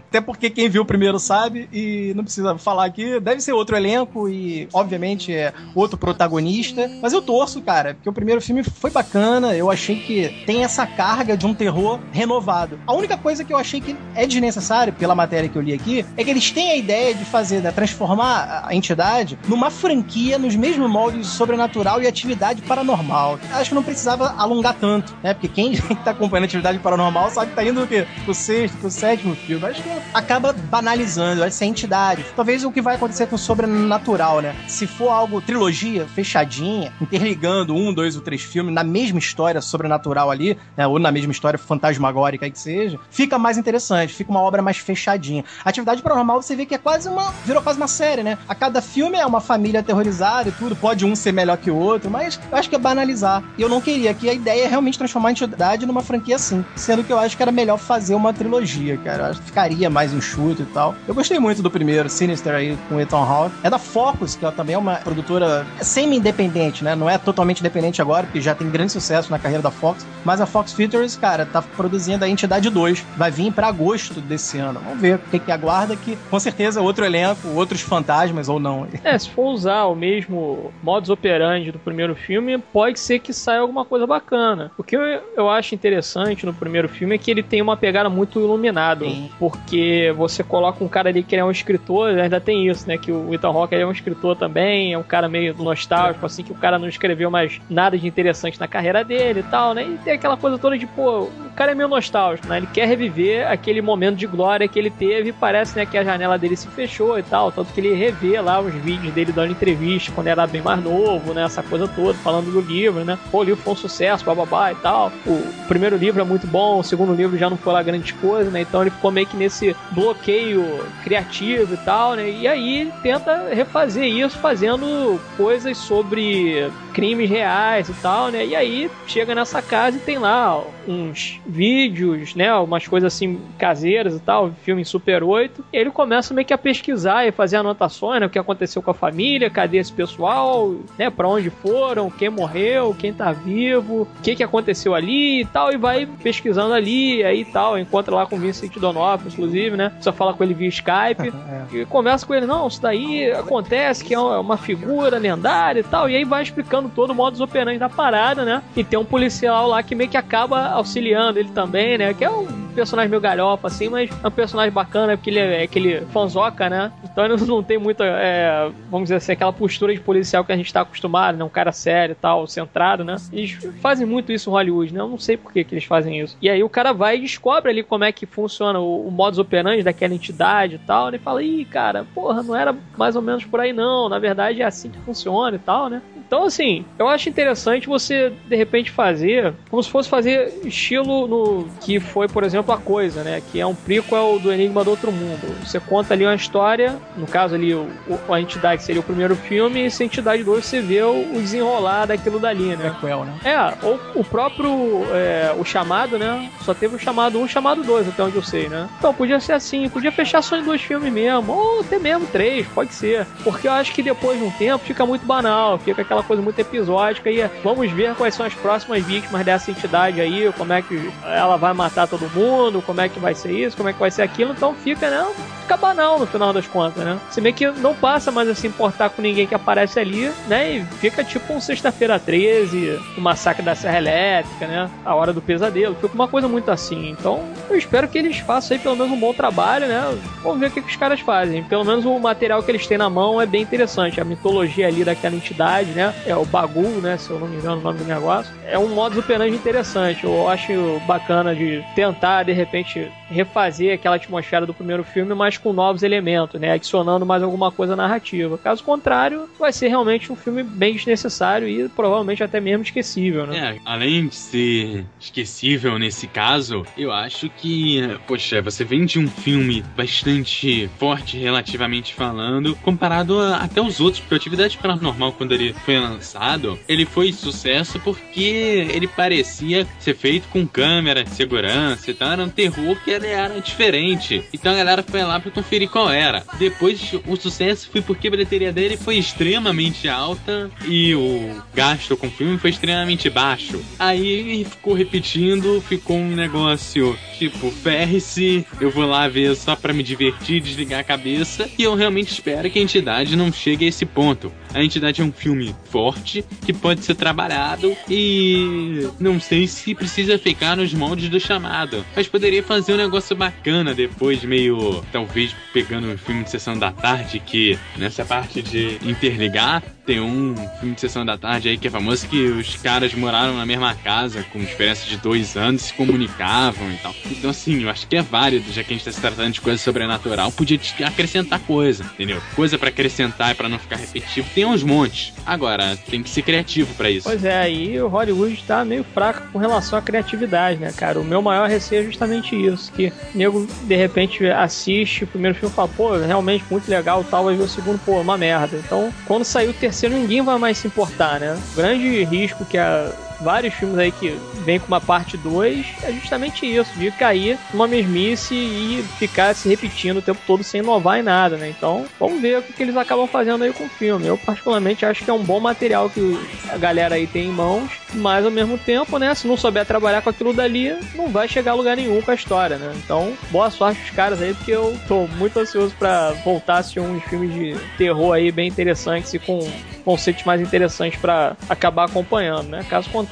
Até 0.07 0.21
porque 0.21 0.49
quem 0.49 0.69
viu 0.69 0.85
primeiro 0.85 1.19
sabe 1.19 1.67
e 1.71 2.13
não 2.15 2.23
precisa 2.23 2.57
falar 2.57 2.85
aqui. 2.85 3.19
Deve 3.19 3.41
ser 3.41 3.53
outro 3.53 3.75
elenco 3.75 4.27
e, 4.27 4.67
obviamente, 4.73 5.33
é 5.33 5.53
outro 5.75 5.97
protagonista. 5.97 6.89
Mas 7.01 7.13
eu 7.13 7.21
torço, 7.21 7.61
cara, 7.61 7.93
porque 7.93 8.09
o 8.09 8.13
primeiro 8.13 8.41
filme 8.41 8.63
foi 8.63 8.91
bacana. 8.91 9.55
Eu 9.55 9.69
achei 9.69 9.97
que 9.97 10.43
tem 10.45 10.63
essa 10.63 10.85
carga 10.85 11.37
de 11.37 11.45
um 11.45 11.53
terror 11.53 11.99
renovado. 12.11 12.79
A 12.87 12.93
única 12.93 13.17
coisa 13.17 13.43
que 13.43 13.53
eu 13.53 13.57
achei 13.57 13.81
que 13.81 13.95
é 14.15 14.25
desnecessário, 14.25 14.93
pela 14.93 15.15
matéria 15.15 15.49
que 15.49 15.57
eu 15.57 15.61
li 15.61 15.73
aqui, 15.73 16.05
é 16.17 16.23
que 16.23 16.29
eles 16.29 16.51
têm 16.51 16.71
a 16.71 16.75
ideia 16.75 17.13
de 17.13 17.25
fazer, 17.25 17.61
né, 17.61 17.71
transformar 17.71 18.63
a 18.65 18.75
entidade 18.75 19.37
numa 19.47 19.69
franquia 19.69 20.37
nos 20.37 20.55
mesmos 20.55 20.89
moldes 20.89 21.27
sobrenatural 21.27 22.01
e 22.01 22.07
atividade 22.07 22.61
paranormal. 22.61 23.39
Acho 23.51 23.69
que 23.69 23.75
não 23.75 23.83
precisava 23.83 24.33
alongar 24.37 24.75
tanto, 24.79 25.15
né? 25.23 25.33
Porque 25.33 25.47
quem 25.47 25.75
tá 26.03 26.11
acompanhando 26.11 26.45
atividade 26.45 26.79
paranormal 26.79 27.29
sabe 27.29 27.49
que 27.49 27.55
tá 27.55 27.63
indo 27.63 27.83
o 27.83 27.87
quê? 27.87 28.05
Pro 28.25 28.33
sexto, 28.33 28.77
pro 28.77 28.89
sétimo 28.89 29.35
filme. 29.39 29.65
Acho 29.65 29.81
que 29.81 29.89
acaba 30.13 30.53
banalizando 30.53 31.43
essa 31.43 31.65
entidade. 31.65 32.25
Talvez 32.35 32.63
o 32.63 32.71
que 32.71 32.81
vai 32.81 32.95
acontecer 32.95 33.27
com 33.27 33.35
o 33.35 33.39
sobrenatural, 33.39 34.41
né? 34.41 34.55
Se 34.67 34.85
for 34.85 35.09
algo 35.09 35.41
trilogia, 35.41 36.05
fechadinha, 36.07 36.93
interligando 37.01 37.75
um, 37.75 37.93
dois 37.93 38.15
ou 38.15 38.21
três 38.21 38.41
filmes 38.41 38.73
na 38.73 38.83
mesma 38.83 39.19
história 39.19 39.61
sobrenatural 39.61 40.29
ali, 40.29 40.57
né? 40.75 40.85
Ou 40.87 40.99
na 40.99 41.11
mesma 41.11 41.31
história 41.31 41.57
fantasmagórica 41.57 42.49
que 42.49 42.59
seja, 42.59 42.99
fica 43.09 43.37
mais 43.39 43.57
interessante, 43.57 44.13
fica 44.13 44.31
uma 44.31 44.41
obra 44.41 44.61
mais 44.61 44.77
fechadinha. 44.77 45.43
Atividade 45.63 46.01
paranormal 46.01 46.41
você 46.41 46.55
vê 46.55 46.65
que 46.65 46.75
é 46.75 46.77
quase 46.77 47.07
uma. 47.07 47.31
virou 47.45 47.61
quase 47.61 47.77
uma 47.77 47.87
série, 47.87 48.23
né? 48.23 48.37
A 48.47 48.55
cada 48.55 48.81
filme 48.81 49.17
é 49.17 49.25
uma 49.25 49.41
família 49.41 49.79
aterrorizada 49.79 50.49
e 50.49 50.51
tudo, 50.51 50.75
pode 50.75 51.05
um 51.05 51.15
ser 51.15 51.31
melhor 51.31 51.57
que 51.57 51.71
o 51.71 51.75
outro, 51.75 52.09
mas 52.09 52.39
eu 52.51 52.57
acho 52.57 52.69
que 52.69 52.75
é 52.75 52.79
banalizar. 52.79 53.43
E 53.57 53.61
eu 53.61 53.69
não 53.69 53.81
queria, 53.81 54.13
que 54.13 54.29
a 54.29 54.33
ideia 54.33 54.65
é 54.65 54.67
realmente 54.67 54.97
transformar 54.97 55.29
a 55.29 55.31
entidade 55.31 55.85
numa 55.85 56.01
franquia 56.01 56.35
assim. 56.35 56.63
Sendo 56.75 57.03
que 57.03 57.11
eu 57.11 57.19
acho 57.19 57.35
que 57.35 57.43
era 57.43 57.51
melhor 57.51 57.77
fazer 57.77 58.15
uma 58.15 58.33
trilogia, 58.33 58.97
cara. 58.97 59.28
Ficaria 59.33 59.89
mais 59.89 60.13
enxuto 60.13 60.61
e 60.61 60.65
tal. 60.65 60.95
Eu 61.07 61.13
gostei 61.13 61.39
muito 61.39 61.61
do 61.61 61.71
primeiro, 61.71 62.09
Sinister 62.09 62.53
aí, 62.53 62.77
com 62.87 62.99
Ethan 62.99 63.17
Hawke. 63.17 63.55
É 63.63 63.69
da 63.69 63.79
Focus, 63.79 64.35
que 64.35 64.43
ela 64.43 64.53
também 64.53 64.75
é 64.75 64.77
uma 64.77 64.95
produtora 64.95 65.65
semi-independente, 65.81 66.83
né? 66.83 66.95
Não 66.95 67.09
é 67.09 67.17
totalmente 67.17 67.59
independente 67.59 68.01
agora, 68.01 68.23
porque 68.23 68.41
já 68.41 68.55
tem 68.55 68.69
grande 68.69 68.91
sucesso 68.91 69.31
na 69.31 69.39
carreira 69.39 69.61
da 69.61 69.71
Fox. 69.71 70.05
Mas 70.23 70.41
a 70.41 70.45
Fox 70.45 70.73
Features, 70.73 71.15
cara, 71.15 71.45
tá 71.45 71.61
produzindo 71.61 72.25
a 72.25 72.29
Entidade 72.29 72.69
2. 72.69 73.05
Vai 73.17 73.31
vir 73.31 73.51
para 73.51 73.67
agosto 73.67 74.21
desse 74.21 74.57
ano. 74.57 74.79
Vamos 74.83 74.99
ver 74.99 75.15
o 75.15 75.19
que, 75.19 75.39
que 75.39 75.51
aguarda, 75.51 75.95
que 75.95 76.17
com 76.29 76.39
certeza 76.39 76.81
outro 76.81 77.05
elenco, 77.05 77.47
outros 77.49 77.81
fantasmas 77.81 78.49
ou 78.49 78.59
não. 78.59 78.87
É, 79.09 79.17
se 79.17 79.29
for 79.29 79.53
usar 79.53 79.85
o 79.85 79.95
mesmo 79.95 80.71
modus 80.83 81.09
operandi 81.09 81.71
do 81.71 81.79
primeiro 81.79 82.15
filme, 82.15 82.57
pode 82.57 82.99
ser 82.99 83.19
que 83.19 83.33
saia 83.33 83.61
alguma 83.61 83.83
coisa 83.83 84.05
bacana. 84.05 84.71
O 84.77 84.83
que 84.83 84.95
eu, 84.95 85.01
eu 85.35 85.49
acho 85.49 85.73
interessante 85.73 86.45
no 86.45 86.53
primeiro 86.53 86.87
filme 86.87 87.15
é 87.15 87.17
que 87.17 87.31
ele 87.31 87.41
tem 87.41 87.61
uma 87.61 87.75
pegada 87.77 88.09
muito 88.09 88.39
iluminado. 88.39 89.05
Sim. 89.05 89.18
Porque 89.39 90.13
você 90.15 90.43
coloca 90.43 90.83
um 90.83 90.87
cara 90.87 91.09
ali 91.09 91.23
que 91.23 91.35
é 91.35 91.43
um 91.43 91.51
escritor, 91.51 92.17
ainda 92.17 92.39
tem 92.39 92.67
isso, 92.67 92.87
né? 92.87 92.97
Que 92.97 93.11
o 93.11 93.33
Ethan 93.33 93.49
Hawke 93.49 93.75
é 93.75 93.85
um 93.85 93.91
escritor 93.91 94.35
também, 94.35 94.93
é 94.93 94.97
um 94.97 95.03
cara 95.03 95.27
meio 95.27 95.55
nostálgico, 95.57 96.25
assim, 96.25 96.43
que 96.43 96.51
o 96.51 96.55
cara 96.55 96.79
não 96.79 96.87
escreveu 96.87 97.29
mais 97.29 97.59
nada 97.69 97.97
de 97.97 98.07
interessante 98.07 98.59
na 98.59 98.67
carreira 98.67 99.03
dele 99.03 99.41
e 99.41 99.43
tal, 99.43 99.73
né? 99.73 99.83
E 99.83 99.97
tem 99.97 100.13
aquela 100.13 100.37
coisa 100.37 100.57
toda 100.57 100.77
de, 100.77 100.85
pô, 100.87 101.23
o 101.23 101.49
cara 101.55 101.71
é 101.71 101.75
meio 101.75 101.89
nostálgico, 101.89 102.47
né? 102.47 102.57
Ele 102.57 102.67
quer 102.67 102.87
reviver 102.87 103.49
aquele 103.49 103.81
momento 103.81 104.15
de 104.15 104.27
glória 104.27 104.67
que 104.67 104.77
ele 104.77 104.89
teve, 104.89 105.31
parece, 105.31 105.75
né, 105.75 105.85
que 105.85 105.97
a 105.97 106.03
janela 106.03 106.37
dele 106.37 106.55
se 106.55 106.67
fechou 106.67 107.17
e 107.17 107.23
tal, 107.23 107.51
tanto 107.51 107.73
que 107.73 107.79
ele 107.79 107.93
revê 107.93 108.39
lá 108.39 108.59
os 108.59 108.73
vídeos 108.73 109.13
dele 109.13 109.31
dando 109.31 109.51
entrevista 109.51 110.11
quando 110.13 110.27
era 110.27 110.45
bem 110.47 110.61
mais 110.61 110.83
novo, 110.83 111.33
né? 111.33 111.43
Essa 111.43 111.63
coisa 111.63 111.87
toda, 111.87 112.13
falando 112.15 112.51
do 112.51 112.61
livro, 112.61 113.03
né? 113.03 113.17
Pô, 113.31 113.39
o 113.39 113.43
livro 113.43 113.61
foi 113.61 113.73
um 113.73 113.75
sucesso, 113.75 114.25
bababá 114.25 114.71
e 114.71 114.75
tal. 114.75 115.11
O 115.25 115.67
primeiro 115.67 115.97
livro 115.97 116.21
é 116.21 116.23
muito 116.23 116.47
bom, 116.47 116.79
o 116.79 116.83
segundo 116.83 117.13
livro 117.13 117.37
já 117.37 117.49
não 117.49 117.57
foi 117.57 117.73
lá 117.73 117.81
grande 117.81 118.13
coisa, 118.13 118.49
né? 118.49 118.61
Então 118.61 118.81
ele 118.81 118.89
ficou 118.89 119.08
meio 119.11 119.27
que 119.27 119.37
nesse 119.37 119.75
bloqueio 119.91 120.63
criativo 121.03 121.73
e 121.73 121.77
tal, 121.77 122.15
né? 122.15 122.29
E 122.29 122.47
aí 122.47 122.91
tenta 123.01 123.49
refazer 123.53 124.05
isso 124.05 124.37
fazendo 124.37 125.19
coisas 125.37 125.77
sobre 125.77 126.69
crimes 126.93 127.29
reais 127.29 127.87
e 127.89 127.93
tal, 127.93 128.29
né? 128.29 128.45
E 128.45 128.55
aí 128.55 128.91
chega 129.07 129.33
nessa 129.33 129.61
casa 129.61 129.97
e 129.97 130.01
tem 130.01 130.17
lá 130.17 130.61
uns 130.87 131.39
vídeos, 131.45 132.35
né? 132.35 132.53
Umas 132.55 132.87
coisas 132.87 133.13
assim 133.13 133.39
caseiras 133.57 134.15
e 134.15 134.19
tal, 134.19 134.51
filme 134.63 134.83
Super 134.83 135.23
8. 135.23 135.63
E 135.71 135.77
ele 135.77 135.91
começa 135.91 136.33
meio 136.33 136.45
que 136.45 136.53
a 136.53 136.57
pesquisar 136.57 137.25
e 137.25 137.31
fazer 137.31 137.57
anotações, 137.57 138.19
né? 138.19 138.25
O 138.25 138.29
que 138.29 138.39
aconteceu 138.39 138.81
com 138.81 138.91
a 138.91 138.93
família, 138.93 139.49
cadê 139.49 139.77
esse 139.77 139.93
pessoal, 139.93 140.73
né? 140.97 141.09
Pra 141.09 141.27
onde 141.27 141.49
foram, 141.49 142.09
quem 142.09 142.29
morreu, 142.29 142.95
quem 142.97 143.13
tá 143.13 143.31
vivo, 143.31 144.01
o 144.01 144.21
que 144.21 144.35
que 144.35 144.43
aconteceu 144.43 144.93
ali 144.93 145.41
e 145.41 145.45
tal. 145.45 145.71
E 145.71 145.77
vai 145.77 146.05
pesquisando 146.05 146.73
ali, 146.73 147.23
aí 147.23 147.45
tal. 147.45 147.77
Encontra 147.77 148.13
lá 148.13 148.25
com 148.25 148.37
Vincent 148.37 148.75
Donofrio, 148.99 149.31
inclusive, 149.31 149.77
né? 149.77 149.91
Só 149.99 150.11
fala 150.11 150.33
com 150.33 150.43
ele 150.43 150.53
via 150.53 150.67
Skype. 150.67 151.31
é. 151.73 151.77
E 151.77 151.85
conversa 151.85 152.25
com 152.25 152.33
ele, 152.33 152.45
não, 152.45 152.67
isso 152.67 152.81
daí 152.81 153.31
acontece, 153.31 154.03
que 154.03 154.13
é 154.13 154.19
uma 154.19 154.57
figura 154.57 155.17
lendária 155.17 155.79
e 155.79 155.83
tal. 155.83 156.09
E 156.09 156.15
aí 156.15 156.25
vai 156.25 156.43
explicando 156.43 156.89
todo 156.89 157.11
o 157.11 157.15
modus 157.15 157.41
operandi 157.41 157.79
da 157.79 157.89
parada, 157.89 158.43
né? 158.43 158.61
E 158.75 158.83
tem 158.83 158.99
um 158.99 159.05
policial 159.05 159.67
lá 159.67 159.81
que 159.81 159.95
meio 159.95 160.09
que 160.09 160.17
acaba 160.17 160.67
auxiliando 160.69 161.39
ele 161.39 161.49
também, 161.49 161.97
né? 161.97 162.13
Que 162.13 162.25
é 162.25 162.29
um 162.29 162.68
personagem 162.79 163.09
meio 163.09 163.21
galhofa, 163.21 163.67
assim, 163.67 163.89
mas 163.89 164.09
é 164.23 164.27
um 164.27 164.31
personagem 164.31 164.71
bacana, 164.71 165.17
porque 165.17 165.29
ele 165.29 165.39
é 165.39 165.63
aquele 165.63 166.01
fanzoca, 166.07 166.69
né? 166.69 166.91
Então 167.03 167.25
ele 167.25 167.35
não 167.45 167.61
tem 167.61 167.77
muita, 167.77 168.05
é, 168.05 168.71
vamos 168.89 169.05
dizer 169.05 169.15
assim, 169.15 169.33
aquela 169.33 169.51
postura 169.51 169.93
de 169.93 169.99
policial 169.99 170.45
que 170.45 170.51
a 170.51 170.57
gente 170.57 170.71
tá 170.71 170.81
acostumado, 170.81 171.37
né? 171.37 171.43
Um 171.43 171.49
cara 171.49 171.73
sério 171.73 172.13
e 172.13 172.15
tal, 172.15 172.47
centrado, 172.47 173.03
né? 173.03 173.17
Eles 173.33 173.57
fazem 173.81 174.07
muito 174.07 174.31
isso 174.31 174.49
em 174.49 174.53
Hollywood, 174.53 174.93
né? 174.93 175.01
Eu 175.01 175.09
não 175.09 175.17
sei 175.17 175.35
por 175.35 175.51
que, 175.51 175.63
que 175.63 175.73
eles 175.75 175.83
fazem 175.83 176.19
isso. 176.21 176.37
E 176.41 176.49
aí 176.49 176.63
o 176.63 176.69
cara 176.69 176.93
vai 176.93 177.17
e 177.17 177.21
descobre 177.21 177.69
ali 177.69 177.83
como 177.83 178.05
é 178.05 178.11
que 178.11 178.25
funciona 178.25 178.79
o, 178.79 179.07
o 179.07 179.11
modus 179.11 179.39
operandi 179.39 179.83
daquela 179.83 180.13
entidade 180.13 180.75
e 180.75 180.79
tal, 180.79 181.09
né? 181.11 181.17
E 181.17 181.19
fala, 181.19 181.43
ih, 181.43 181.65
cara, 181.65 182.05
porra, 182.15 182.41
não 182.41 182.55
era 182.55 182.73
mais 182.97 183.15
ou 183.15 183.21
menos 183.21 183.43
por 183.43 183.59
aí 183.59 183.73
não, 183.73 184.07
na 184.07 184.19
verdade 184.19 184.61
é 184.61 184.65
assim 184.65 184.89
que 184.89 184.99
funciona 184.99 185.55
e 185.55 185.59
tal, 185.59 185.89
né? 185.89 186.01
Então, 186.29 186.43
assim, 186.43 186.85
eu 186.99 187.07
acho 187.07 187.27
interessante 187.27 187.87
você, 187.87 188.31
de 188.47 188.55
repente, 188.55 188.91
fazer 188.91 189.51
como 189.67 189.81
se 189.81 189.89
fosse 189.89 190.07
fazer 190.07 190.53
estilo 190.63 191.27
no 191.27 191.67
que 191.81 191.99
foi, 191.99 192.27
por 192.27 192.43
exemplo, 192.43 192.71
A 192.71 192.77
Coisa, 192.77 193.23
né? 193.23 193.41
Que 193.51 193.59
é 193.59 193.65
um 193.65 193.73
prequel 193.73 194.37
do 194.37 194.51
Enigma 194.51 194.83
do 194.83 194.91
Outro 194.91 195.11
Mundo. 195.11 195.55
Você 195.65 195.79
conta 195.79 196.13
ali 196.13 196.23
uma 196.23 196.35
história, 196.35 196.95
no 197.17 197.25
caso 197.25 197.55
ali, 197.55 197.73
o, 197.73 197.89
o 198.07 198.31
a 198.31 198.39
entidade 198.39 198.83
seria 198.83 199.01
o 199.01 199.03
primeiro 199.03 199.35
filme, 199.35 199.81
e 199.81 199.85
essa 199.85 200.03
entidade 200.03 200.43
2 200.43 200.63
você 200.63 200.81
vê 200.81 201.01
o, 201.01 201.35
o, 201.35 201.41
desenrolar 201.41 202.05
daquilo 202.05 202.37
dali, 202.37 202.75
né? 202.75 202.91
Prequel, 202.91 203.25
né? 203.25 203.39
É, 203.43 203.85
ou 203.85 203.99
o 204.13 204.23
próprio, 204.23 205.03
é, 205.11 205.55
o 205.57 205.65
chamado, 205.65 206.19
né? 206.19 206.51
Só 206.61 206.75
teve 206.75 206.95
o 206.95 206.99
chamado 206.99 207.39
1 207.39 207.41
um, 207.41 207.45
e 207.47 207.49
chamado 207.49 207.83
2, 207.83 208.07
até 208.07 208.21
onde 208.21 208.35
eu 208.35 208.43
sei, 208.43 208.69
né? 208.69 208.87
Então, 208.99 209.11
podia 209.15 209.39
ser 209.39 209.53
assim, 209.53 209.89
podia 209.89 210.11
fechar 210.11 210.43
só 210.43 210.55
em 210.55 210.63
dois 210.63 210.79
filmes 210.79 211.11
mesmo, 211.11 211.51
ou 211.51 211.79
até 211.79 211.97
mesmo 211.97 212.27
três, 212.27 212.67
pode 212.67 212.93
ser. 212.93 213.25
Porque 213.43 213.67
eu 213.67 213.71
acho 213.71 213.91
que 213.93 214.03
depois 214.03 214.37
de 214.37 214.45
um 214.45 214.51
tempo 214.51 214.85
fica 214.85 215.03
muito 215.07 215.25
banal, 215.25 215.79
fica 215.79 216.03
aquela 216.03 216.18
aquela 216.19 216.23
coisa 216.23 216.41
muito 216.41 216.59
episódica 216.59 217.29
e 217.29 217.49
vamos 217.63 217.91
ver 217.91 218.15
quais 218.15 218.35
são 218.35 218.45
as 218.45 218.53
próximas 218.53 219.03
vítimas 219.03 219.45
dessa 219.45 219.71
entidade 219.71 220.21
aí, 220.21 220.51
como 220.57 220.73
é 220.73 220.81
que 220.81 221.11
ela 221.23 221.57
vai 221.57 221.73
matar 221.73 222.07
todo 222.07 222.29
mundo, 222.29 222.81
como 222.81 223.01
é 223.01 223.09
que 223.09 223.19
vai 223.19 223.33
ser 223.33 223.51
isso, 223.51 223.75
como 223.75 223.89
é 223.89 223.93
que 223.93 223.99
vai 223.99 224.11
ser 224.11 224.21
aquilo, 224.21 224.51
então 224.51 224.73
fica, 224.73 225.09
né? 225.09 225.25
Fica 225.61 225.77
banal 225.77 226.19
no 226.19 226.25
final 226.25 226.51
das 226.51 226.67
contas, 226.67 227.03
né? 227.03 227.19
Se 227.29 227.39
bem 227.39 227.53
que 227.53 227.67
não 227.67 227.93
passa 227.93 228.31
mais 228.31 228.49
a 228.49 228.55
se 228.55 228.67
importar 228.67 229.09
com 229.09 229.21
ninguém 229.21 229.45
que 229.45 229.53
aparece 229.53 229.99
ali, 229.99 230.31
né? 230.47 230.77
E 230.77 230.85
fica 230.99 231.23
tipo 231.23 231.53
um 231.53 231.61
sexta-feira 231.61 232.19
13, 232.19 232.99
o 233.15 233.21
massacre 233.21 233.63
da 233.63 233.75
Serra 233.75 233.97
Elétrica, 233.99 234.65
né? 234.65 234.89
A 235.05 235.13
hora 235.13 235.31
do 235.31 235.41
pesadelo. 235.41 235.95
Fica 235.95 236.13
uma 236.13 236.27
coisa 236.27 236.47
muito 236.47 236.71
assim. 236.71 237.09
Então, 237.09 237.43
eu 237.69 237.77
espero 237.77 238.07
que 238.07 238.17
eles 238.17 238.39
façam 238.39 238.75
aí 238.75 238.81
pelo 238.81 238.95
menos 238.95 239.11
um 239.11 239.19
bom 239.19 239.31
trabalho, 239.31 239.87
né? 239.87 240.17
Vamos 240.41 240.59
ver 240.59 240.67
o 240.67 240.71
que, 240.71 240.81
que 240.81 240.89
os 240.89 240.95
caras 240.95 241.19
fazem. 241.19 241.63
Pelo 241.63 241.85
menos 241.85 242.03
o 242.03 242.17
material 242.17 242.63
que 242.63 242.71
eles 242.71 242.87
têm 242.87 242.97
na 242.97 243.09
mão 243.09 243.39
é 243.39 243.45
bem 243.45 243.61
interessante. 243.61 244.19
A 244.19 244.25
mitologia 244.25 244.87
ali 244.87 245.03
daquela 245.03 245.35
entidade, 245.35 245.91
né? 245.91 246.08
É 246.25 246.35
o 246.35 246.45
Bagul, 246.45 247.01
né? 247.01 247.17
Se 247.17 247.29
eu 247.29 247.39
não 247.39 247.47
me 247.47 247.57
engano 247.57 247.77
o 247.77 247.83
nome 247.83 247.99
do 247.99 248.05
negócio. 248.05 248.53
É 248.65 248.77
um 248.77 248.89
modus 248.89 249.17
operandi 249.17 249.55
interessante. 249.55 250.23
Eu 250.23 250.47
acho 250.47 250.99
bacana 251.07 251.55
de 251.55 251.83
tentar, 251.95 252.43
de 252.43 252.53
repente, 252.53 253.11
refazer 253.29 253.93
aquela 253.93 254.15
atmosfera 254.15 254.65
do 254.65 254.73
primeiro 254.73 255.03
filme, 255.03 255.33
mas 255.33 255.57
com 255.57 255.71
novos 255.71 256.03
elementos, 256.03 256.59
né? 256.59 256.71
Adicionando 256.71 257.25
mais 257.25 257.43
alguma 257.43 257.71
coisa 257.71 257.95
narrativa. 257.95 258.57
Caso 258.57 258.83
contrário, 258.83 259.49
vai 259.59 259.71
ser 259.71 259.87
realmente 259.87 260.31
um 260.31 260.35
filme 260.35 260.63
bem 260.63 260.95
desnecessário 260.95 261.67
e 261.67 261.87
provavelmente 261.89 262.43
até 262.43 262.59
mesmo 262.59 262.83
esquecível, 262.83 263.45
né? 263.45 263.75
É, 263.75 263.79
além 263.85 264.27
de 264.27 264.35
ser 264.35 265.05
esquecível 265.19 265.97
nesse 265.99 266.27
caso, 266.27 266.85
eu 266.97 267.11
acho 267.11 267.49
que, 267.49 268.01
poxa, 268.27 268.61
você 268.61 268.83
vem 268.83 269.05
de 269.05 269.19
um 269.19 269.27
filme 269.27 269.83
bastante 269.95 270.89
forte 270.97 271.37
relativamente 271.37 272.13
falando, 272.13 272.75
comparado 272.77 273.39
a, 273.39 273.57
até 273.57 273.81
os 273.81 273.99
outros, 273.99 274.19
porque 274.21 274.35
o 274.35 274.37
Atividade 274.37 274.77
Paranormal, 274.77 275.33
quando 275.33 275.53
ele 275.53 275.73
foi 275.85 275.98
lançado, 275.99 276.79
ele 276.87 277.05
foi 277.05 277.31
sucesso 277.31 277.99
porque 277.99 278.87
ele 278.91 279.07
parecia 279.07 279.87
ser 279.99 280.15
feito 280.15 280.47
com 280.49 280.67
câmera 280.67 281.23
de 281.23 281.29
segurança, 281.31 282.11
então 282.11 282.31
era 282.31 282.43
um 282.43 282.49
terror 282.49 282.97
que 283.03 283.11
era 283.11 283.59
diferente. 283.59 284.43
Então 284.53 284.73
a 284.73 284.77
galera 284.77 285.03
foi 285.03 285.21
lá 285.23 285.39
pra 285.39 285.51
conferir 285.51 285.89
qual 285.89 286.09
era. 286.09 286.43
Depois 286.57 287.13
o 287.27 287.35
sucesso 287.35 287.89
foi 287.91 288.01
porque 288.01 288.27
a 288.27 288.31
bilheteria 288.31 288.71
dele 288.71 288.97
foi 288.97 289.17
extremamente 289.17 290.07
alta 290.07 290.69
e 290.85 291.13
o 291.15 291.61
gasto 291.73 292.15
com 292.17 292.27
o 292.27 292.31
filme 292.31 292.57
foi 292.57 292.69
extremamente 292.69 293.29
baixo. 293.29 293.83
Aí 293.97 294.65
ficou 294.65 294.93
repetindo, 294.93 295.81
ficou 295.81 296.17
um 296.17 296.35
negócio 296.35 297.17
tipo, 297.37 297.71
ferre-se, 297.71 298.65
eu 298.81 298.91
vou 298.91 299.05
lá 299.05 299.27
ver 299.27 299.55
só 299.55 299.75
para 299.75 299.93
me 299.93 300.03
divertir, 300.03 300.61
desligar 300.61 300.99
a 300.99 301.03
cabeça. 301.03 301.69
E 301.77 301.83
eu 301.83 301.95
realmente 301.95 302.33
espero 302.33 302.69
que 302.69 302.79
a 302.79 302.81
entidade 302.81 303.35
não 303.35 303.51
chegue 303.51 303.85
a 303.85 303.87
esse 303.87 304.05
ponto. 304.05 304.51
A 304.73 304.83
entidade 304.83 305.21
é 305.21 305.23
um 305.23 305.31
filme 305.31 305.75
forte 305.89 306.43
que 306.65 306.73
pode 306.73 307.03
ser 307.03 307.15
trabalhado 307.15 307.95
e 308.09 309.07
não 309.19 309.39
sei 309.39 309.67
se 309.67 309.93
precisa 309.95 310.37
ficar 310.37 310.77
nos 310.77 310.93
moldes 310.93 311.29
do 311.29 311.39
chamado, 311.39 312.05
mas 312.15 312.27
poderia 312.27 312.63
fazer 312.63 312.93
um 312.93 312.97
negócio 312.97 313.35
bacana 313.35 313.93
depois, 313.93 314.43
meio 314.43 315.03
talvez 315.11 315.55
pegando 315.73 316.07
um 316.07 316.17
filme 316.17 316.43
de 316.43 316.51
sessão 316.51 316.77
da 316.77 316.91
tarde 316.91 317.39
que 317.39 317.77
nessa 317.97 318.23
parte 318.23 318.61
de 318.61 318.97
interligar 319.03 319.83
tem 320.09 320.19
um 320.19 320.55
filme 320.79 320.95
de 320.95 321.01
sessão 321.01 321.23
da 321.23 321.37
tarde 321.37 321.69
aí 321.69 321.77
que 321.77 321.87
é 321.87 321.91
famoso 321.91 322.27
que 322.27 322.45
os 322.45 322.75
caras 322.77 323.13
moraram 323.13 323.55
na 323.55 323.63
mesma 323.63 323.93
casa 323.93 324.43
com 324.51 324.57
diferença 324.57 325.05
de 325.05 325.17
dois 325.17 325.55
anos, 325.55 325.83
se 325.83 325.93
comunicavam 325.93 326.91
e 326.91 326.97
tal. 326.97 327.13
Então, 327.29 327.51
assim, 327.51 327.83
eu 327.83 327.89
acho 327.91 328.07
que 328.07 328.15
é 328.15 328.21
válido, 328.23 328.73
já 328.73 328.83
que 328.83 328.91
a 328.91 328.97
gente 328.97 329.05
tá 329.05 329.11
se 329.11 329.21
tratando 329.21 329.53
de 329.53 329.61
coisa 329.61 329.77
sobrenatural, 329.77 330.51
podia 330.51 330.79
acrescentar 331.05 331.59
coisa, 331.59 332.03
entendeu? 332.03 332.41
Coisa 332.55 332.75
para 332.75 332.89
acrescentar 332.89 333.51
e 333.51 333.53
pra 333.53 333.69
não 333.69 333.77
ficar 333.77 333.97
repetitivo, 333.97 334.49
tem 334.55 334.65
uns 334.65 334.81
montes. 334.81 335.31
Agora, 335.45 335.95
tem 336.09 336.23
que 336.23 336.29
ser 336.31 336.41
criativo 336.41 336.91
para 336.95 337.11
isso. 337.11 337.29
Pois 337.29 337.45
é, 337.45 337.59
aí 337.59 338.01
o 338.01 338.07
Hollywood 338.07 338.63
tá 338.63 338.83
meio 338.83 339.03
fraco 339.03 339.47
com 339.53 339.59
relação 339.59 339.99
à 339.99 340.01
criatividade, 340.01 340.79
né, 340.79 340.91
cara? 340.91 341.19
O 341.19 341.23
meu 341.23 341.39
maior 341.39 341.69
receio 341.69 342.01
é 342.01 342.05
justamente 342.05 342.55
isso, 342.55 342.91
que 342.93 343.13
o 343.35 343.37
nego, 343.37 343.67
de 343.83 343.95
repente, 343.95 344.43
assiste 344.47 345.25
o 345.25 345.27
primeiro 345.27 345.55
filme 345.55 345.71
e 345.71 345.75
fala, 345.75 345.87
pô, 345.87 346.17
realmente 346.17 346.65
muito 346.67 346.89
legal, 346.89 347.23
tal, 347.23 347.45
ver 347.45 347.61
o 347.61 347.67
segundo, 347.67 347.99
pô, 348.03 348.19
uma 348.19 348.39
merda. 348.39 348.81
Então, 348.83 349.13
quando 349.27 349.43
sair 349.43 349.69
o 349.69 349.73
terceiro, 349.73 349.98
ninguém 350.07 350.41
vai 350.41 350.57
mais 350.57 350.77
se 350.77 350.87
importar, 350.87 351.39
né? 351.39 351.57
O 351.73 351.75
grande 351.75 352.23
risco 352.23 352.63
que 352.63 352.77
a 352.77 353.11
vários 353.41 353.73
filmes 353.73 353.97
aí 353.97 354.11
que 354.11 354.37
vem 354.65 354.79
com 354.79 354.87
uma 354.87 355.01
parte 355.01 355.37
2 355.37 355.85
é 356.03 356.11
justamente 356.13 356.65
isso, 356.65 356.97
de 356.97 357.11
cair 357.11 357.57
numa 357.73 357.87
mesmice 357.87 358.55
e 358.55 359.03
ficar 359.17 359.53
se 359.55 359.69
repetindo 359.69 360.17
o 360.17 360.21
tempo 360.21 360.39
todo 360.45 360.63
sem 360.63 360.81
inovar 360.81 361.19
em 361.19 361.23
nada, 361.23 361.57
né? 361.57 361.69
Então, 361.69 362.05
vamos 362.19 362.41
ver 362.41 362.59
o 362.59 362.63
que 362.63 362.81
eles 362.81 362.97
acabam 362.97 363.27
fazendo 363.27 363.63
aí 363.63 363.73
com 363.73 363.85
o 363.85 363.89
filme. 363.89 364.27
Eu, 364.27 364.37
particularmente, 364.37 365.05
acho 365.05 365.23
que 365.23 365.29
é 365.29 365.33
um 365.33 365.43
bom 365.43 365.59
material 365.59 366.09
que 366.09 366.39
a 366.69 366.77
galera 366.77 367.15
aí 367.15 367.27
tem 367.27 367.47
em 367.47 367.51
mãos, 367.51 367.89
mas 368.13 368.45
ao 368.45 368.51
mesmo 368.51 368.77
tempo, 368.77 369.17
né, 369.17 369.33
se 369.35 369.47
não 369.47 369.57
souber 369.57 369.85
trabalhar 369.85 370.21
com 370.21 370.29
aquilo 370.29 370.53
dali, 370.53 370.95
não 371.15 371.29
vai 371.29 371.47
chegar 371.47 371.71
a 371.71 371.75
lugar 371.75 371.95
nenhum 371.95 372.21
com 372.21 372.31
a 372.31 372.35
história, 372.35 372.77
né? 372.77 372.93
Então, 373.03 373.33
boa 373.51 373.69
sorte 373.69 374.01
os 374.03 374.09
caras 374.11 374.41
aí, 374.41 374.53
porque 374.53 374.71
eu 374.71 374.97
tô 375.07 375.27
muito 375.37 375.59
ansioso 375.59 375.93
para 375.97 376.31
voltar 376.43 376.75
a 376.75 376.77
assistir 376.79 376.99
uns 376.99 377.23
filmes 377.23 377.53
de 377.53 377.75
terror 377.97 378.33
aí 378.33 378.51
bem 378.51 378.67
interessantes 378.67 379.33
e 379.33 379.39
com 379.39 379.67
conceitos 380.03 380.43
mais 380.43 380.59
interessantes 380.59 381.19
para 381.19 381.55
acabar 381.69 382.05
acompanhando, 382.05 382.69
né? 382.69 382.85
Caso 382.89 383.09
contrário, 383.09 383.28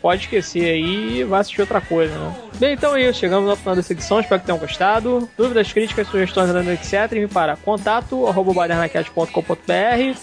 pode 0.00 0.22
esquecer 0.22 0.64
aí 0.64 1.20
e 1.20 1.24
vai 1.24 1.40
assistir 1.40 1.60
outra 1.60 1.80
coisa, 1.80 2.16
né? 2.18 2.34
Bem, 2.58 2.74
então 2.74 2.96
é 2.96 3.08
isso. 3.08 3.20
Chegamos 3.20 3.48
ao 3.50 3.56
final 3.56 3.76
dessa 3.76 3.92
edição. 3.92 4.20
Espero 4.20 4.40
que 4.40 4.46
tenham 4.46 4.58
gostado. 4.58 5.28
Dúvidas, 5.36 5.72
críticas, 5.72 6.08
sugestões, 6.08 6.50
etc. 6.68 7.12
Envie 7.12 7.28
para 7.28 7.56
contato 7.56 8.26
arroba 8.26 8.52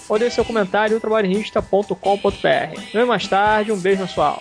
ou 0.09 0.19
deixe 0.19 0.35
seu 0.35 0.45
comentário 0.45 0.95
ultrabairrista.com.br. 0.95 2.81
Vem 2.93 3.05
mais 3.05 3.27
tarde. 3.27 3.71
Um 3.71 3.77
beijo 3.77 4.01
na 4.01 4.07
sua 4.07 4.39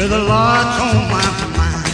with 0.00 0.12
a 0.12 0.18
lot 0.18 0.80
on 0.80 0.96
my 1.12 1.28
mind. 1.60 1.84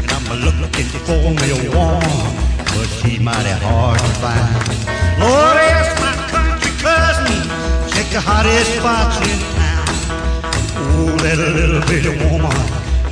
And 0.00 0.10
I'm 0.16 0.28
looking 0.48 0.88
for 1.04 1.28
me 1.40 1.48
a 1.52 1.60
woman, 1.76 2.32
but 2.72 2.88
she 2.96 3.18
mighty 3.18 3.52
hard 3.60 4.00
to 4.00 4.12
find. 4.22 4.64
Lord, 5.20 5.56
ask 5.68 5.92
my 6.00 6.14
country 6.32 6.72
cousin, 6.80 7.40
check 7.92 8.06
the 8.16 8.20
hottest 8.28 8.80
spots 8.80 9.20
in 9.28 9.38
town. 9.60 9.88
Oh, 10.80 11.16
that 11.20 11.36
little 11.36 11.84
bitty 11.84 12.16
woman, 12.24 12.56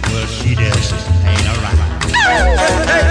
well, 0.09 0.27
she 0.27 0.55
just 0.55 0.97
ain't 1.29 1.49
around. 1.53 2.09
Hey, 2.09 2.57
hey, 2.89 3.08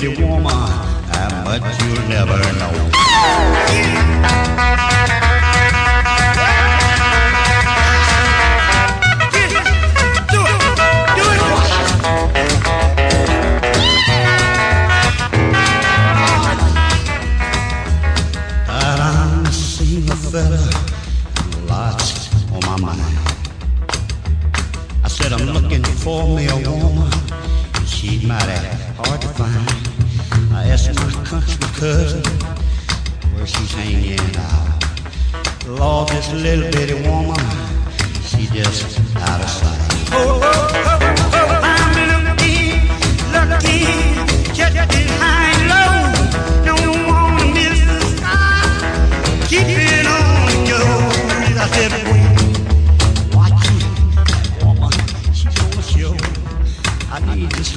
bitty 0.00 0.08
woman, 0.20 0.50
how 0.50 1.44
much 1.44 1.80
you'll 1.82 2.08
never 2.08 2.36
know. 2.58 4.43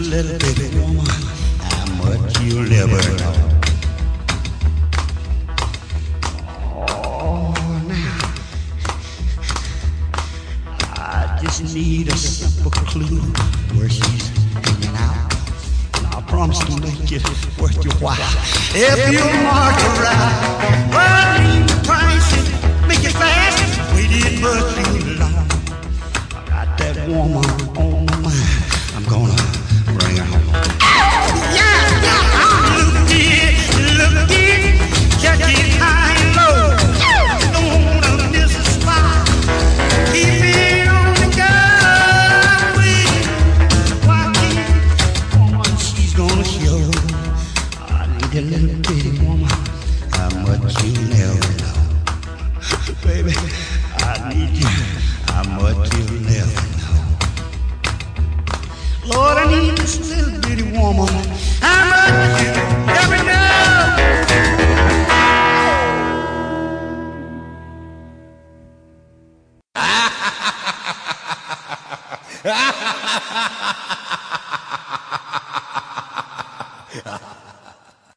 little 0.08 0.40
baby 0.40 0.70
woman, 0.80 1.06
how 1.60 1.86
much 1.96 2.40
you 2.40 2.64
love 2.64 2.90
her. 2.92 3.07